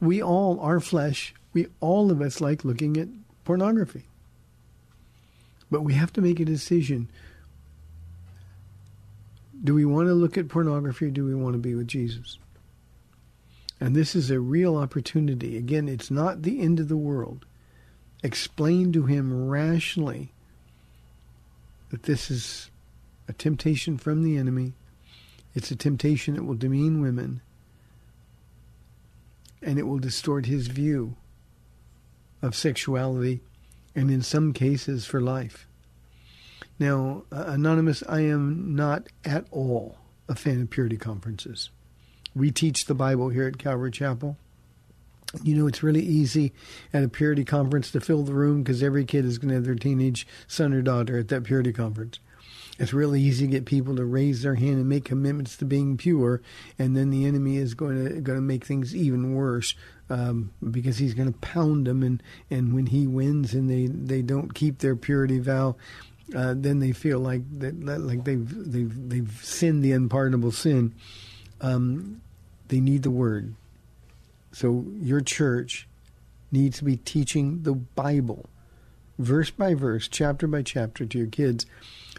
we 0.00 0.22
all, 0.22 0.60
our 0.60 0.80
flesh, 0.80 1.34
we 1.52 1.66
all 1.80 2.10
of 2.10 2.20
us 2.20 2.40
like 2.40 2.64
looking 2.64 2.96
at 2.96 3.08
pornography. 3.44 4.04
But 5.70 5.82
we 5.82 5.94
have 5.94 6.12
to 6.14 6.20
make 6.20 6.40
a 6.40 6.44
decision 6.44 7.08
do 9.62 9.74
we 9.74 9.84
want 9.84 10.06
to 10.06 10.14
look 10.14 10.38
at 10.38 10.48
pornography 10.48 11.06
or 11.06 11.10
do 11.10 11.24
we 11.24 11.34
want 11.34 11.54
to 11.54 11.58
be 11.58 11.74
with 11.74 11.88
Jesus? 11.88 12.38
And 13.80 13.94
this 13.94 14.14
is 14.14 14.30
a 14.30 14.40
real 14.40 14.76
opportunity. 14.76 15.56
Again, 15.56 15.88
it's 15.88 16.10
not 16.10 16.42
the 16.42 16.60
end 16.60 16.80
of 16.80 16.88
the 16.88 16.96
world. 16.96 17.44
Explain 18.22 18.92
to 18.92 19.04
him 19.04 19.48
rationally 19.48 20.32
that 21.90 22.04
this 22.04 22.30
is 22.30 22.70
a 23.28 23.32
temptation 23.32 23.98
from 23.98 24.22
the 24.22 24.36
enemy. 24.36 24.72
It's 25.54 25.70
a 25.70 25.76
temptation 25.76 26.34
that 26.34 26.44
will 26.44 26.54
demean 26.54 27.00
women. 27.00 27.42
And 29.62 29.78
it 29.78 29.86
will 29.86 29.98
distort 29.98 30.46
his 30.46 30.68
view 30.68 31.16
of 32.40 32.54
sexuality 32.54 33.40
and 33.94 34.10
in 34.10 34.22
some 34.22 34.52
cases 34.52 35.04
for 35.04 35.20
life. 35.20 35.66
Now, 36.78 37.24
uh, 37.32 37.44
Anonymous, 37.48 38.04
I 38.08 38.20
am 38.20 38.76
not 38.76 39.08
at 39.24 39.46
all 39.50 39.98
a 40.28 40.34
fan 40.34 40.62
of 40.62 40.70
purity 40.70 40.96
conferences. 40.96 41.70
We 42.34 42.50
teach 42.50 42.84
the 42.84 42.94
Bible 42.94 43.30
here 43.30 43.48
at 43.48 43.58
Calvary 43.58 43.90
Chapel. 43.90 44.36
You 45.42 45.56
know, 45.56 45.66
it's 45.66 45.82
really 45.82 46.02
easy 46.02 46.52
at 46.94 47.02
a 47.02 47.08
purity 47.08 47.44
conference 47.44 47.90
to 47.90 48.00
fill 48.00 48.22
the 48.22 48.32
room 48.32 48.62
because 48.62 48.82
every 48.82 49.04
kid 49.04 49.24
is 49.24 49.38
going 49.38 49.48
to 49.48 49.56
have 49.56 49.64
their 49.64 49.74
teenage 49.74 50.26
son 50.46 50.72
or 50.72 50.80
daughter 50.80 51.18
at 51.18 51.28
that 51.28 51.44
purity 51.44 51.72
conference. 51.72 52.20
It's 52.78 52.92
really 52.92 53.20
easy 53.20 53.46
to 53.46 53.50
get 53.50 53.64
people 53.64 53.96
to 53.96 54.04
raise 54.04 54.42
their 54.42 54.54
hand 54.54 54.74
and 54.74 54.88
make 54.88 55.04
commitments 55.04 55.56
to 55.56 55.64
being 55.64 55.96
pure, 55.96 56.40
and 56.78 56.96
then 56.96 57.10
the 57.10 57.26
enemy 57.26 57.56
is 57.56 57.74
going 57.74 58.04
to 58.04 58.20
going 58.20 58.38
to 58.38 58.42
make 58.42 58.64
things 58.64 58.94
even 58.94 59.34
worse 59.34 59.74
um, 60.10 60.52
because 60.70 60.98
he's 60.98 61.14
going 61.14 61.32
to 61.32 61.38
pound 61.40 61.86
them, 61.86 62.02
and, 62.02 62.22
and 62.50 62.74
when 62.74 62.86
he 62.86 63.06
wins 63.06 63.52
and 63.52 63.68
they, 63.68 63.86
they 63.86 64.22
don't 64.22 64.54
keep 64.54 64.78
their 64.78 64.96
purity 64.96 65.38
vow, 65.38 65.76
uh, 66.34 66.54
then 66.56 66.78
they 66.78 66.92
feel 66.92 67.18
like 67.18 67.42
that, 67.58 67.74
like 67.84 68.24
they've 68.24 68.72
they've 68.72 69.08
they've 69.08 69.40
sinned 69.42 69.82
the 69.82 69.92
unpardonable 69.92 70.52
sin. 70.52 70.94
Um, 71.60 72.20
they 72.68 72.80
need 72.80 73.02
the 73.02 73.10
word. 73.10 73.54
So 74.52 74.84
your 75.00 75.20
church 75.20 75.88
needs 76.52 76.78
to 76.78 76.84
be 76.84 76.96
teaching 76.96 77.62
the 77.62 77.74
Bible, 77.74 78.46
verse 79.18 79.50
by 79.50 79.74
verse, 79.74 80.08
chapter 80.08 80.46
by 80.46 80.62
chapter, 80.62 81.04
to 81.06 81.18
your 81.18 81.26
kids, 81.26 81.66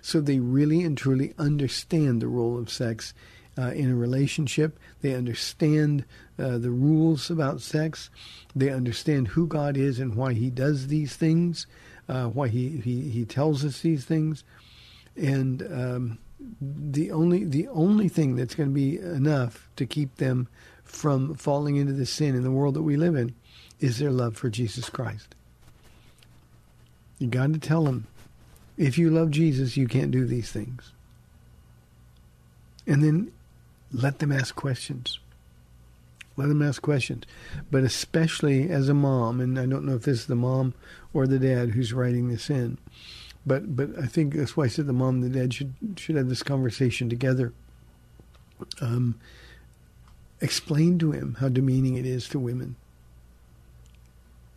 so 0.02 0.22
they 0.22 0.39
really 0.39 0.84
and 0.84 0.97
truly 0.97 1.34
understand 1.38 2.22
the 2.22 2.28
role 2.28 2.58
of 2.58 2.70
sex 2.70 3.14
uh, 3.58 3.72
in 3.72 3.91
a 3.91 3.95
relationship. 3.95 4.80
They 5.02 5.14
understand 5.16 6.06
uh, 6.38 6.58
the 6.58 6.72
rules 6.72 7.30
about 7.30 7.62
sex. 7.62 8.10
They 8.56 8.70
understand 8.70 9.30
who 9.30 9.47
God 9.47 9.78
is 9.78 10.00
and 10.00 10.16
why 10.16 10.34
He 10.34 10.50
does 10.50 10.88
these 10.88 11.16
things 11.16 11.68
uh, 12.10 12.26
why 12.26 12.47
he, 12.47 12.70
he, 12.78 13.10
he 13.10 13.24
tells 13.24 13.64
us 13.64 13.82
these 13.82 14.04
things. 14.04 14.43
And 15.16 15.62
um, 15.72 16.18
the 16.60 17.12
only 17.12 17.43
the 17.43 17.68
only 17.68 18.10
thing 18.10 18.36
that's 18.36 18.56
going 18.56 18.70
to 18.70 18.74
be 18.74 18.97
enough 18.97 19.70
to 19.76 19.86
keep 19.86 20.16
them 20.16 20.47
from 20.84 21.36
falling 21.36 21.76
into 21.76 21.93
the 21.93 22.06
sin 22.06 22.36
in 22.36 22.43
the 22.43 22.52
world 22.52 22.74
that 22.74 22.82
we 22.82 22.97
live 22.97 23.16
in 23.16 23.36
is 23.80 24.00
their 24.00 24.12
love 24.12 24.36
for 24.36 24.50
Jesus 24.50 24.89
Christ. 24.89 25.36
You 27.20 27.28
got 27.28 27.54
to 27.54 27.60
tell 27.60 27.84
them, 27.84 28.08
if 28.80 28.98
you 28.98 29.10
love 29.10 29.30
Jesus, 29.30 29.76
you 29.76 29.88
can't 29.88 30.10
do 30.10 30.26
these 30.26 30.52
things. 30.52 30.94
And 32.88 33.04
then 33.04 33.34
let 33.92 34.20
them 34.20 34.32
ask 34.32 34.56
questions. 34.56 35.20
Let 36.38 36.48
them 36.48 36.62
ask 36.62 36.82
questions. 36.82 37.26
But 37.70 37.84
especially 37.84 38.70
as 38.70 38.88
a 38.88 38.94
mom, 38.94 39.42
and 39.42 39.60
I 39.60 39.66
don't 39.66 39.86
know 39.86 39.96
if 39.96 40.04
this 40.04 40.22
is 40.22 40.26
the 40.28 40.36
mom 40.36 40.74
or 41.14 41.28
the 41.28 41.38
dad 41.38 41.72
who's 41.72 41.92
writing 41.92 42.30
this 42.30 42.50
in, 42.50 42.78
but 43.46 43.76
but 43.76 43.90
I 44.02 44.08
think 44.08 44.34
that's 44.34 44.56
why 44.56 44.64
I 44.64 44.68
said 44.68 44.88
the 44.88 44.94
mom 44.94 45.16
and 45.16 45.24
the 45.24 45.40
dad 45.40 45.54
should 45.54 45.74
should 45.98 46.16
have 46.16 46.30
this 46.30 46.44
conversation 46.44 47.10
together. 47.10 47.52
Um, 48.80 49.20
explain 50.40 51.00
to 51.00 51.12
him 51.12 51.36
how 51.42 51.50
demeaning 51.50 51.96
it 51.96 52.06
is 52.06 52.30
to 52.30 52.40
women, 52.40 52.78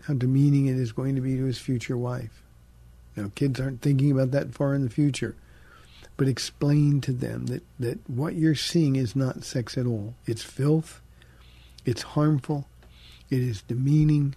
how 0.05 0.15
demeaning 0.15 0.67
it 0.67 0.77
is 0.77 0.93
going 0.93 1.17
to 1.17 1.21
be 1.21 1.37
to 1.37 1.45
his 1.45 1.59
future 1.59 1.97
wife. 1.97 2.43
Now, 3.17 3.31
kids 3.35 3.61
aren't 3.61 3.83
thinking 3.83 4.11
about 4.11 4.31
that 4.31 4.55
far 4.55 4.75
in 4.75 4.83
the 4.83 4.91
future, 4.91 5.37
but 6.17 6.29
explain 6.29 7.01
to 7.03 7.13
them 7.13 7.47
that, 7.47 7.63
that 7.79 7.99
what 8.09 8.35
you're 8.35 8.55
seeing 8.55 8.97
is 8.97 9.15
not 9.15 9.45
sex 9.45 9.77
at 9.77 9.87
all. 9.87 10.15
It's 10.27 10.43
filth, 10.43 11.01
it's 11.85 12.03
harmful, 12.03 12.67
it 13.31 13.41
is 13.41 13.63
demeaning, 13.63 14.35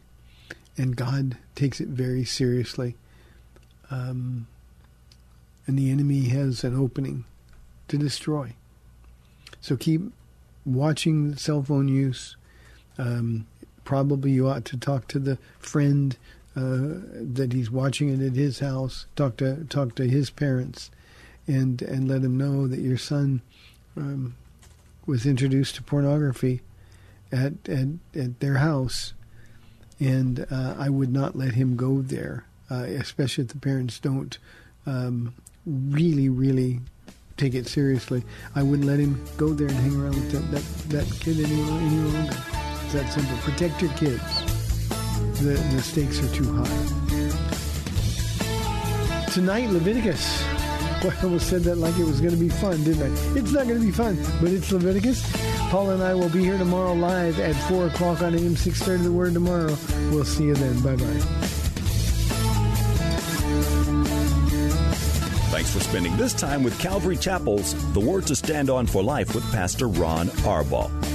and 0.78 0.95
God 0.95 1.38
takes 1.55 1.80
it 1.80 1.88
very 1.88 2.26
seriously. 2.26 2.95
Um, 3.89 4.47
and 5.67 5.80
the 5.80 5.89
enemy 5.89 6.26
has 6.30 6.63
an 6.63 6.76
opening 6.76 7.26
to 7.88 7.97
destroy. 7.97 8.53
So 9.61 9.76
keep 9.76 10.01
watching 10.65 11.36
cell 11.36 11.63
phone 11.63 11.88
use. 11.88 12.36
Um, 12.97 13.47
probably 13.84 14.32
you 14.32 14.47
ought 14.47 14.65
to 14.65 14.78
talk 14.78 15.07
to 15.07 15.19
the 15.19 15.38
friend 15.59 16.17
uh, 16.56 17.01
that 17.34 17.51
he's 17.51 17.70
watching 17.70 18.10
it 18.10 18.26
at 18.26 18.34
his 18.34 18.60
house. 18.60 19.08
Talk 19.16 19.38
to 19.38 19.66
talk 19.66 19.95
to 19.95 20.08
his 20.08 20.30
parents, 20.30 20.89
and 21.47 21.82
and 21.82 22.08
let 22.08 22.22
him 22.22 22.38
know 22.38 22.68
that 22.68 22.80
your 22.80 22.97
son 22.97 23.41
um, 23.97 24.36
was 25.06 25.26
introduced 25.26 25.76
to 25.76 25.84
pornography 25.84 26.62
at 27.32 27.53
at, 27.68 27.88
at 28.16 28.39
their 28.39 28.56
house, 28.56 29.14
and 29.99 30.45
uh, 30.49 30.76
I 30.78 30.89
would 30.89 31.12
not 31.12 31.36
let 31.36 31.53
him 31.56 31.76
go 31.76 32.01
there, 32.01 32.45
uh, 32.72 32.84
especially 32.84 33.43
if 33.43 33.49
the 33.49 33.60
parents 33.60 33.99
don't 33.99 34.38
um, 34.86 35.34
really 35.66 36.30
really 36.30 36.80
take 37.38 37.53
it 37.53 37.68
seriously. 37.68 38.24
I 38.56 38.64
wouldn't 38.64 38.88
let 38.88 38.99
him 38.99 39.22
go 39.36 39.53
there 39.53 39.68
and 39.68 39.78
hang 39.78 40.01
around 40.01 40.16
with 40.16 40.32
that 40.32 40.51
that, 40.51 41.06
that 41.06 41.20
kid 41.20 41.39
any, 41.39 41.62
any 41.62 41.99
longer. 42.12 42.38
It's 42.86 42.93
that 42.93 43.12
simple. 43.12 43.38
Protect 43.39 43.82
your 43.82 43.91
kids. 43.93 44.45
The, 45.36 45.54
the 45.76 45.82
stakes 45.82 46.20
are 46.24 46.34
too 46.34 46.52
high. 46.54 46.96
Tonight, 49.32 49.70
Leviticus. 49.70 50.44
Boy, 51.04 51.10
I 51.10 51.24
almost 51.24 51.50
said 51.50 51.64
that 51.64 51.76
like 51.76 51.98
it 52.00 52.06
was 52.06 52.22
going 52.22 52.34
to 52.34 52.40
be 52.40 52.50
fun, 52.50 52.84
didn't 52.84 53.04
I? 53.04 53.08
It's 53.38 53.52
not 53.52 53.68
going 53.68 53.80
to 53.80 53.86
be 53.86 53.92
fun, 53.92 54.18
but 54.42 54.50
it's 54.52 54.72
Leviticus. 54.72 55.22
Paul 55.70 55.90
and 55.90 56.02
I 56.02 56.14
will 56.14 56.30
be 56.30 56.40
here 56.40 56.58
tomorrow 56.58 56.94
live 56.94 57.40
at 57.40 57.54
4 57.70 57.88
o'clock 57.88 58.22
on 58.22 58.34
AM 58.34 58.56
630 58.56 59.04
The 59.04 59.12
Word 59.12 59.34
tomorrow. 59.34 59.78
We'll 60.10 60.24
see 60.24 60.46
you 60.46 60.56
then. 60.56 60.82
Bye-bye. 60.82 61.20
Thanks 65.52 65.74
for 65.74 65.80
spending 65.82 66.16
this 66.18 66.34
time 66.34 66.64
with 66.64 66.80
Calvary 66.80 67.18
Chapel's 67.18 67.76
The 67.94 68.00
Word 68.00 68.26
to 68.28 68.36
Stand 68.36 68.70
On 68.70 68.88
for 68.88 69.04
Life 69.04 69.36
with 69.36 69.44
Pastor 69.52 69.90
Ron 69.90 70.28
Arbaugh. 70.28 71.14